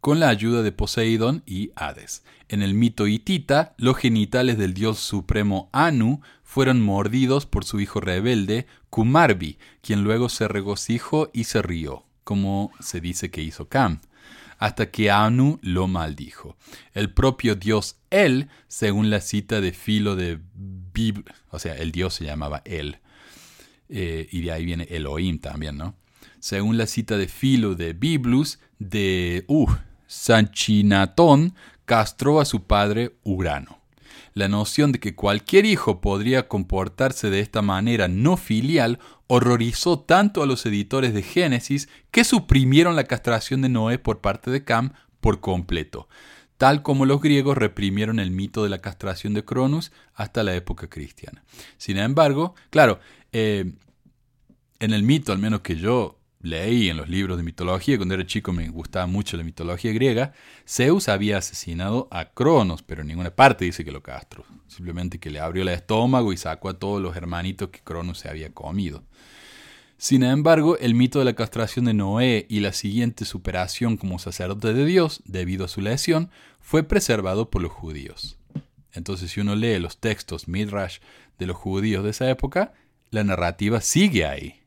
con 0.00 0.20
la 0.20 0.28
ayuda 0.28 0.62
de 0.62 0.72
Poseidón 0.72 1.42
y 1.44 1.72
Hades. 1.74 2.22
En 2.48 2.62
el 2.62 2.72
mito 2.74 3.06
hitita, 3.08 3.74
los 3.78 3.96
genitales 3.96 4.56
del 4.56 4.72
dios 4.72 4.98
supremo 5.00 5.68
Anu 5.72 6.20
fueron 6.44 6.80
mordidos 6.80 7.46
por 7.46 7.64
su 7.64 7.80
hijo 7.80 8.00
rebelde, 8.00 8.66
Kumarbi, 8.90 9.58
quien 9.82 10.04
luego 10.04 10.28
se 10.28 10.46
regocijó 10.48 11.30
y 11.32 11.44
se 11.44 11.62
rió, 11.62 12.04
como 12.24 12.70
se 12.80 13.00
dice 13.00 13.30
que 13.30 13.42
hizo 13.42 13.68
Cam, 13.68 14.00
hasta 14.58 14.90
que 14.90 15.10
Anu 15.10 15.58
lo 15.62 15.86
maldijo. 15.86 16.56
El 16.92 17.12
propio 17.12 17.54
dios 17.54 17.96
El, 18.10 18.48
según 18.66 19.10
la 19.10 19.20
cita 19.20 19.60
de 19.60 19.72
Filo 19.72 20.16
de 20.16 20.38
Bib, 20.54 21.24
o 21.50 21.58
sea, 21.58 21.74
el 21.76 21.92
dios 21.92 22.14
se 22.14 22.24
llamaba 22.24 22.62
El, 22.64 22.98
eh, 23.88 24.28
y 24.30 24.42
de 24.42 24.52
ahí 24.52 24.64
viene 24.64 24.86
Elohim 24.90 25.38
también, 25.38 25.76
¿no? 25.76 25.94
Según 26.40 26.76
la 26.76 26.86
cita 26.86 27.16
de 27.16 27.28
Filo 27.28 27.74
de 27.74 27.94
Biblus, 27.94 28.58
de 28.78 29.44
uh, 29.48 29.66
Sanchinatón 30.06 31.54
castró 31.84 32.40
a 32.40 32.44
su 32.44 32.64
padre 32.64 33.16
Urano. 33.24 33.78
La 34.34 34.48
noción 34.48 34.92
de 34.92 35.00
que 35.00 35.14
cualquier 35.14 35.66
hijo 35.66 36.00
podría 36.00 36.46
comportarse 36.46 37.30
de 37.30 37.40
esta 37.40 37.62
manera 37.62 38.08
no 38.08 38.36
filial 38.36 39.00
horrorizó 39.28 40.00
tanto 40.00 40.42
a 40.42 40.46
los 40.46 40.66
editores 40.66 41.14
de 41.14 41.22
Génesis 41.22 41.88
que 42.10 42.24
suprimieron 42.24 42.96
la 42.96 43.04
castración 43.04 43.62
de 43.62 43.68
Noé 43.68 43.98
por 43.98 44.20
parte 44.20 44.50
de 44.50 44.64
Cam 44.64 44.94
por 45.20 45.40
completo, 45.40 46.08
tal 46.56 46.82
como 46.82 47.06
los 47.06 47.20
griegos 47.20 47.56
reprimieron 47.56 48.18
el 48.18 48.30
mito 48.30 48.64
de 48.64 48.70
la 48.70 48.80
castración 48.80 49.34
de 49.34 49.44
Cronus 49.44 49.92
hasta 50.14 50.42
la 50.42 50.54
época 50.54 50.88
cristiana. 50.88 51.44
Sin 51.76 51.98
embargo, 51.98 52.54
claro, 52.70 53.00
eh, 53.32 53.72
en 54.80 54.92
el 54.92 55.02
mito, 55.02 55.32
al 55.32 55.38
menos 55.38 55.60
que 55.60 55.76
yo 55.76 56.18
leí 56.40 56.88
en 56.88 56.96
los 56.96 57.08
libros 57.08 57.36
de 57.36 57.42
mitología, 57.42 57.96
cuando 57.96 58.14
era 58.14 58.26
chico 58.26 58.52
me 58.52 58.68
gustaba 58.68 59.06
mucho 59.06 59.36
la 59.36 59.44
mitología 59.44 59.92
griega, 59.92 60.32
Zeus 60.66 61.08
había 61.08 61.38
asesinado 61.38 62.08
a 62.10 62.26
Cronos, 62.26 62.82
pero 62.82 63.02
en 63.02 63.08
ninguna 63.08 63.30
parte 63.30 63.64
dice 63.64 63.84
que 63.84 63.90
lo 63.90 64.02
castró, 64.02 64.44
simplemente 64.68 65.18
que 65.18 65.30
le 65.30 65.40
abrió 65.40 65.62
el 65.62 65.68
estómago 65.68 66.32
y 66.32 66.36
sacó 66.36 66.68
a 66.68 66.78
todos 66.78 67.02
los 67.02 67.16
hermanitos 67.16 67.70
que 67.70 67.80
Cronos 67.80 68.18
se 68.18 68.28
había 68.28 68.52
comido. 68.52 69.04
Sin 70.00 70.22
embargo, 70.22 70.78
el 70.78 70.94
mito 70.94 71.18
de 71.18 71.24
la 71.24 71.34
castración 71.34 71.86
de 71.86 71.92
Noé 71.92 72.46
y 72.48 72.60
la 72.60 72.72
siguiente 72.72 73.24
superación 73.24 73.96
como 73.96 74.20
sacerdote 74.20 74.72
de 74.72 74.84
Dios, 74.84 75.20
debido 75.24 75.64
a 75.64 75.68
su 75.68 75.80
lesión, 75.80 76.30
fue 76.60 76.84
preservado 76.84 77.50
por 77.50 77.62
los 77.62 77.72
judíos. 77.72 78.38
Entonces, 78.92 79.32
si 79.32 79.40
uno 79.40 79.56
lee 79.56 79.80
los 79.80 79.98
textos 79.98 80.46
Midrash 80.46 80.98
de 81.36 81.46
los 81.46 81.56
judíos 81.56 82.04
de 82.04 82.10
esa 82.10 82.30
época, 82.30 82.74
la 83.10 83.24
narrativa 83.24 83.80
sigue 83.80 84.24
ahí. 84.24 84.60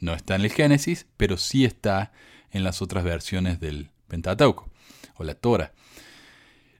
No 0.00 0.14
está 0.14 0.34
en 0.34 0.42
el 0.42 0.50
Génesis, 0.50 1.06
pero 1.16 1.36
sí 1.36 1.64
está 1.64 2.12
en 2.50 2.64
las 2.64 2.82
otras 2.82 3.04
versiones 3.04 3.60
del 3.60 3.90
Pentateuco 4.08 4.68
o 5.14 5.22
la 5.22 5.34
Torah. 5.34 5.72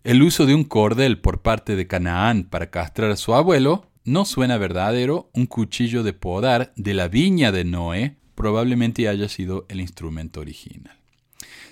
El 0.03 0.23
uso 0.25 0.45
de 0.45 0.57
un 0.57 0.65
cordel 0.65 1.21
por 1.21 1.41
parte 1.43 1.77
de 1.77 1.87
Canaán 1.87 2.43
para 2.43 2.71
castrar 2.71 3.13
a 3.13 3.17
su 3.17 3.33
abuelo 3.33 3.92
no 4.05 4.25
suena 4.25 4.59
verdadero. 4.59 5.31
Un 5.33 5.47
cuchillo 5.47 6.03
de 6.03 6.13
podar 6.13 6.73
de 6.77 6.95
la 6.95 7.09
viña 7.09 7.53
de 7.53 7.65
Noé 7.65 8.17
probablemente 8.35 9.09
haya 9.09 9.29
sido 9.29 9.67
el 9.69 9.81
instrumento 9.81 10.41
original. 10.41 10.97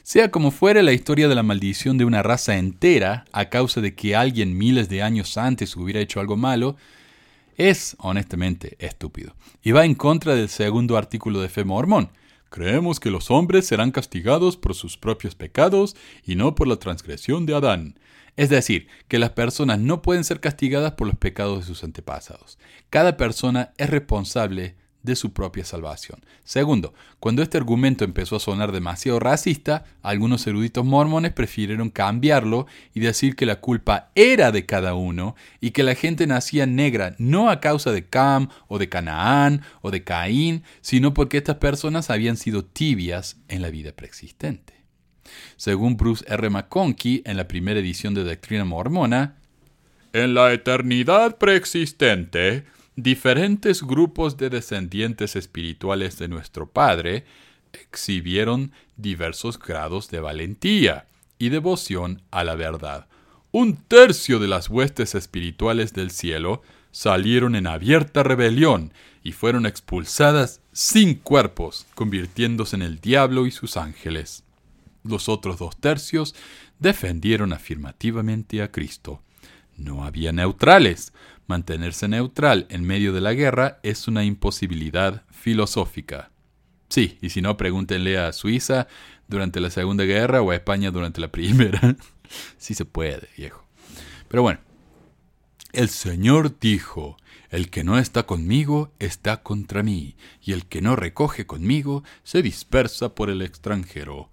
Sea 0.03 0.31
como 0.31 0.51
fuere, 0.51 0.83
la 0.83 0.93
historia 0.93 1.29
de 1.29 1.35
la 1.35 1.43
maldición 1.43 1.99
de 1.99 2.05
una 2.05 2.23
raza 2.23 2.57
entera 2.57 3.27
a 3.33 3.49
causa 3.49 3.81
de 3.81 3.95
que 3.95 4.17
alguien 4.17 4.57
miles 4.57 4.89
de 4.89 5.03
años 5.03 5.37
antes 5.37 5.77
hubiera 5.77 6.01
hecho 6.01 6.21
algo 6.21 6.37
malo 6.37 6.77
es, 7.57 7.97
honestamente, 7.99 8.77
estúpido. 8.79 9.35
Y 9.63 9.73
va 9.73 9.85
en 9.85 9.95
contra 9.95 10.35
del 10.35 10.49
segundo 10.49 10.97
artículo 10.97 11.41
de 11.41 11.49
fe 11.51 11.65
mormón. 11.65 12.11
Creemos 12.49 12.99
que 12.99 13.11
los 13.11 13.31
hombres 13.31 13.67
serán 13.67 13.93
castigados 13.93 14.57
por 14.57 14.75
sus 14.75 14.97
propios 14.97 15.35
pecados 15.35 15.95
y 16.25 16.35
no 16.35 16.55
por 16.55 16.67
la 16.67 16.77
transgresión 16.77 17.47
de 17.47 17.55
Adán. 17.55 17.95
Es 18.41 18.49
decir, 18.49 18.89
que 19.07 19.19
las 19.19 19.33
personas 19.33 19.81
no 19.81 20.01
pueden 20.01 20.25
ser 20.25 20.41
castigadas 20.41 20.93
por 20.93 21.07
los 21.07 21.17
pecados 21.19 21.59
de 21.59 21.67
sus 21.67 21.85
antepasados. 21.85 22.59
Cada 22.89 23.19
persona 23.19 23.75
es 23.77 23.91
responsable 23.91 24.77
de 25.03 25.15
su 25.15 25.35
propia 25.35 25.63
salvación. 25.63 26.25
Segundo, 26.43 26.95
cuando 27.19 27.43
este 27.43 27.59
argumento 27.59 28.03
empezó 28.03 28.37
a 28.37 28.41
sonar 28.41 28.73
demasiado 28.73 29.21
racista, 29.21 29.85
algunos 30.01 30.47
eruditos 30.47 30.87
mormones 30.87 31.35
prefirieron 31.35 31.91
cambiarlo 31.91 32.67
y 32.95 33.01
decir 33.01 33.37
que 33.37 33.45
la 33.45 33.61
culpa 33.61 34.11
era 34.15 34.53
de 34.53 34.65
cada 34.65 34.95
uno 34.95 35.37
y 35.61 35.73
que 35.73 35.83
la 35.83 35.95
gente 35.95 36.27
nacía 36.27 36.65
negra 36.65 37.15
no 37.19 37.51
a 37.51 37.61
causa 37.61 37.93
de 37.93 38.07
Cam 38.07 38.49
o 38.69 38.79
de 38.79 38.89
Canaán 38.89 39.61
o 39.83 39.91
de 39.91 40.03
Caín, 40.03 40.63
sino 40.81 41.13
porque 41.13 41.37
estas 41.37 41.57
personas 41.57 42.09
habían 42.09 42.39
sido 42.39 42.65
tibias 42.65 43.37
en 43.49 43.61
la 43.61 43.69
vida 43.69 43.93
preexistente. 43.93 44.80
Según 45.57 45.97
Bruce 45.97 46.25
R. 46.29 46.51
McConkie 46.51 47.23
en 47.25 47.37
la 47.37 47.49
primera 47.49 47.81
edición 47.81 48.15
de 48.15 48.25
Doctrina 48.25 48.65
Mormona, 48.65 49.37
en 50.13 50.35
la 50.35 50.53
eternidad 50.53 51.39
preexistente, 51.39 52.65
diferentes 52.97 53.83
grupos 53.83 54.37
de 54.37 54.51
descendientes 54.51 55.37
espirituales 55.37 56.19
de 56.19 56.29
nuestro 56.29 56.69
Padre 56.69 57.25
exhibieron 57.73 58.73
diversos 58.97 59.59
grados 59.59 60.11
de 60.11 60.21
valentía 60.21 61.07
y 61.39 61.51
devoción 61.51 62.23
a 62.31 62.45
la 62.45 62.55
verdad. 62.55 63.07
Un 63.53 63.77
tercio 63.77 64.39
de 64.39 64.49
las 64.49 64.69
huestes 64.69 65.15
espirituales 65.15 65.93
del 65.93 66.11
cielo 66.11 66.63
salieron 66.93 67.55
en 67.55 67.67
abierta 67.67 68.23
rebelión 68.23 68.93
y 69.23 69.33
fueron 69.33 69.67
expulsadas 69.67 70.61
sin 70.73 71.15
cuerpos, 71.15 71.87
convirtiéndose 71.95 72.77
en 72.77 72.83
el 72.83 73.01
diablo 73.01 73.47
y 73.47 73.51
sus 73.51 73.77
ángeles. 73.77 74.45
Los 75.05 75.29
otros 75.29 75.59
dos 75.59 75.77
tercios 75.77 76.35
defendieron 76.79 77.53
afirmativamente 77.53 78.63
a 78.63 78.71
Cristo. 78.71 79.23
No 79.77 80.05
había 80.05 80.33
neutrales, 80.33 81.13
Mantenerse 81.51 82.07
neutral 82.07 82.69
en 82.71 82.85
medio 82.85 83.13
de 83.13 83.21
la 83.21 83.35
guerra 83.35 83.81
es 83.83 84.07
una 84.07 84.23
imposibilidad 84.23 85.25
filosófica. 85.33 86.31
Sí, 86.89 87.19
y 87.21 87.31
si 87.31 87.43
no, 87.43 87.57
pregúntenle 87.57 88.19
a 88.19 88.33
Suiza 88.33 88.87
durante 89.27 89.59
la 89.59 89.71
Segunda 89.71 90.05
Guerra 90.05 90.43
o 90.43 90.53
a 90.53 90.55
España 90.55 90.93
durante 90.93 91.21
la 91.21 91.33
Primera. 91.33 91.97
sí 92.57 92.75
se 92.75 92.85
puede, 92.85 93.31
viejo. 93.37 93.67
Pero 94.29 94.43
bueno, 94.43 94.61
el 95.73 95.89
Señor 95.89 96.61
dijo, 96.61 97.17
el 97.51 97.69
que 97.69 97.83
no 97.83 97.99
está 97.99 98.27
conmigo 98.27 98.93
está 99.01 99.43
contra 99.43 99.83
mí, 99.83 100.15
y 100.41 100.53
el 100.53 100.67
que 100.67 100.81
no 100.81 100.95
recoge 100.95 101.47
conmigo 101.47 102.05
se 102.23 102.43
dispersa 102.43 103.17
por 103.17 103.29
el 103.29 103.43
extranjero. 103.43 104.31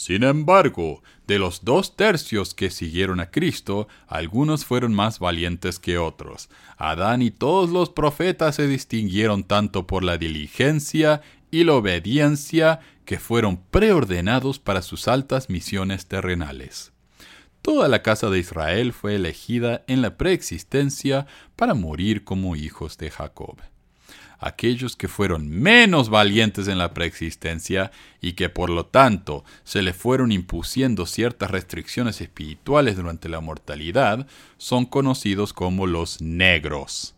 Sin 0.00 0.22
embargo, 0.22 1.02
de 1.26 1.38
los 1.38 1.62
dos 1.62 1.94
tercios 1.94 2.54
que 2.54 2.70
siguieron 2.70 3.20
a 3.20 3.30
Cristo, 3.30 3.86
algunos 4.06 4.64
fueron 4.64 4.94
más 4.94 5.18
valientes 5.18 5.78
que 5.78 5.98
otros. 5.98 6.48
Adán 6.78 7.20
y 7.20 7.30
todos 7.30 7.68
los 7.68 7.90
profetas 7.90 8.54
se 8.54 8.66
distinguieron 8.66 9.44
tanto 9.44 9.86
por 9.86 10.02
la 10.02 10.16
diligencia 10.16 11.20
y 11.50 11.64
la 11.64 11.74
obediencia 11.74 12.80
que 13.04 13.18
fueron 13.18 13.58
preordenados 13.58 14.58
para 14.58 14.80
sus 14.80 15.06
altas 15.06 15.50
misiones 15.50 16.06
terrenales. 16.06 16.92
Toda 17.60 17.86
la 17.86 18.02
casa 18.02 18.30
de 18.30 18.38
Israel 18.38 18.94
fue 18.94 19.16
elegida 19.16 19.84
en 19.86 20.00
la 20.00 20.16
preexistencia 20.16 21.26
para 21.56 21.74
morir 21.74 22.24
como 22.24 22.56
hijos 22.56 22.96
de 22.96 23.10
Jacob 23.10 23.58
aquellos 24.40 24.96
que 24.96 25.06
fueron 25.06 25.48
menos 25.48 26.08
valientes 26.08 26.66
en 26.66 26.78
la 26.78 26.94
preexistencia 26.94 27.92
y 28.20 28.32
que 28.32 28.48
por 28.48 28.70
lo 28.70 28.86
tanto 28.86 29.44
se 29.64 29.82
le 29.82 29.92
fueron 29.92 30.32
impusiendo 30.32 31.06
ciertas 31.06 31.50
restricciones 31.50 32.20
espirituales 32.20 32.96
durante 32.96 33.28
la 33.28 33.40
mortalidad, 33.40 34.26
son 34.56 34.86
conocidos 34.86 35.52
como 35.52 35.86
los 35.86 36.20
negros. 36.20 37.14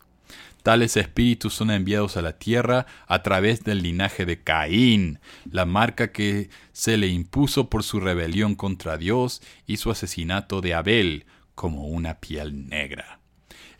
Tales 0.62 0.96
espíritus 0.96 1.54
son 1.54 1.72
enviados 1.72 2.16
a 2.16 2.22
la 2.22 2.38
tierra 2.38 2.86
a 3.08 3.22
través 3.22 3.64
del 3.64 3.82
linaje 3.82 4.24
de 4.26 4.40
Caín, 4.40 5.18
la 5.50 5.64
marca 5.64 6.12
que 6.12 6.50
se 6.72 6.96
le 6.96 7.08
impuso 7.08 7.68
por 7.68 7.82
su 7.82 7.98
rebelión 7.98 8.54
contra 8.54 8.96
Dios 8.96 9.42
y 9.66 9.78
su 9.78 9.90
asesinato 9.90 10.60
de 10.60 10.74
Abel, 10.74 11.26
como 11.56 11.88
una 11.88 12.20
piel 12.20 12.68
negra. 12.68 13.18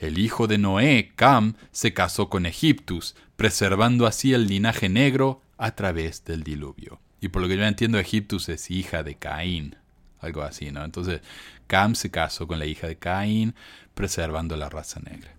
El 0.01 0.19
hijo 0.19 0.49
de 0.49 0.59
Noé, 0.59 1.13
Cam, 1.15 1.55
se 1.71 1.95
casó 1.95 2.29
con 2.29 2.47
Egiptus, 2.47 3.15
preservando 3.43 4.07
así 4.07 4.33
el 4.35 4.47
linaje 4.47 4.89
negro 4.89 5.43
a 5.59 5.73
través 5.73 6.25
del 6.25 6.45
diluvio. 6.45 7.01
Y 7.21 7.27
por 7.27 7.43
lo 7.43 7.49
que 7.49 7.57
yo 7.57 7.65
entiendo, 7.65 7.99
Egiptus 7.99 8.49
es 8.49 8.71
hija 8.71 9.03
de 9.03 9.17
Caín, 9.17 9.75
algo 10.21 10.43
así, 10.43 10.71
¿no? 10.71 10.85
Entonces, 10.85 11.23
Cam 11.67 11.97
se 11.97 12.13
casó 12.13 12.47
con 12.47 12.61
la 12.61 12.67
hija 12.67 12.87
de 12.87 12.99
Caín, 12.99 13.57
preservando 13.95 14.57
la 14.57 14.69
raza 14.69 15.01
negra. 15.01 15.35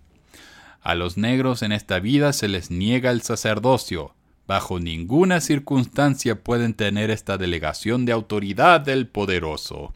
A 0.82 0.94
los 0.94 1.16
negros 1.16 1.62
en 1.62 1.72
esta 1.72 1.98
vida 1.98 2.34
se 2.34 2.46
les 2.46 2.70
niega 2.70 3.10
el 3.10 3.22
sacerdocio. 3.22 4.14
Bajo 4.46 4.80
ninguna 4.80 5.40
circunstancia 5.40 6.44
pueden 6.44 6.74
tener 6.74 7.08
esta 7.08 7.38
delegación 7.38 8.04
de 8.04 8.12
autoridad 8.12 8.82
del 8.82 9.06
poderoso. 9.06 9.94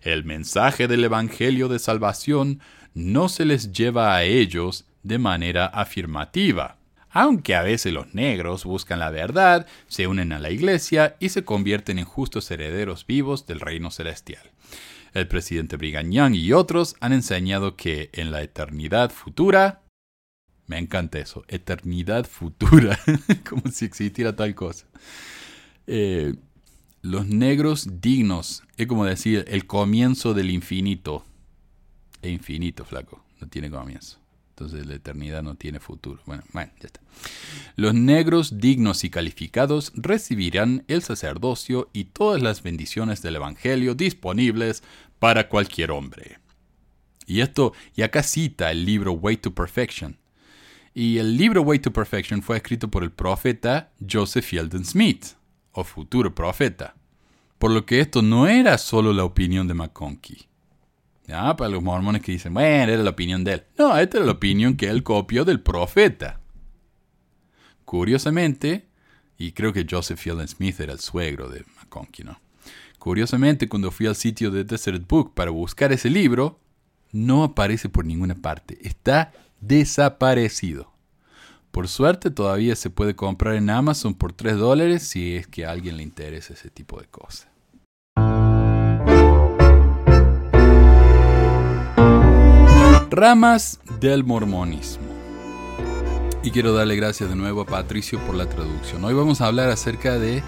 El 0.00 0.24
mensaje 0.24 0.88
del 0.88 1.04
Evangelio 1.04 1.68
de 1.68 1.80
Salvación 1.80 2.60
no 2.94 3.28
se 3.28 3.44
les 3.44 3.72
lleva 3.72 4.16
a 4.16 4.22
ellos 4.22 4.86
de 5.02 5.18
manera 5.18 5.66
afirmativa. 5.66 6.78
Aunque 7.12 7.54
a 7.54 7.62
veces 7.62 7.92
los 7.92 8.14
negros 8.14 8.64
buscan 8.64 8.98
la 8.98 9.10
verdad, 9.10 9.66
se 9.86 10.06
unen 10.06 10.32
a 10.32 10.38
la 10.38 10.50
iglesia 10.50 11.16
y 11.20 11.28
se 11.28 11.44
convierten 11.44 11.98
en 11.98 12.06
justos 12.06 12.50
herederos 12.50 13.06
vivos 13.06 13.46
del 13.46 13.60
reino 13.60 13.90
celestial. 13.90 14.50
El 15.12 15.28
presidente 15.28 15.76
Brigham 15.76 16.10
Young 16.10 16.34
y 16.34 16.52
otros 16.54 16.96
han 17.00 17.12
enseñado 17.12 17.76
que 17.76 18.08
en 18.14 18.30
la 18.30 18.42
eternidad 18.42 19.10
futura, 19.10 19.82
me 20.66 20.78
encanta 20.78 21.18
eso, 21.18 21.44
eternidad 21.48 22.24
futura, 22.24 22.98
como 23.48 23.70
si 23.70 23.84
existiera 23.84 24.34
tal 24.34 24.54
cosa. 24.54 24.86
Eh, 25.86 26.34
los 27.02 27.26
negros 27.26 28.00
dignos, 28.00 28.62
es 28.78 28.86
como 28.86 29.04
decir 29.04 29.44
el 29.48 29.66
comienzo 29.66 30.32
del 30.32 30.50
infinito. 30.50 31.26
E 32.22 32.30
infinito, 32.30 32.84
flaco, 32.86 33.22
no 33.40 33.48
tiene 33.48 33.68
comienzo. 33.70 34.21
Entonces 34.52 34.86
la 34.86 34.94
eternidad 34.94 35.42
no 35.42 35.54
tiene 35.54 35.80
futuro. 35.80 36.20
Bueno, 36.26 36.42
ya 36.54 36.86
está. 36.86 37.00
Los 37.76 37.94
negros 37.94 38.58
dignos 38.58 39.02
y 39.02 39.10
calificados 39.10 39.92
recibirán 39.94 40.84
el 40.88 41.02
sacerdocio 41.02 41.88
y 41.94 42.04
todas 42.04 42.42
las 42.42 42.62
bendiciones 42.62 43.22
del 43.22 43.36
Evangelio 43.36 43.94
disponibles 43.94 44.82
para 45.18 45.48
cualquier 45.48 45.90
hombre. 45.90 46.38
Y 47.26 47.40
esto, 47.40 47.72
y 47.96 48.02
acá 48.02 48.22
cita 48.22 48.70
el 48.70 48.84
libro 48.84 49.12
Way 49.12 49.38
to 49.38 49.54
Perfection. 49.54 50.18
Y 50.92 51.16
el 51.16 51.38
libro 51.38 51.62
Way 51.62 51.78
to 51.78 51.92
Perfection 51.92 52.42
fue 52.42 52.58
escrito 52.58 52.90
por 52.90 53.02
el 53.02 53.10
profeta 53.10 53.92
Joseph 54.06 54.44
Fielding 54.44 54.84
Smith, 54.84 55.28
o 55.72 55.82
futuro 55.82 56.34
profeta. 56.34 56.94
Por 57.58 57.70
lo 57.70 57.86
que 57.86 58.00
esto 58.00 58.20
no 58.20 58.46
era 58.46 58.76
solo 58.76 59.14
la 59.14 59.24
opinión 59.24 59.66
de 59.66 59.74
McConkie. 59.74 60.51
¿Ya? 61.26 61.56
Para 61.56 61.70
los 61.70 61.82
mormones 61.82 62.22
que 62.22 62.32
dicen, 62.32 62.54
bueno, 62.54 62.92
era 62.92 63.02
la 63.02 63.10
opinión 63.10 63.44
de 63.44 63.54
él. 63.54 63.64
No, 63.78 63.96
esta 63.96 64.18
era 64.18 64.26
la 64.26 64.32
opinión 64.32 64.76
que 64.76 64.88
él 64.88 65.02
copió 65.02 65.44
del 65.44 65.60
profeta. 65.60 66.40
Curiosamente, 67.84 68.86
y 69.38 69.52
creo 69.52 69.72
que 69.72 69.86
Joseph 69.88 70.18
Fielding 70.18 70.48
Smith 70.48 70.80
era 70.80 70.92
el 70.92 71.00
suegro 71.00 71.48
de 71.48 71.64
McConkie, 71.76 72.24
¿no? 72.24 72.40
Curiosamente, 72.98 73.68
cuando 73.68 73.90
fui 73.90 74.06
al 74.06 74.14
sitio 74.14 74.50
de 74.50 74.64
Desert 74.64 75.06
Book 75.08 75.34
para 75.34 75.50
buscar 75.50 75.92
ese 75.92 76.08
libro, 76.08 76.60
no 77.10 77.44
aparece 77.44 77.88
por 77.88 78.04
ninguna 78.04 78.34
parte. 78.34 78.78
Está 78.82 79.32
desaparecido. 79.60 80.92
Por 81.70 81.88
suerte 81.88 82.30
todavía 82.30 82.76
se 82.76 82.90
puede 82.90 83.16
comprar 83.16 83.54
en 83.54 83.70
Amazon 83.70 84.14
por 84.14 84.32
3 84.32 84.56
dólares 84.56 85.02
si 85.02 85.36
es 85.36 85.46
que 85.46 85.64
a 85.64 85.70
alguien 85.70 85.96
le 85.96 86.02
interesa 86.02 86.52
ese 86.52 86.70
tipo 86.70 87.00
de 87.00 87.06
cosas. 87.06 87.48
Ramas 93.12 93.78
del 94.00 94.24
mormonismo. 94.24 95.04
Y 96.42 96.50
quiero 96.50 96.72
darle 96.72 96.96
gracias 96.96 97.28
de 97.28 97.36
nuevo 97.36 97.60
a 97.60 97.66
Patricio 97.66 98.18
por 98.20 98.34
la 98.34 98.48
traducción. 98.48 99.04
Hoy 99.04 99.12
vamos 99.12 99.42
a 99.42 99.48
hablar 99.48 99.68
acerca 99.68 100.18
de 100.18 100.42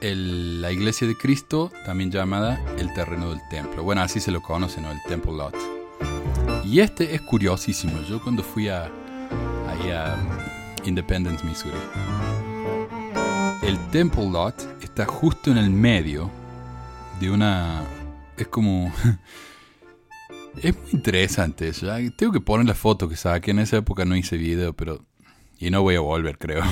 la 0.00 0.72
iglesia 0.72 1.06
de 1.06 1.14
Cristo, 1.18 1.70
también 1.84 2.10
llamada 2.10 2.64
el 2.78 2.94
terreno 2.94 3.28
del 3.28 3.46
templo. 3.50 3.82
Bueno, 3.82 4.00
así 4.00 4.20
se 4.20 4.30
lo 4.30 4.40
conoce, 4.40 4.80
¿no? 4.80 4.90
El 4.90 4.96
Temple 5.06 5.32
Lot. 5.32 5.54
Y 6.64 6.80
este 6.80 7.14
es 7.14 7.20
curiosísimo. 7.20 8.00
Yo 8.08 8.22
cuando 8.22 8.42
fui 8.42 8.68
a, 8.68 8.84
ahí 9.68 9.90
a 9.90 10.16
Independence, 10.86 11.44
Missouri, 11.44 11.76
el 13.60 13.78
Temple 13.90 14.30
Lot 14.30 14.82
está 14.82 15.04
justo 15.04 15.50
en 15.50 15.58
el 15.58 15.68
medio 15.68 16.30
de 17.20 17.30
una... 17.30 17.82
Es 18.38 18.48
como... 18.48 18.90
Es 20.62 20.76
muy 20.76 20.90
interesante 20.92 21.68
eso. 21.68 21.88
Tengo 22.16 22.32
que 22.32 22.40
poner 22.40 22.66
la 22.66 22.74
foto 22.74 23.08
que 23.08 23.16
saqué. 23.16 23.50
En 23.50 23.58
esa 23.58 23.78
época 23.78 24.04
no 24.04 24.16
hice 24.16 24.36
video, 24.36 24.72
pero... 24.72 25.04
Y 25.58 25.70
no 25.70 25.82
voy 25.82 25.94
a 25.94 26.00
volver, 26.00 26.38
creo. 26.38 26.62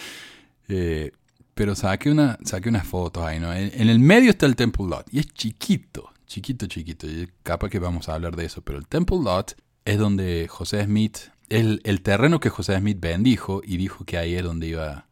eh, 0.68 1.12
pero 1.54 1.74
saqué, 1.74 2.10
una, 2.10 2.38
saqué 2.44 2.68
unas 2.68 2.86
fotos 2.86 3.24
ahí, 3.24 3.40
¿no? 3.40 3.52
En, 3.52 3.88
el 3.88 3.98
medio 3.98 4.30
está 4.30 4.46
el 4.46 4.56
Temple 4.56 4.86
Lot. 4.88 5.06
Y 5.12 5.20
es 5.20 5.32
chiquito, 5.32 6.10
chiquito, 6.26 6.66
chiquito. 6.66 7.06
Y 7.06 7.30
capaz 7.42 7.70
que 7.70 7.78
vamos 7.78 8.08
a 8.08 8.14
hablar 8.14 8.36
de 8.36 8.44
eso. 8.44 8.62
Pero 8.62 8.78
el 8.78 8.86
Temple 8.86 9.18
Lot 9.22 9.56
es 9.84 9.98
donde 9.98 10.46
José 10.48 10.84
Smith... 10.84 11.18
El, 11.48 11.80
el 11.84 12.02
terreno 12.02 12.40
que 12.40 12.50
José 12.50 12.76
Smith 12.76 12.98
bendijo 12.98 13.62
y 13.64 13.76
dijo 13.76 14.04
que 14.04 14.18
ahí 14.18 14.34
es 14.34 14.42
donde 14.42 14.66
iba 14.66 15.06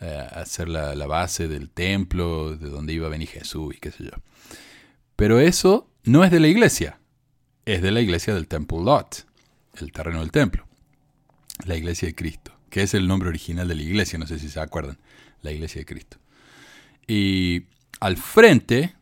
eh, 0.00 0.28
a 0.32 0.40
hacer 0.40 0.68
la, 0.68 0.96
la 0.96 1.06
base 1.06 1.46
del 1.46 1.70
templo, 1.70 2.56
de 2.56 2.68
donde 2.68 2.92
iba 2.92 3.06
a 3.06 3.10
venir 3.10 3.28
Jesús 3.28 3.72
y 3.76 3.78
qué 3.78 3.92
sé 3.92 4.02
yo. 4.02 4.10
Pero 5.14 5.38
eso 5.38 5.88
no 6.02 6.24
es 6.24 6.32
de 6.32 6.40
la 6.40 6.48
iglesia 6.48 6.98
es 7.64 7.82
de 7.82 7.90
la 7.90 8.00
iglesia 8.00 8.34
del 8.34 8.46
Temple 8.46 8.78
Lot, 8.82 9.26
el 9.74 9.92
terreno 9.92 10.20
del 10.20 10.30
templo, 10.30 10.66
la 11.64 11.76
iglesia 11.76 12.08
de 12.08 12.14
Cristo, 12.14 12.52
que 12.70 12.82
es 12.82 12.94
el 12.94 13.06
nombre 13.06 13.28
original 13.28 13.68
de 13.68 13.74
la 13.74 13.82
iglesia, 13.82 14.18
no 14.18 14.26
sé 14.26 14.38
si 14.38 14.48
se 14.48 14.60
acuerdan, 14.60 14.98
la 15.42 15.52
iglesia 15.52 15.80
de 15.80 15.86
Cristo. 15.86 16.18
Y 17.06 17.66
al 18.00 18.16
frente 18.16 18.94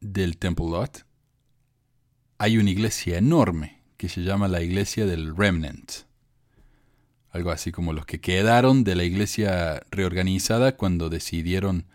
del 0.00 0.36
Temple 0.36 0.66
Lot 0.66 1.04
hay 2.38 2.58
una 2.58 2.70
iglesia 2.70 3.18
enorme 3.18 3.82
que 3.96 4.08
se 4.08 4.22
llama 4.22 4.48
la 4.48 4.62
iglesia 4.62 5.06
del 5.06 5.36
Remnant. 5.36 5.92
Algo 7.30 7.50
así 7.50 7.72
como 7.72 7.92
los 7.92 8.04
que 8.04 8.20
quedaron 8.20 8.84
de 8.84 8.94
la 8.94 9.04
iglesia 9.04 9.86
reorganizada 9.90 10.76
cuando 10.76 11.08
decidieron 11.08 11.86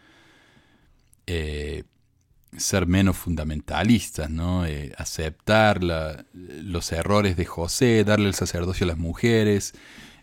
eh, 1.27 1.83
ser 2.57 2.87
menos 2.87 3.17
fundamentalistas, 3.17 4.29
¿no? 4.29 4.65
Eh, 4.65 4.93
aceptar 4.97 5.81
los 5.83 6.91
errores 6.91 7.37
de 7.37 7.45
José, 7.45 8.03
darle 8.03 8.27
el 8.27 8.33
sacerdocio 8.33 8.85
a 8.85 8.87
las 8.87 8.97
mujeres 8.97 9.73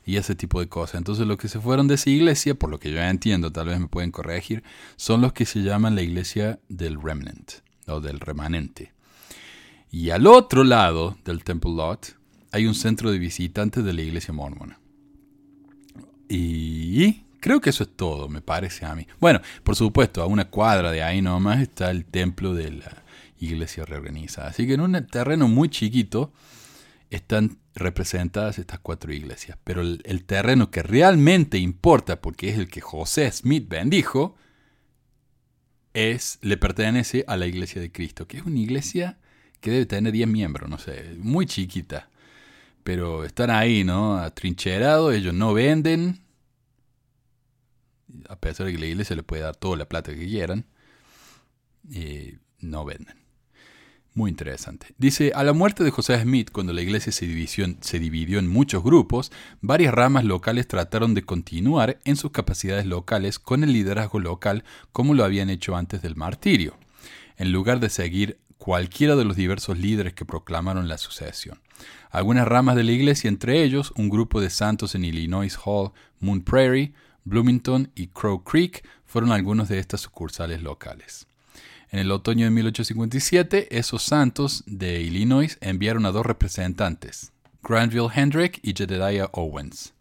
y 0.04 0.16
ese 0.16 0.34
tipo 0.34 0.60
de 0.60 0.68
cosas. 0.68 0.96
Entonces 0.96 1.26
los 1.26 1.38
que 1.38 1.48
se 1.48 1.60
fueron 1.60 1.88
de 1.88 1.94
esa 1.94 2.10
iglesia, 2.10 2.54
por 2.54 2.70
lo 2.70 2.78
que 2.78 2.92
yo 2.92 3.00
entiendo, 3.00 3.50
tal 3.52 3.68
vez 3.68 3.80
me 3.80 3.88
pueden 3.88 4.10
corregir, 4.10 4.62
son 4.96 5.20
los 5.20 5.32
que 5.32 5.46
se 5.46 5.62
llaman 5.62 5.94
la 5.94 6.02
iglesia 6.02 6.58
del 6.68 7.00
remnant 7.00 7.52
o 7.86 8.00
del 8.00 8.20
remanente. 8.20 8.92
Y 9.90 10.10
al 10.10 10.26
otro 10.26 10.64
lado 10.64 11.16
del 11.24 11.44
Temple 11.44 11.72
Lot 11.72 12.16
hay 12.52 12.66
un 12.66 12.74
centro 12.74 13.10
de 13.10 13.18
visitantes 13.18 13.84
de 13.84 13.92
la 13.92 14.02
iglesia 14.02 14.34
mormona. 14.34 14.78
Y 16.28 17.22
Creo 17.44 17.60
que 17.60 17.68
eso 17.68 17.82
es 17.84 17.94
todo, 17.94 18.30
me 18.30 18.40
parece 18.40 18.86
a 18.86 18.94
mí. 18.94 19.06
Bueno, 19.20 19.42
por 19.64 19.76
supuesto, 19.76 20.22
a 20.22 20.26
una 20.26 20.46
cuadra 20.46 20.90
de 20.92 21.02
ahí 21.02 21.20
nomás 21.20 21.60
está 21.60 21.90
el 21.90 22.06
templo 22.06 22.54
de 22.54 22.70
la 22.70 23.04
iglesia 23.38 23.84
reorganizada. 23.84 24.48
Así 24.48 24.66
que 24.66 24.72
en 24.72 24.80
un 24.80 25.06
terreno 25.08 25.46
muy 25.46 25.68
chiquito 25.68 26.32
están 27.10 27.58
representadas 27.74 28.58
estas 28.58 28.78
cuatro 28.78 29.12
iglesias. 29.12 29.58
Pero 29.62 29.82
el, 29.82 30.24
terreno 30.24 30.70
que 30.70 30.82
realmente 30.82 31.58
importa, 31.58 32.22
porque 32.22 32.48
es 32.48 32.56
el 32.56 32.70
que 32.70 32.80
José 32.80 33.30
Smith 33.30 33.68
bendijo, 33.68 34.36
es, 35.92 36.38
le 36.40 36.56
pertenece 36.56 37.26
a 37.28 37.36
la 37.36 37.46
iglesia 37.46 37.78
de 37.78 37.92
Cristo, 37.92 38.26
que 38.26 38.38
es 38.38 38.46
una 38.46 38.58
iglesia 38.58 39.18
que 39.60 39.70
debe 39.70 39.84
tener 39.84 40.14
10 40.14 40.28
miembros, 40.28 40.70
no 40.70 40.78
sé, 40.78 41.14
muy 41.18 41.44
chiquita. 41.44 42.08
Pero 42.84 43.22
están 43.22 43.50
ahí, 43.50 43.84
¿no? 43.84 44.16
Atrincherados, 44.16 45.14
ellos 45.14 45.34
no 45.34 45.52
venden, 45.52 46.23
a 48.28 48.36
pesar 48.36 48.66
de 48.66 48.72
que 48.72 48.78
la 48.78 48.86
iglesia 48.86 49.16
le 49.16 49.22
puede 49.22 49.42
dar 49.42 49.56
toda 49.56 49.76
la 49.76 49.88
plata 49.88 50.14
que 50.14 50.26
quieran, 50.26 50.66
eh, 51.92 52.38
no 52.60 52.84
venden. 52.84 53.24
Muy 54.14 54.30
interesante. 54.30 54.94
Dice, 54.96 55.32
a 55.34 55.42
la 55.42 55.52
muerte 55.52 55.82
de 55.82 55.90
José 55.90 56.20
Smith, 56.22 56.50
cuando 56.52 56.72
la 56.72 56.82
iglesia 56.82 57.10
se 57.10 57.26
dividió, 57.26 57.66
se 57.80 57.98
dividió 57.98 58.38
en 58.38 58.46
muchos 58.46 58.84
grupos, 58.84 59.32
varias 59.60 59.92
ramas 59.92 60.24
locales 60.24 60.68
trataron 60.68 61.14
de 61.14 61.24
continuar 61.24 61.98
en 62.04 62.14
sus 62.14 62.30
capacidades 62.30 62.86
locales 62.86 63.40
con 63.40 63.64
el 63.64 63.72
liderazgo 63.72 64.20
local 64.20 64.62
como 64.92 65.14
lo 65.14 65.24
habían 65.24 65.50
hecho 65.50 65.74
antes 65.74 66.00
del 66.00 66.14
martirio, 66.14 66.78
en 67.36 67.50
lugar 67.50 67.80
de 67.80 67.90
seguir 67.90 68.38
cualquiera 68.56 69.16
de 69.16 69.24
los 69.24 69.34
diversos 69.34 69.78
líderes 69.78 70.14
que 70.14 70.24
proclamaron 70.24 70.86
la 70.86 70.96
sucesión. 70.96 71.60
Algunas 72.10 72.46
ramas 72.46 72.76
de 72.76 72.84
la 72.84 72.92
iglesia, 72.92 73.26
entre 73.26 73.64
ellos 73.64 73.92
un 73.96 74.10
grupo 74.10 74.40
de 74.40 74.48
santos 74.48 74.94
en 74.94 75.04
Illinois 75.04 75.58
Hall, 75.64 75.90
Moon 76.20 76.40
Prairie, 76.40 76.94
Bloomington 77.24 77.90
y 77.94 78.08
Crow 78.08 78.44
Creek 78.44 78.86
fueron 79.04 79.32
algunos 79.32 79.68
de 79.68 79.78
estas 79.78 80.02
sucursales 80.02 80.62
locales. 80.62 81.26
En 81.90 81.98
el 81.98 82.10
otoño 82.10 82.44
de 82.44 82.50
1857, 82.50 83.78
esos 83.78 84.02
santos 84.02 84.64
de 84.66 85.00
Illinois 85.00 85.56
enviaron 85.60 86.06
a 86.06 86.10
dos 86.10 86.26
representantes, 86.26 87.32
Granville 87.62 88.08
Hendrick 88.14 88.58
y 88.62 88.74
Jedediah 88.74 89.30
Owens, 89.32 89.94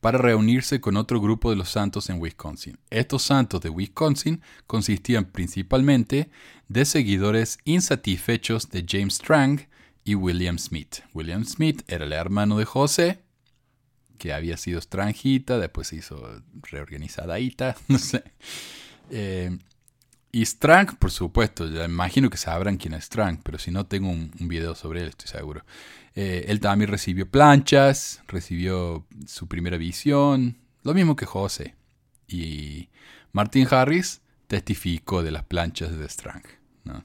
para 0.00 0.18
reunirse 0.18 0.80
con 0.80 0.96
otro 0.96 1.20
grupo 1.20 1.50
de 1.50 1.56
los 1.56 1.70
santos 1.70 2.10
en 2.10 2.20
Wisconsin. 2.20 2.78
Estos 2.90 3.22
santos 3.22 3.60
de 3.62 3.70
Wisconsin 3.70 4.42
consistían 4.66 5.24
principalmente 5.24 6.30
de 6.68 6.84
seguidores 6.84 7.58
insatisfechos 7.64 8.70
de 8.70 8.84
James 8.86 9.14
Strang 9.14 9.66
y 10.04 10.14
William 10.14 10.58
Smith. 10.58 10.96
William 11.14 11.44
Smith 11.44 11.82
era 11.88 12.04
el 12.04 12.12
hermano 12.12 12.58
de 12.58 12.64
José, 12.64 13.22
que 14.20 14.34
había 14.34 14.56
sido 14.58 14.78
extranjita, 14.78 15.58
después 15.58 15.88
se 15.88 15.96
hizo 15.96 16.42
reorganizadaita, 16.70 17.74
no 17.88 17.98
sé. 17.98 18.22
Eh, 19.10 19.58
Y 20.32 20.44
Strang, 20.46 20.96
por 20.98 21.10
supuesto, 21.10 21.66
ya 21.68 21.84
imagino 21.86 22.30
que 22.30 22.36
sabrán 22.36 22.76
quién 22.76 22.94
es 22.94 23.06
Strang, 23.06 23.42
pero 23.42 23.58
si 23.58 23.70
no 23.72 23.86
tengo 23.86 24.08
un, 24.10 24.30
un 24.40 24.48
video 24.48 24.74
sobre 24.76 25.00
él, 25.02 25.08
estoy 25.08 25.28
seguro. 25.28 25.64
Eh, 26.14 26.44
él 26.48 26.60
también 26.60 26.90
recibió 26.90 27.28
planchas, 27.28 28.22
recibió 28.28 29.06
su 29.26 29.48
primera 29.48 29.76
visión, 29.78 30.58
lo 30.84 30.94
mismo 30.94 31.16
que 31.16 31.26
José. 31.26 31.74
Y 32.28 32.90
Martin 33.32 33.66
Harris 33.70 34.20
testificó 34.46 35.22
de 35.24 35.32
las 35.32 35.44
planchas 35.44 35.96
de 35.98 36.08
Strang. 36.08 36.44
¿no? 36.84 37.04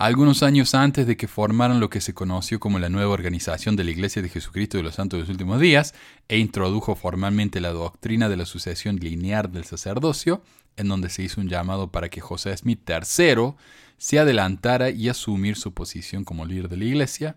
Algunos 0.00 0.42
años 0.42 0.74
antes 0.74 1.06
de 1.06 1.18
que 1.18 1.28
formaran 1.28 1.78
lo 1.78 1.90
que 1.90 2.00
se 2.00 2.14
conoció 2.14 2.58
como 2.58 2.78
la 2.78 2.88
nueva 2.88 3.12
organización 3.12 3.76
de 3.76 3.84
la 3.84 3.90
Iglesia 3.90 4.22
de 4.22 4.30
Jesucristo 4.30 4.78
de 4.78 4.82
los 4.82 4.94
Santos 4.94 5.18
de 5.18 5.20
los 5.24 5.28
Últimos 5.28 5.60
Días 5.60 5.92
e 6.26 6.38
introdujo 6.38 6.94
formalmente 6.94 7.60
la 7.60 7.68
doctrina 7.68 8.30
de 8.30 8.38
la 8.38 8.46
sucesión 8.46 8.96
lineal 8.96 9.52
del 9.52 9.64
sacerdocio, 9.64 10.42
en 10.78 10.88
donde 10.88 11.10
se 11.10 11.22
hizo 11.22 11.42
un 11.42 11.50
llamado 11.50 11.92
para 11.92 12.08
que 12.08 12.22
José 12.22 12.56
Smith 12.56 12.80
III 12.88 13.56
se 13.98 14.18
adelantara 14.18 14.88
y 14.88 15.10
asumir 15.10 15.56
su 15.56 15.74
posición 15.74 16.24
como 16.24 16.46
líder 16.46 16.70
de 16.70 16.78
la 16.78 16.84
Iglesia. 16.86 17.36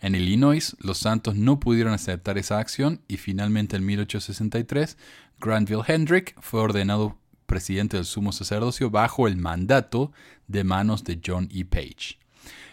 En 0.00 0.16
Illinois, 0.16 0.74
los 0.80 0.98
santos 0.98 1.36
no 1.36 1.60
pudieron 1.60 1.92
aceptar 1.92 2.38
esa 2.38 2.58
acción 2.58 3.02
y 3.06 3.18
finalmente 3.18 3.76
en 3.76 3.86
1863, 3.86 4.98
Granville 5.38 5.84
Hendrick 5.86 6.34
fue 6.40 6.58
ordenado 6.58 7.20
presidente 7.46 7.96
del 7.96 8.06
sumo 8.06 8.32
sacerdocio 8.32 8.90
bajo 8.90 9.28
el 9.28 9.36
mandato 9.36 10.12
de 10.48 10.64
manos 10.64 11.04
de 11.04 11.20
John 11.24 11.48
E. 11.52 11.64
Page. 11.64 12.18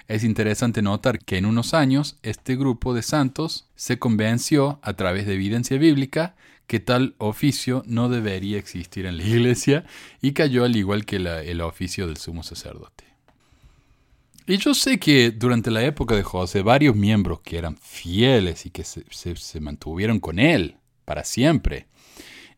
Es 0.08 0.24
interesante 0.24 0.82
notar 0.82 1.20
que 1.20 1.38
en 1.38 1.46
unos 1.46 1.74
años 1.74 2.18
este 2.22 2.56
grupo 2.56 2.94
de 2.94 3.02
santos 3.02 3.70
se 3.76 3.98
convenció 3.98 4.80
a 4.82 4.94
través 4.94 5.26
de 5.26 5.36
evidencia 5.36 5.78
bíblica 5.78 6.36
que 6.68 6.80
tal 6.80 7.16
oficio 7.18 7.84
no 7.86 8.10
debería 8.10 8.58
existir 8.58 9.06
en 9.06 9.18
la 9.18 9.24
iglesia 9.28 9.86
y 10.22 10.34
cayó 10.34 10.64
al 10.64 10.76
igual 10.76 11.06
que 11.06 11.18
el 11.18 11.62
oficio 11.62 12.08
del 12.08 12.18
sumo 12.18 12.44
sacerdote. 12.44 13.06
Y 14.48 14.58
yo 14.58 14.74
sé 14.74 15.00
que 15.00 15.32
durante 15.32 15.72
la 15.72 15.84
época 15.84 16.16
de 16.16 16.24
José 16.24 16.62
varios 16.62 16.96
miembros 16.96 17.40
que 17.42 17.58
eran 17.58 17.78
fieles 17.78 18.66
y 18.66 18.70
que 18.70 18.84
se 18.84 19.60
mantuvieron 19.62 20.20
con 20.20 20.40
él 20.40 20.78
para 21.06 21.24
siempre, 21.24 21.88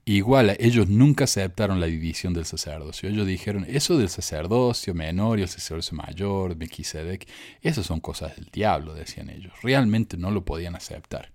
Igual, 0.05 0.57
ellos 0.59 0.89
nunca 0.89 1.23
aceptaron 1.23 1.79
la 1.79 1.85
división 1.85 2.33
del 2.33 2.45
sacerdocio. 2.45 3.07
Ellos 3.07 3.25
dijeron, 3.25 3.65
eso 3.69 3.97
del 3.97 4.09
sacerdocio 4.09 4.93
menor 4.93 5.39
y 5.39 5.43
el 5.43 5.47
sacerdocio 5.47 5.95
mayor, 5.95 6.57
Melquisedec, 6.57 7.25
esas 7.61 7.85
son 7.85 8.01
cosas 8.01 8.35
del 8.35 8.45
diablo, 8.51 8.93
decían 8.93 9.29
ellos. 9.29 9.53
Realmente 9.61 10.17
no 10.17 10.29
lo 10.29 10.43
podían 10.43 10.75
aceptar. 10.75 11.31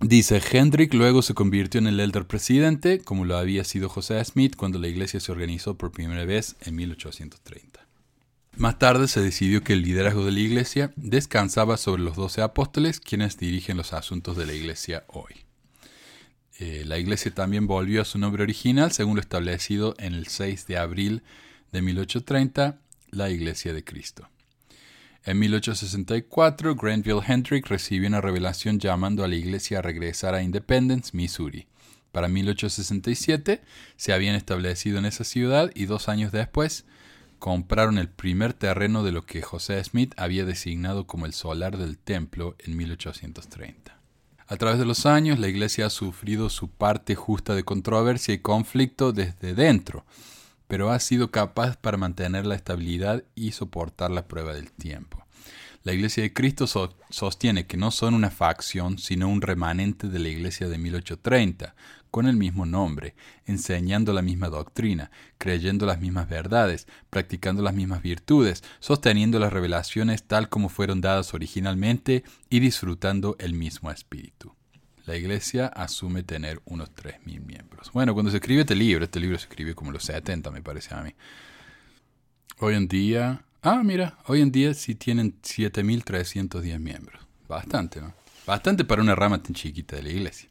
Dice, 0.00 0.40
Hendrick 0.52 0.94
luego 0.94 1.22
se 1.22 1.34
convirtió 1.34 1.80
en 1.80 1.88
el 1.88 2.00
elder 2.00 2.26
presidente, 2.26 3.00
como 3.00 3.26
lo 3.26 3.36
había 3.36 3.64
sido 3.64 3.88
José 3.90 4.24
Smith 4.24 4.54
cuando 4.56 4.78
la 4.78 4.88
iglesia 4.88 5.20
se 5.20 5.32
organizó 5.32 5.76
por 5.76 5.92
primera 5.92 6.24
vez 6.24 6.56
en 6.60 6.76
1830. 6.76 7.86
Más 8.56 8.78
tarde 8.78 9.06
se 9.08 9.20
decidió 9.20 9.62
que 9.62 9.74
el 9.74 9.82
liderazgo 9.82 10.24
de 10.24 10.32
la 10.32 10.40
iglesia 10.40 10.92
descansaba 10.96 11.76
sobre 11.76 12.02
los 12.02 12.16
doce 12.16 12.40
apóstoles, 12.40 13.00
quienes 13.00 13.38
dirigen 13.38 13.76
los 13.76 13.92
asuntos 13.92 14.36
de 14.36 14.46
la 14.46 14.54
iglesia 14.54 15.04
hoy. 15.08 15.47
Eh, 16.58 16.82
la 16.84 16.98
iglesia 16.98 17.32
también 17.32 17.66
volvió 17.66 18.02
a 18.02 18.04
su 18.04 18.18
nombre 18.18 18.42
original, 18.42 18.90
según 18.90 19.14
lo 19.14 19.20
establecido 19.20 19.94
en 19.98 20.14
el 20.14 20.26
6 20.26 20.66
de 20.66 20.76
abril 20.76 21.22
de 21.70 21.82
1830, 21.82 22.80
la 23.10 23.30
Iglesia 23.30 23.72
de 23.72 23.84
Cristo. 23.84 24.28
En 25.24 25.38
1864, 25.38 26.74
Granville 26.74 27.20
Hendrick 27.26 27.66
recibió 27.66 28.08
una 28.08 28.20
revelación 28.20 28.78
llamando 28.78 29.24
a 29.24 29.28
la 29.28 29.36
iglesia 29.36 29.78
a 29.78 29.82
regresar 29.82 30.34
a 30.34 30.42
Independence, 30.42 31.10
Missouri. 31.14 31.66
Para 32.12 32.28
1867 32.28 33.60
se 33.96 34.12
habían 34.12 34.34
establecido 34.34 34.98
en 34.98 35.04
esa 35.04 35.24
ciudad 35.24 35.70
y 35.74 35.84
dos 35.84 36.08
años 36.08 36.32
después 36.32 36.86
compraron 37.38 37.98
el 37.98 38.08
primer 38.08 38.54
terreno 38.54 39.04
de 39.04 39.12
lo 39.12 39.26
que 39.26 39.42
José 39.42 39.82
Smith 39.84 40.14
había 40.16 40.44
designado 40.44 41.06
como 41.06 41.26
el 41.26 41.34
solar 41.34 41.76
del 41.76 41.98
templo 41.98 42.56
en 42.60 42.76
1830. 42.76 43.97
A 44.50 44.56
través 44.56 44.78
de 44.78 44.86
los 44.86 45.04
años, 45.04 45.38
la 45.38 45.48
Iglesia 45.48 45.86
ha 45.86 45.90
sufrido 45.90 46.48
su 46.48 46.70
parte 46.70 47.14
justa 47.14 47.54
de 47.54 47.64
controversia 47.64 48.32
y 48.32 48.38
conflicto 48.38 49.12
desde 49.12 49.54
dentro, 49.54 50.06
pero 50.66 50.90
ha 50.90 50.98
sido 51.00 51.30
capaz 51.30 51.76
para 51.76 51.98
mantener 51.98 52.46
la 52.46 52.54
estabilidad 52.54 53.24
y 53.34 53.52
soportar 53.52 54.10
la 54.10 54.26
prueba 54.26 54.54
del 54.54 54.72
tiempo. 54.72 55.22
La 55.82 55.92
Iglesia 55.92 56.22
de 56.22 56.32
Cristo 56.32 56.66
so 56.66 56.96
sostiene 57.10 57.66
que 57.66 57.76
no 57.76 57.90
son 57.90 58.14
una 58.14 58.30
facción, 58.30 58.96
sino 58.96 59.28
un 59.28 59.42
remanente 59.42 60.08
de 60.08 60.18
la 60.18 60.28
Iglesia 60.28 60.66
de 60.66 60.78
1830, 60.78 61.74
con 62.10 62.26
el 62.26 62.36
mismo 62.36 62.66
nombre, 62.66 63.14
enseñando 63.46 64.12
la 64.12 64.22
misma 64.22 64.48
doctrina, 64.48 65.10
creyendo 65.38 65.86
las 65.86 66.00
mismas 66.00 66.28
verdades, 66.28 66.86
practicando 67.10 67.62
las 67.62 67.74
mismas 67.74 68.02
virtudes, 68.02 68.62
sosteniendo 68.80 69.38
las 69.38 69.52
revelaciones 69.52 70.22
tal 70.24 70.48
como 70.48 70.68
fueron 70.68 71.00
dadas 71.00 71.34
originalmente 71.34 72.24
y 72.50 72.60
disfrutando 72.60 73.36
el 73.38 73.54
mismo 73.54 73.90
espíritu. 73.90 74.54
La 75.06 75.16
iglesia 75.16 75.68
asume 75.68 76.22
tener 76.22 76.60
unos 76.66 76.90
3.000 76.94 77.40
miembros. 77.40 77.90
Bueno, 77.92 78.12
cuando 78.12 78.30
se 78.30 78.36
escribe 78.36 78.60
este 78.60 78.74
libro, 78.74 79.04
este 79.04 79.20
libro 79.20 79.38
se 79.38 79.46
escribe 79.46 79.74
como 79.74 79.90
los 79.90 80.04
70 80.04 80.50
me 80.50 80.60
parece 80.60 80.94
a 80.94 81.02
mí. 81.02 81.14
Hoy 82.58 82.74
en 82.74 82.88
día, 82.88 83.42
ah, 83.62 83.82
mira, 83.82 84.18
hoy 84.26 84.42
en 84.42 84.52
día 84.52 84.74
sí 84.74 84.94
tienen 84.94 85.40
7.310 85.40 86.78
miembros. 86.78 87.22
Bastante, 87.48 88.02
¿no? 88.02 88.12
Bastante 88.46 88.84
para 88.84 89.00
una 89.00 89.14
rama 89.14 89.42
tan 89.42 89.54
chiquita 89.54 89.96
de 89.96 90.02
la 90.02 90.08
iglesia. 90.10 90.50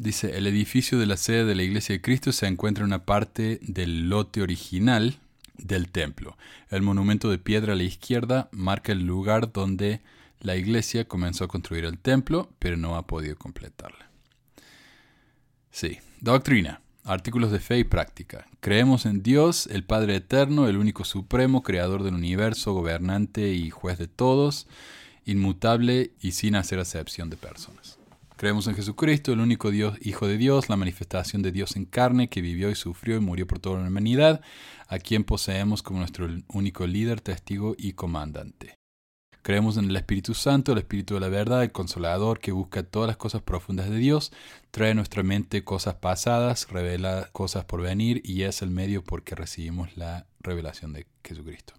Dice, 0.00 0.38
el 0.38 0.46
edificio 0.46 0.98
de 0.98 1.04
la 1.04 1.18
sede 1.18 1.44
de 1.44 1.54
la 1.54 1.62
Iglesia 1.62 1.94
de 1.94 2.00
Cristo 2.00 2.32
se 2.32 2.46
encuentra 2.46 2.84
en 2.84 2.86
una 2.86 3.04
parte 3.04 3.58
del 3.60 4.08
lote 4.08 4.40
original 4.40 5.18
del 5.58 5.90
templo. 5.90 6.38
El 6.70 6.80
monumento 6.80 7.28
de 7.28 7.36
piedra 7.36 7.74
a 7.74 7.76
la 7.76 7.82
izquierda 7.82 8.48
marca 8.50 8.92
el 8.92 9.04
lugar 9.04 9.52
donde 9.52 10.00
la 10.40 10.56
iglesia 10.56 11.06
comenzó 11.06 11.44
a 11.44 11.48
construir 11.48 11.84
el 11.84 11.98
templo, 11.98 12.48
pero 12.58 12.78
no 12.78 12.96
ha 12.96 13.06
podido 13.06 13.36
completarla. 13.36 14.08
Sí, 15.70 15.98
doctrina, 16.22 16.80
artículos 17.04 17.52
de 17.52 17.60
fe 17.60 17.76
y 17.76 17.84
práctica. 17.84 18.46
Creemos 18.60 19.04
en 19.04 19.22
Dios, 19.22 19.66
el 19.66 19.84
Padre 19.84 20.16
Eterno, 20.16 20.66
el 20.66 20.78
único 20.78 21.04
supremo, 21.04 21.62
creador 21.62 22.04
del 22.04 22.14
universo, 22.14 22.72
gobernante 22.72 23.52
y 23.52 23.68
juez 23.68 23.98
de 23.98 24.08
todos, 24.08 24.66
inmutable 25.26 26.12
y 26.22 26.32
sin 26.32 26.54
hacer 26.54 26.78
acepción 26.78 27.28
de 27.28 27.36
personas. 27.36 27.99
Creemos 28.40 28.66
en 28.68 28.74
Jesucristo, 28.74 29.34
el 29.34 29.40
único 29.40 29.70
Dios, 29.70 29.98
Hijo 30.00 30.26
de 30.26 30.38
Dios, 30.38 30.70
la 30.70 30.76
manifestación 30.76 31.42
de 31.42 31.52
Dios 31.52 31.76
en 31.76 31.84
carne, 31.84 32.30
que 32.30 32.40
vivió 32.40 32.70
y 32.70 32.74
sufrió 32.74 33.16
y 33.16 33.20
murió 33.20 33.46
por 33.46 33.58
toda 33.58 33.82
la 33.82 33.88
humanidad, 33.88 34.40
a 34.88 34.98
quien 34.98 35.24
poseemos 35.24 35.82
como 35.82 35.98
nuestro 35.98 36.26
único 36.48 36.86
líder, 36.86 37.20
testigo 37.20 37.74
y 37.76 37.92
comandante. 37.92 38.78
Creemos 39.42 39.76
en 39.76 39.90
el 39.90 39.96
Espíritu 39.96 40.32
Santo, 40.32 40.72
el 40.72 40.78
Espíritu 40.78 41.12
de 41.12 41.20
la 41.20 41.28
verdad, 41.28 41.62
el 41.62 41.70
Consolador 41.70 42.40
que 42.40 42.52
busca 42.52 42.82
todas 42.82 43.08
las 43.08 43.18
cosas 43.18 43.42
profundas 43.42 43.90
de 43.90 43.98
Dios, 43.98 44.32
trae 44.70 44.92
a 44.92 44.94
nuestra 44.94 45.22
mente 45.22 45.62
cosas 45.62 45.96
pasadas, 45.96 46.66
revela 46.70 47.28
cosas 47.32 47.66
por 47.66 47.82
venir 47.82 48.22
y 48.24 48.44
es 48.44 48.62
el 48.62 48.70
medio 48.70 49.04
por 49.04 49.22
que 49.22 49.34
recibimos 49.34 49.98
la 49.98 50.26
revelación 50.40 50.94
de 50.94 51.06
Jesucristo. 51.22 51.74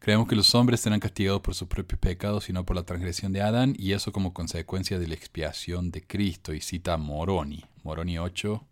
Creemos 0.00 0.28
que 0.28 0.34
los 0.34 0.54
hombres 0.54 0.80
serán 0.80 0.98
castigados 0.98 1.42
por 1.42 1.54
sus 1.54 1.68
propios 1.68 2.00
pecados 2.00 2.48
y 2.48 2.54
no 2.54 2.64
por 2.64 2.74
la 2.74 2.84
transgresión 2.84 3.32
de 3.32 3.42
Adán, 3.42 3.74
y 3.78 3.92
eso 3.92 4.12
como 4.12 4.32
consecuencia 4.32 4.98
de 4.98 5.06
la 5.06 5.12
expiación 5.12 5.90
de 5.90 6.02
Cristo. 6.02 6.54
Y 6.54 6.62
cita 6.62 6.96
Moroni, 6.96 7.66
Moroni 7.82 8.18
8, 8.18 8.64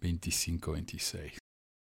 25, 0.00 0.72
26. 0.72 1.38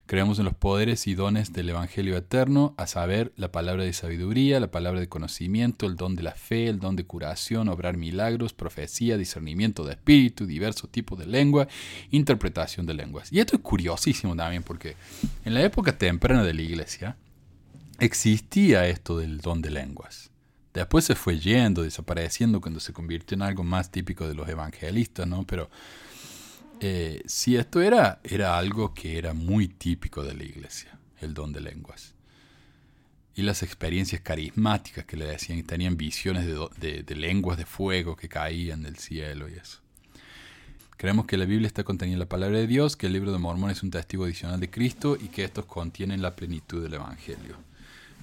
Creemos 0.07 0.39
en 0.39 0.45
los 0.45 0.55
poderes 0.55 1.05
y 1.05 1.13
dones 1.13 1.53
del 1.53 1.69
Evangelio 1.69 2.17
eterno, 2.17 2.73
a 2.75 2.87
saber, 2.87 3.31
la 3.35 3.51
palabra 3.51 3.83
de 3.83 3.93
sabiduría, 3.93 4.59
la 4.59 4.71
palabra 4.71 4.99
de 4.99 5.07
conocimiento, 5.07 5.85
el 5.85 5.95
don 5.95 6.15
de 6.15 6.23
la 6.23 6.33
fe, 6.33 6.67
el 6.67 6.79
don 6.79 6.95
de 6.95 7.05
curación, 7.05 7.69
obrar 7.69 7.97
milagros, 7.97 8.51
profecía, 8.51 9.15
discernimiento 9.15 9.85
de 9.85 9.91
espíritu, 9.91 10.47
diversos 10.47 10.89
tipos 10.89 11.19
de 11.19 11.27
lengua, 11.27 11.67
interpretación 12.09 12.87
de 12.87 12.95
lenguas. 12.95 13.31
Y 13.31 13.41
esto 13.41 13.57
es 13.57 13.61
curiosísimo 13.61 14.35
también 14.35 14.63
porque 14.63 14.95
en 15.45 15.53
la 15.53 15.61
época 15.61 15.95
temprana 15.95 16.43
de 16.43 16.55
la 16.55 16.63
iglesia, 16.63 17.15
existía 18.01 18.87
esto 18.87 19.19
del 19.19 19.41
don 19.41 19.61
de 19.61 19.69
lenguas. 19.69 20.31
Después 20.73 21.05
se 21.05 21.13
fue 21.13 21.37
yendo, 21.39 21.83
desapareciendo 21.83 22.59
cuando 22.59 22.79
se 22.79 22.93
convirtió 22.93 23.35
en 23.35 23.43
algo 23.43 23.63
más 23.63 23.91
típico 23.91 24.27
de 24.27 24.33
los 24.33 24.49
evangelistas, 24.49 25.27
¿no? 25.27 25.45
Pero 25.45 25.69
eh, 26.79 27.21
si 27.27 27.57
esto 27.57 27.79
era, 27.79 28.19
era 28.23 28.57
algo 28.57 28.95
que 28.95 29.19
era 29.19 29.35
muy 29.35 29.67
típico 29.67 30.23
de 30.23 30.33
la 30.33 30.43
iglesia, 30.43 30.97
el 31.19 31.35
don 31.35 31.53
de 31.53 31.61
lenguas. 31.61 32.15
Y 33.35 33.43
las 33.43 33.61
experiencias 33.61 34.21
carismáticas 34.21 35.05
que 35.05 35.15
le 35.15 35.25
decían, 35.25 35.61
tenían 35.63 35.95
visiones 35.95 36.47
de, 36.47 36.67
de, 36.77 37.03
de 37.03 37.15
lenguas 37.15 37.57
de 37.57 37.65
fuego 37.65 38.15
que 38.15 38.27
caían 38.27 38.81
del 38.81 38.97
cielo 38.97 39.47
y 39.47 39.53
eso. 39.53 39.79
Creemos 40.97 41.27
que 41.27 41.37
la 41.37 41.45
Biblia 41.45 41.67
está 41.67 41.83
contenida 41.83 42.15
en 42.15 42.19
la 42.19 42.29
palabra 42.29 42.57
de 42.57 42.67
Dios, 42.67 42.95
que 42.95 43.07
el 43.07 43.13
libro 43.13 43.31
de 43.31 43.37
Mormón 43.37 43.69
es 43.69 43.83
un 43.83 43.91
testigo 43.91 44.25
adicional 44.25 44.59
de 44.59 44.71
Cristo 44.71 45.17
y 45.19 45.27
que 45.27 45.43
estos 45.43 45.65
contienen 45.65 46.21
la 46.23 46.35
plenitud 46.35 46.81
del 46.81 46.95
Evangelio. 46.95 47.70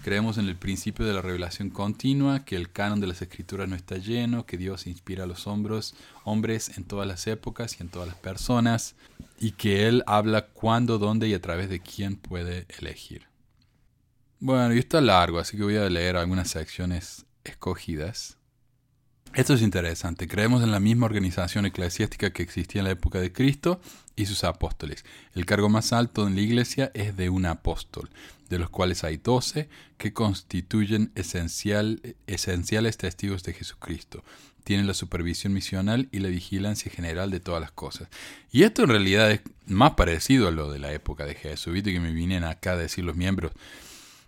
Creemos 0.08 0.38
en 0.38 0.48
el 0.48 0.56
principio 0.56 1.04
de 1.04 1.12
la 1.12 1.20
revelación 1.20 1.68
continua, 1.68 2.42
que 2.46 2.56
el 2.56 2.72
canon 2.72 2.98
de 2.98 3.06
las 3.06 3.20
escrituras 3.20 3.68
no 3.68 3.76
está 3.76 3.98
lleno, 3.98 4.46
que 4.46 4.56
Dios 4.56 4.86
inspira 4.86 5.24
a 5.24 5.26
los 5.26 5.46
hombros, 5.46 5.94
hombres 6.24 6.78
en 6.78 6.84
todas 6.84 7.06
las 7.06 7.26
épocas 7.26 7.78
y 7.78 7.82
en 7.82 7.90
todas 7.90 8.08
las 8.08 8.16
personas, 8.16 8.94
y 9.38 9.50
que 9.50 9.86
Él 9.86 10.02
habla 10.06 10.46
cuándo, 10.46 10.96
dónde 10.96 11.28
y 11.28 11.34
a 11.34 11.42
través 11.42 11.68
de 11.68 11.80
quién 11.80 12.16
puede 12.16 12.64
elegir. 12.78 13.26
Bueno, 14.40 14.72
y 14.72 14.78
está 14.78 15.02
largo, 15.02 15.40
así 15.40 15.58
que 15.58 15.64
voy 15.64 15.76
a 15.76 15.90
leer 15.90 16.16
algunas 16.16 16.48
secciones 16.48 17.26
escogidas. 17.44 18.38
Esto 19.34 19.52
es 19.52 19.60
interesante. 19.60 20.26
Creemos 20.26 20.62
en 20.62 20.70
la 20.70 20.80
misma 20.80 21.04
organización 21.04 21.66
eclesiástica 21.66 22.32
que 22.32 22.42
existía 22.42 22.80
en 22.80 22.86
la 22.86 22.92
época 22.92 23.20
de 23.20 23.30
Cristo 23.30 23.78
y 24.16 24.24
sus 24.24 24.42
apóstoles. 24.42 25.04
El 25.34 25.44
cargo 25.44 25.68
más 25.68 25.92
alto 25.92 26.26
en 26.26 26.34
la 26.34 26.40
iglesia 26.40 26.90
es 26.94 27.14
de 27.16 27.28
un 27.28 27.44
apóstol, 27.44 28.08
de 28.48 28.58
los 28.58 28.70
cuales 28.70 29.04
hay 29.04 29.18
doce 29.18 29.68
que 29.96 30.12
constituyen 30.12 31.12
esencial, 31.14 32.00
esenciales 32.26 32.96
testigos 32.96 33.42
de 33.42 33.52
Jesucristo. 33.52 34.24
Tienen 34.64 34.86
la 34.86 34.94
supervisión 34.94 35.52
misional 35.52 36.08
y 36.12 36.18
la 36.18 36.28
vigilancia 36.28 36.90
general 36.90 37.30
de 37.30 37.40
todas 37.40 37.60
las 37.60 37.72
cosas. 37.72 38.08
Y 38.50 38.64
esto 38.64 38.82
en 38.82 38.90
realidad 38.90 39.30
es 39.30 39.40
más 39.66 39.92
parecido 39.92 40.48
a 40.48 40.50
lo 40.50 40.70
de 40.70 40.78
la 40.78 40.92
época 40.92 41.24
de 41.24 41.34
Jesús. 41.34 41.72
Viste 41.72 41.92
que 41.92 42.00
me 42.00 42.12
vienen 42.12 42.44
acá 42.44 42.72
a 42.72 42.76
decir 42.76 43.04
los 43.04 43.16
miembros, 43.16 43.52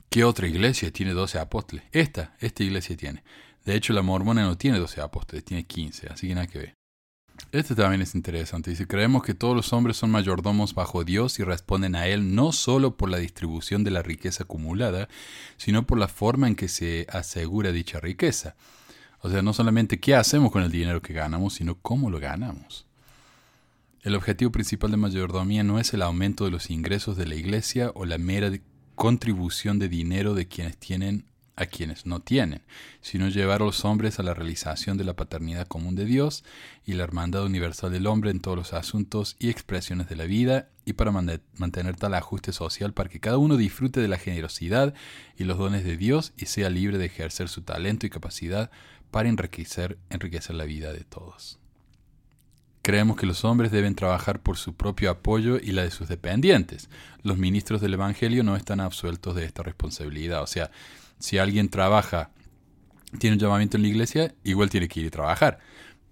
¿qué 0.09 0.25
otra 0.25 0.49
iglesia 0.49 0.91
tiene 0.91 1.13
doce 1.13 1.39
apóstoles? 1.39 1.85
Esta, 1.93 2.35
esta 2.41 2.63
iglesia 2.63 2.97
tiene. 2.97 3.23
De 3.65 3.75
hecho, 3.75 3.93
la 3.93 4.03
mormona 4.03 4.43
no 4.43 4.57
tiene 4.57 4.79
12 4.79 5.01
apóstoles, 5.01 5.45
tiene 5.45 5.65
15, 5.65 6.09
así 6.09 6.29
que 6.29 6.35
nada 6.35 6.47
que 6.47 6.59
ver. 6.59 6.80
Este 7.53 7.75
también 7.75 8.03
es 8.03 8.15
interesante. 8.15 8.71
Dice, 8.71 8.87
creemos 8.87 9.23
que 9.23 9.35
todos 9.35 9.57
los 9.57 9.73
hombres 9.73 9.97
son 9.97 10.11
mayordomos 10.11 10.75
bajo 10.75 11.05
Dios 11.05 11.39
y 11.39 11.45
responden 11.45 11.97
a 11.97 12.07
Él 12.07 12.35
no 12.35 12.53
solo 12.53 12.97
por 12.97 13.11
la 13.11 13.19
distribución 13.19 13.83
de 13.83 13.91
la 13.91 14.03
riqueza 14.03 14.45
acumulada, 14.45 15.09
sino 15.57 15.87
por 15.87 15.99
la 15.99 16.09
forma 16.09 16.47
en 16.47 16.55
que 16.55 16.69
se 16.69 17.07
asegura 17.11 17.73
dicha 17.73 17.99
riqueza. 18.01 18.55
O 19.21 19.31
sea, 19.31 19.43
no 19.43 19.53
solamente 19.53 20.01
qué 20.01 20.15
hacemos 20.15 20.53
con 20.53 20.63
el 20.63 20.71
dinero 20.71 21.03
que 21.03 21.13
ganamos, 21.13 21.55
sino 21.55 21.75
cómo 21.75 22.11
lo 22.11 22.21
ganamos. 22.21 22.87
El 24.03 24.15
objetivo 24.15 24.51
principal 24.51 24.91
de 24.91 24.97
mayordomía 24.97 25.63
no 25.63 25.79
es 25.79 25.93
el 25.93 26.03
aumento 26.03 26.47
de 26.47 26.51
los 26.51 26.71
ingresos 26.71 27.17
de 27.17 27.27
la 27.27 27.35
iglesia 27.35 27.91
o 27.95 28.07
la 28.07 28.17
mera 28.17 28.51
contribución 28.95 29.79
de 29.79 29.89
dinero 29.89 30.35
de 30.35 30.49
quienes 30.49 30.79
tienen 30.79 31.25
a 31.61 31.67
quienes 31.67 32.07
no 32.07 32.21
tienen, 32.21 32.63
sino 33.03 33.29
llevar 33.29 33.61
a 33.61 33.67
los 33.67 33.85
hombres 33.85 34.19
a 34.19 34.23
la 34.23 34.35
realización 34.35 34.97
de 34.97 35.05
la 35.05 35.15
paternidad 35.15 35.69
común 35.69 35.95
de 35.95 36.07
Dios 36.07 36.43
y 36.87 36.95
la 36.95 37.05
hermandad 37.05 37.45
universal 37.45 37.93
del 37.93 38.07
hombre 38.07 38.31
en 38.31 38.41
todos 38.41 38.57
los 38.57 38.73
asuntos 38.73 39.37
y 39.39 39.51
expresiones 39.51 40.09
de 40.09 40.17
la 40.17 40.25
vida, 40.25 40.71
y 40.87 40.95
para 40.95 41.13
mantener 41.13 41.97
tal 41.97 42.15
ajuste 42.15 42.53
social 42.53 42.95
para 42.95 43.11
que 43.11 43.21
cada 43.21 43.37
uno 43.37 43.57
disfrute 43.57 44.01
de 44.01 44.09
la 44.09 44.19
generosidad 44.19 44.95
y 45.37 45.45
los 45.45 45.59
dones 45.59 45.85
de 45.85 45.97
Dios 45.97 46.33
y 46.37 46.47
sea 46.47 46.71
libre 46.71 46.99
de 46.99 47.07
ejercer 47.07 47.49
su 47.49 47.63
talento 47.63 48.07
y 48.07 48.11
capacidad 48.11 48.71
para 49.11 49.29
enriquecer, 49.29 49.99
enriquecer 50.09 50.57
la 50.57 50.65
vida 50.65 50.93
de 50.93 51.05
todos. 51.05 51.61
Creemos 52.83 53.19
que 53.19 53.27
los 53.27 53.45
hombres 53.45 53.71
deben 53.71 53.95
trabajar 53.95 54.41
por 54.41 54.57
su 54.57 54.75
propio 54.75 55.11
apoyo 55.11 55.59
y 55.59 55.73
la 55.73 55.83
de 55.83 55.91
sus 55.91 56.09
dependientes. 56.09 56.89
Los 57.23 57.37
ministros 57.37 57.83
del 57.83 57.95
Evangelio 57.95 58.43
no 58.43 58.57
están 58.57 58.81
absueltos 58.81 59.37
de 59.37 59.45
esta 59.45 59.63
responsabilidad. 59.63 60.43
O 60.43 60.47
sea, 60.47 60.71
si 61.21 61.39
alguien 61.39 61.69
trabaja, 61.69 62.31
tiene 63.19 63.35
un 63.35 63.41
llamamiento 63.41 63.77
en 63.77 63.85
la 63.85 63.89
iglesia, 63.89 64.35
igual 64.43 64.71
tiene 64.71 64.89
que 64.89 65.01
ir 65.01 65.07
a 65.07 65.11
trabajar. 65.11 65.59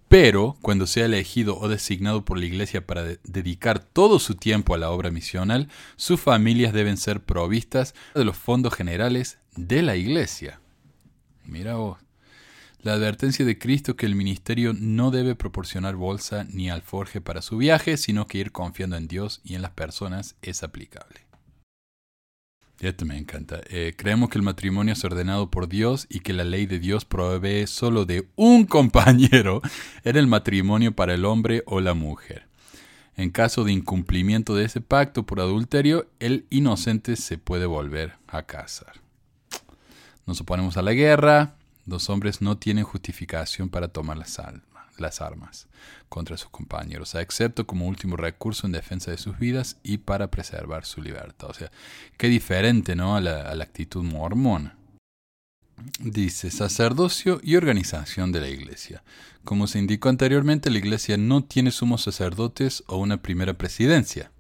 Pero 0.09 0.57
cuando 0.63 0.87
sea 0.87 1.05
elegido 1.05 1.59
o 1.59 1.69
designado 1.69 2.25
por 2.25 2.39
la 2.39 2.47
iglesia 2.47 2.87
para 2.87 3.05
dedicar 3.25 3.79
todo 3.79 4.19
su 4.19 4.37
tiempo 4.37 4.75
a 4.75 4.79
la 4.79 4.91
obra 4.91 5.11
misional, 5.11 5.69
sus 5.97 6.21
familias 6.21 6.73
deben 6.73 6.97
ser 6.97 7.21
provistas 7.21 7.95
de 8.15 8.25
los 8.25 8.37
fondos 8.37 8.75
generales 8.75 9.39
de 9.57 9.83
la 9.83 9.97
iglesia. 9.97 10.61
Mira 11.45 11.75
vos. 11.75 11.99
La 12.81 12.93
advertencia 12.93 13.45
de 13.45 13.59
Cristo 13.59 13.97
que 13.97 14.07
el 14.07 14.15
ministerio 14.15 14.73
no 14.73 15.11
debe 15.11 15.35
proporcionar 15.35 15.97
bolsa 15.97 16.45
ni 16.49 16.71
alforje 16.71 17.21
para 17.21 17.43
su 17.43 17.57
viaje, 17.57 17.97
sino 17.97 18.27
que 18.27 18.39
ir 18.39 18.53
confiando 18.53 18.97
en 18.97 19.09
Dios 19.09 19.41
y 19.45 19.57
en 19.57 19.63
las 19.63 19.73
personas 19.73 20.37
es 20.43 20.63
aplicable. 20.63 21.28
Esto 22.81 23.05
me 23.05 23.19
encanta. 23.19 23.61
Eh, 23.69 23.95
creemos 23.97 24.29
que 24.29 24.39
el 24.39 24.45
matrimonio 24.45 24.93
es 24.93 25.05
ordenado 25.05 25.51
por 25.51 25.69
Dios 25.69 26.07
y 26.09 26.21
que 26.21 26.33
la 26.33 26.45
ley 26.45 26.67
de 26.67 26.79
Dios 26.79 27.05
provee 27.05 27.67
solo 27.67 28.05
de 28.05 28.29
un 28.37 28.67
compañero 28.67 29.61
en 30.05 30.17
el 30.17 30.29
matrimonio 30.29 30.95
para 30.95 31.15
el 31.15 31.25
hombre 31.25 31.65
o 31.67 31.81
la 31.81 31.95
mujer. 31.95 32.47
En 33.17 33.31
caso 33.31 33.65
de 33.65 33.73
incumplimiento 33.73 34.55
de 34.55 34.65
ese 34.65 34.81
pacto 34.81 35.27
por 35.27 35.41
adulterio, 35.41 36.09
el 36.21 36.47
inocente 36.51 37.17
se 37.17 37.37
puede 37.37 37.67
volver 37.67 38.15
a 38.29 38.45
casar. 38.45 39.01
Nos 40.25 40.41
oponemos 40.41 40.77
a 40.77 40.83
la 40.83 40.93
guerra. 40.93 41.57
Los 41.85 42.11
hombres 42.11 42.41
no 42.41 42.59
tienen 42.59 42.85
justificación 42.85 43.71
para 43.71 43.89
tomar 43.89 44.19
la 44.19 44.27
sal 44.27 44.63
las 45.01 45.21
armas 45.21 45.69
contra 46.09 46.37
sus 46.37 46.51
compañeros, 46.51 47.15
excepto 47.15 47.67
como 47.67 47.87
último 47.87 48.17
recurso 48.17 48.67
en 48.67 48.73
defensa 48.73 49.11
de 49.11 49.19
sus 49.19 49.39
vidas 49.39 49.77
y 49.83 49.99
para 49.99 50.31
preservar 50.31 50.85
su 50.85 51.03
libertad. 51.03 51.51
O 51.51 51.55
sea, 51.55 51.71
qué 52.17 52.29
diferente 52.29 52.97
¿no? 52.97 53.17
a, 53.17 53.21
la, 53.21 53.43
a 53.43 53.55
la 53.55 53.65
actitud 53.65 54.03
mormona. 54.03 54.77
Dice 56.01 56.51
sacerdocio 56.51 57.41
y 57.43 57.57
organización 57.57 58.33
de 58.33 58.41
la 58.41 58.49
iglesia. 58.49 59.03
Como 59.45 59.67
se 59.67 59.79
indicó 59.79 60.09
anteriormente, 60.09 60.71
la 60.71 60.79
iglesia 60.79 61.17
no 61.17 61.45
tiene 61.45 61.71
sumos 61.71 62.03
sacerdotes 62.03 62.83
o 62.89 62.99
una 62.99 63.23
primera 63.23 63.55
presidencia. 63.55 64.33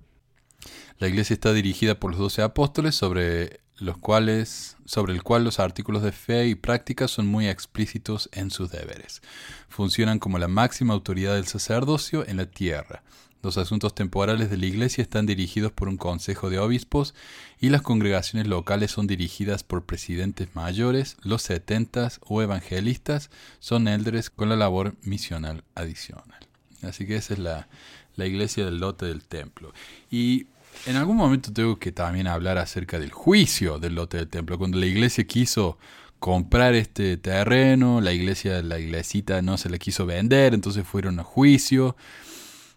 La 0.98 1.06
iglesia 1.06 1.34
está 1.34 1.52
dirigida 1.52 2.00
por 2.00 2.10
los 2.10 2.18
doce 2.18 2.42
apóstoles 2.42 2.96
sobre 2.96 3.60
los 3.80 3.98
cuales, 3.98 4.76
sobre 4.84 5.12
el 5.12 5.22
cual 5.22 5.44
los 5.44 5.60
artículos 5.60 6.02
de 6.02 6.12
fe 6.12 6.46
y 6.48 6.54
práctica 6.54 7.08
son 7.08 7.26
muy 7.26 7.48
explícitos 7.48 8.28
en 8.32 8.50
sus 8.50 8.70
deberes. 8.70 9.22
Funcionan 9.68 10.18
como 10.18 10.38
la 10.38 10.48
máxima 10.48 10.94
autoridad 10.94 11.34
del 11.34 11.46
sacerdocio 11.46 12.26
en 12.26 12.38
la 12.38 12.46
tierra. 12.46 13.02
Los 13.40 13.56
asuntos 13.56 13.94
temporales 13.94 14.50
de 14.50 14.56
la 14.56 14.66
Iglesia 14.66 15.02
están 15.02 15.24
dirigidos 15.24 15.70
por 15.70 15.88
un 15.88 15.96
consejo 15.96 16.50
de 16.50 16.58
obispos 16.58 17.14
y 17.60 17.68
las 17.68 17.82
congregaciones 17.82 18.48
locales 18.48 18.90
son 18.90 19.06
dirigidas 19.06 19.62
por 19.62 19.84
presidentes 19.84 20.48
mayores, 20.56 21.16
los 21.22 21.42
setentas 21.42 22.18
o 22.26 22.42
evangelistas 22.42 23.30
son 23.60 23.86
eldres 23.86 24.30
con 24.30 24.48
la 24.48 24.56
labor 24.56 24.96
misional 25.02 25.62
adicional. 25.76 26.48
Así 26.82 27.06
que 27.06 27.16
esa 27.16 27.34
es 27.34 27.38
la, 27.38 27.68
la 28.16 28.26
iglesia 28.26 28.64
del 28.64 28.78
lote 28.78 29.06
del 29.06 29.24
templo. 29.24 29.72
Y 30.10 30.48
en 30.86 30.96
algún 30.96 31.16
momento 31.16 31.52
tengo 31.52 31.78
que 31.78 31.92
también 31.92 32.26
hablar 32.26 32.58
acerca 32.58 32.98
del 32.98 33.12
juicio 33.12 33.78
del 33.78 33.94
lote 33.94 34.16
del 34.16 34.28
templo. 34.28 34.58
Cuando 34.58 34.78
la 34.78 34.86
iglesia 34.86 35.24
quiso 35.24 35.78
comprar 36.18 36.74
este 36.74 37.16
terreno, 37.16 38.00
la 38.00 38.12
iglesia, 38.12 38.62
la 38.62 38.78
iglesita 38.78 39.42
no 39.42 39.56
se 39.56 39.70
le 39.70 39.78
quiso 39.78 40.06
vender, 40.06 40.54
entonces 40.54 40.86
fueron 40.86 41.20
a 41.20 41.24
juicio. 41.24 41.96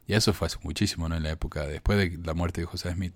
Y 0.07 0.13
eso 0.13 0.33
fue 0.33 0.47
hace 0.47 0.57
muchísimo, 0.63 1.07
¿no? 1.09 1.15
En 1.15 1.23
la 1.23 1.31
época 1.31 1.65
después 1.65 1.97
de 1.97 2.17
la 2.23 2.33
muerte 2.33 2.61
de 2.61 2.67
José 2.67 2.91
Smith. 2.91 3.13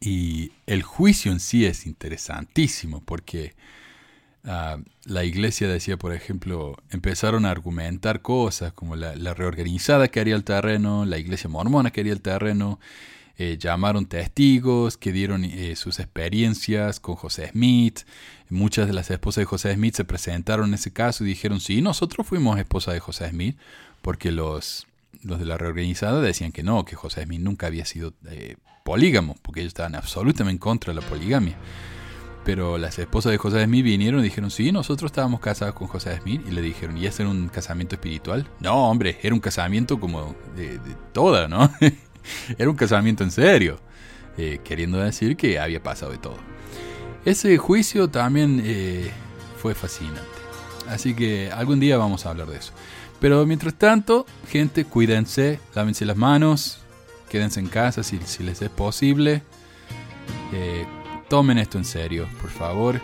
Y 0.00 0.52
el 0.66 0.82
juicio 0.82 1.30
en 1.30 1.40
sí 1.40 1.64
es 1.64 1.86
interesantísimo 1.86 3.02
porque 3.04 3.54
ah, 4.44 4.78
la 5.04 5.24
iglesia 5.24 5.68
decía, 5.68 5.96
por 5.96 6.12
ejemplo, 6.12 6.76
empezaron 6.90 7.46
a 7.46 7.50
argumentar 7.50 8.22
cosas 8.22 8.72
como 8.72 8.96
la, 8.96 9.14
la 9.16 9.34
reorganizada 9.34 10.08
que 10.08 10.20
haría 10.20 10.34
el 10.34 10.44
terreno, 10.44 11.04
la 11.04 11.18
iglesia 11.18 11.48
mormona 11.48 11.92
que 11.92 12.00
haría 12.00 12.12
el 12.12 12.22
terreno, 12.22 12.80
eh, 13.38 13.58
llamaron 13.58 14.06
testigos 14.06 14.96
que 14.96 15.12
dieron 15.12 15.44
eh, 15.44 15.76
sus 15.76 15.98
experiencias 15.98 17.00
con 17.00 17.16
José 17.16 17.50
Smith. 17.50 18.00
Muchas 18.48 18.86
de 18.86 18.94
las 18.94 19.10
esposas 19.10 19.42
de 19.42 19.44
José 19.44 19.74
Smith 19.74 19.94
se 19.94 20.04
presentaron 20.04 20.68
en 20.68 20.74
ese 20.74 20.92
caso 20.92 21.22
y 21.24 21.28
dijeron, 21.28 21.60
sí, 21.60 21.82
nosotros 21.82 22.26
fuimos 22.26 22.58
esposa 22.58 22.92
de 22.92 23.00
José 23.00 23.28
Smith, 23.28 23.58
porque 24.00 24.32
los, 24.32 24.86
los 25.22 25.38
de 25.38 25.44
la 25.44 25.58
reorganizada 25.58 26.22
decían 26.22 26.50
que 26.50 26.62
no, 26.62 26.86
que 26.86 26.96
José 26.96 27.24
Smith 27.24 27.40
nunca 27.40 27.66
había 27.66 27.84
sido 27.84 28.14
eh, 28.30 28.56
polígamo, 28.84 29.36
porque 29.42 29.60
ellos 29.60 29.70
estaban 29.70 29.96
absolutamente 29.96 30.52
en 30.52 30.58
contra 30.58 30.94
la 30.94 31.02
poligamia. 31.02 31.56
Pero 32.46 32.78
las 32.78 32.98
esposas 32.98 33.32
de 33.32 33.38
José 33.38 33.64
Smith 33.64 33.84
vinieron 33.84 34.20
y 34.20 34.22
dijeron, 34.22 34.52
sí, 34.52 34.70
nosotros 34.70 35.10
estábamos 35.10 35.40
casados 35.40 35.74
con 35.74 35.88
José 35.88 36.16
Smith. 36.22 36.40
Y 36.46 36.52
le 36.52 36.62
dijeron, 36.62 36.96
¿y 36.96 37.04
ese 37.04 37.24
era 37.24 37.30
un 37.32 37.48
casamiento 37.48 37.96
espiritual? 37.96 38.48
No, 38.60 38.88
hombre, 38.88 39.18
era 39.20 39.34
un 39.34 39.40
casamiento 39.40 39.98
como 39.98 40.36
de, 40.54 40.78
de 40.78 40.94
toda, 41.12 41.48
¿no? 41.48 41.68
Era 42.58 42.70
un 42.70 42.76
casamiento 42.76 43.24
en 43.24 43.30
serio, 43.30 43.78
eh, 44.38 44.60
queriendo 44.64 44.98
decir 44.98 45.36
que 45.36 45.58
había 45.58 45.82
pasado 45.82 46.12
de 46.12 46.18
todo. 46.18 46.38
Ese 47.24 47.56
juicio 47.58 48.08
también 48.08 48.62
eh, 48.64 49.10
fue 49.60 49.74
fascinante. 49.74 50.22
Así 50.88 51.14
que 51.14 51.50
algún 51.50 51.80
día 51.80 51.96
vamos 51.96 52.26
a 52.26 52.30
hablar 52.30 52.46
de 52.46 52.58
eso. 52.58 52.72
Pero 53.20 53.44
mientras 53.46 53.74
tanto, 53.74 54.26
gente, 54.48 54.84
cuídense, 54.84 55.58
lávense 55.74 56.04
las 56.04 56.16
manos, 56.16 56.78
quédense 57.28 57.60
en 57.60 57.66
casa 57.66 58.02
si, 58.02 58.18
les 58.40 58.62
es 58.62 58.70
posible. 58.70 59.42
Eh, 60.52 60.86
tomen 61.28 61.58
esto 61.58 61.78
en 61.78 61.84
serio, 61.84 62.28
por 62.40 62.50
favor. 62.50 63.00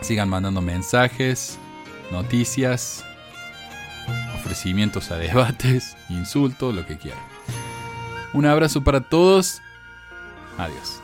Sigan 0.00 0.28
mandando 0.28 0.62
mensajes, 0.62 1.58
noticias, 2.10 3.04
ofrecimientos 4.34 5.10
a 5.10 5.16
debates, 5.16 5.96
insultos, 6.08 6.74
lo 6.74 6.86
que 6.86 6.96
quieran. 6.96 7.29
Un 8.32 8.46
abrazo 8.46 8.82
para 8.82 9.00
todos. 9.00 9.60
Adiós. 10.58 10.99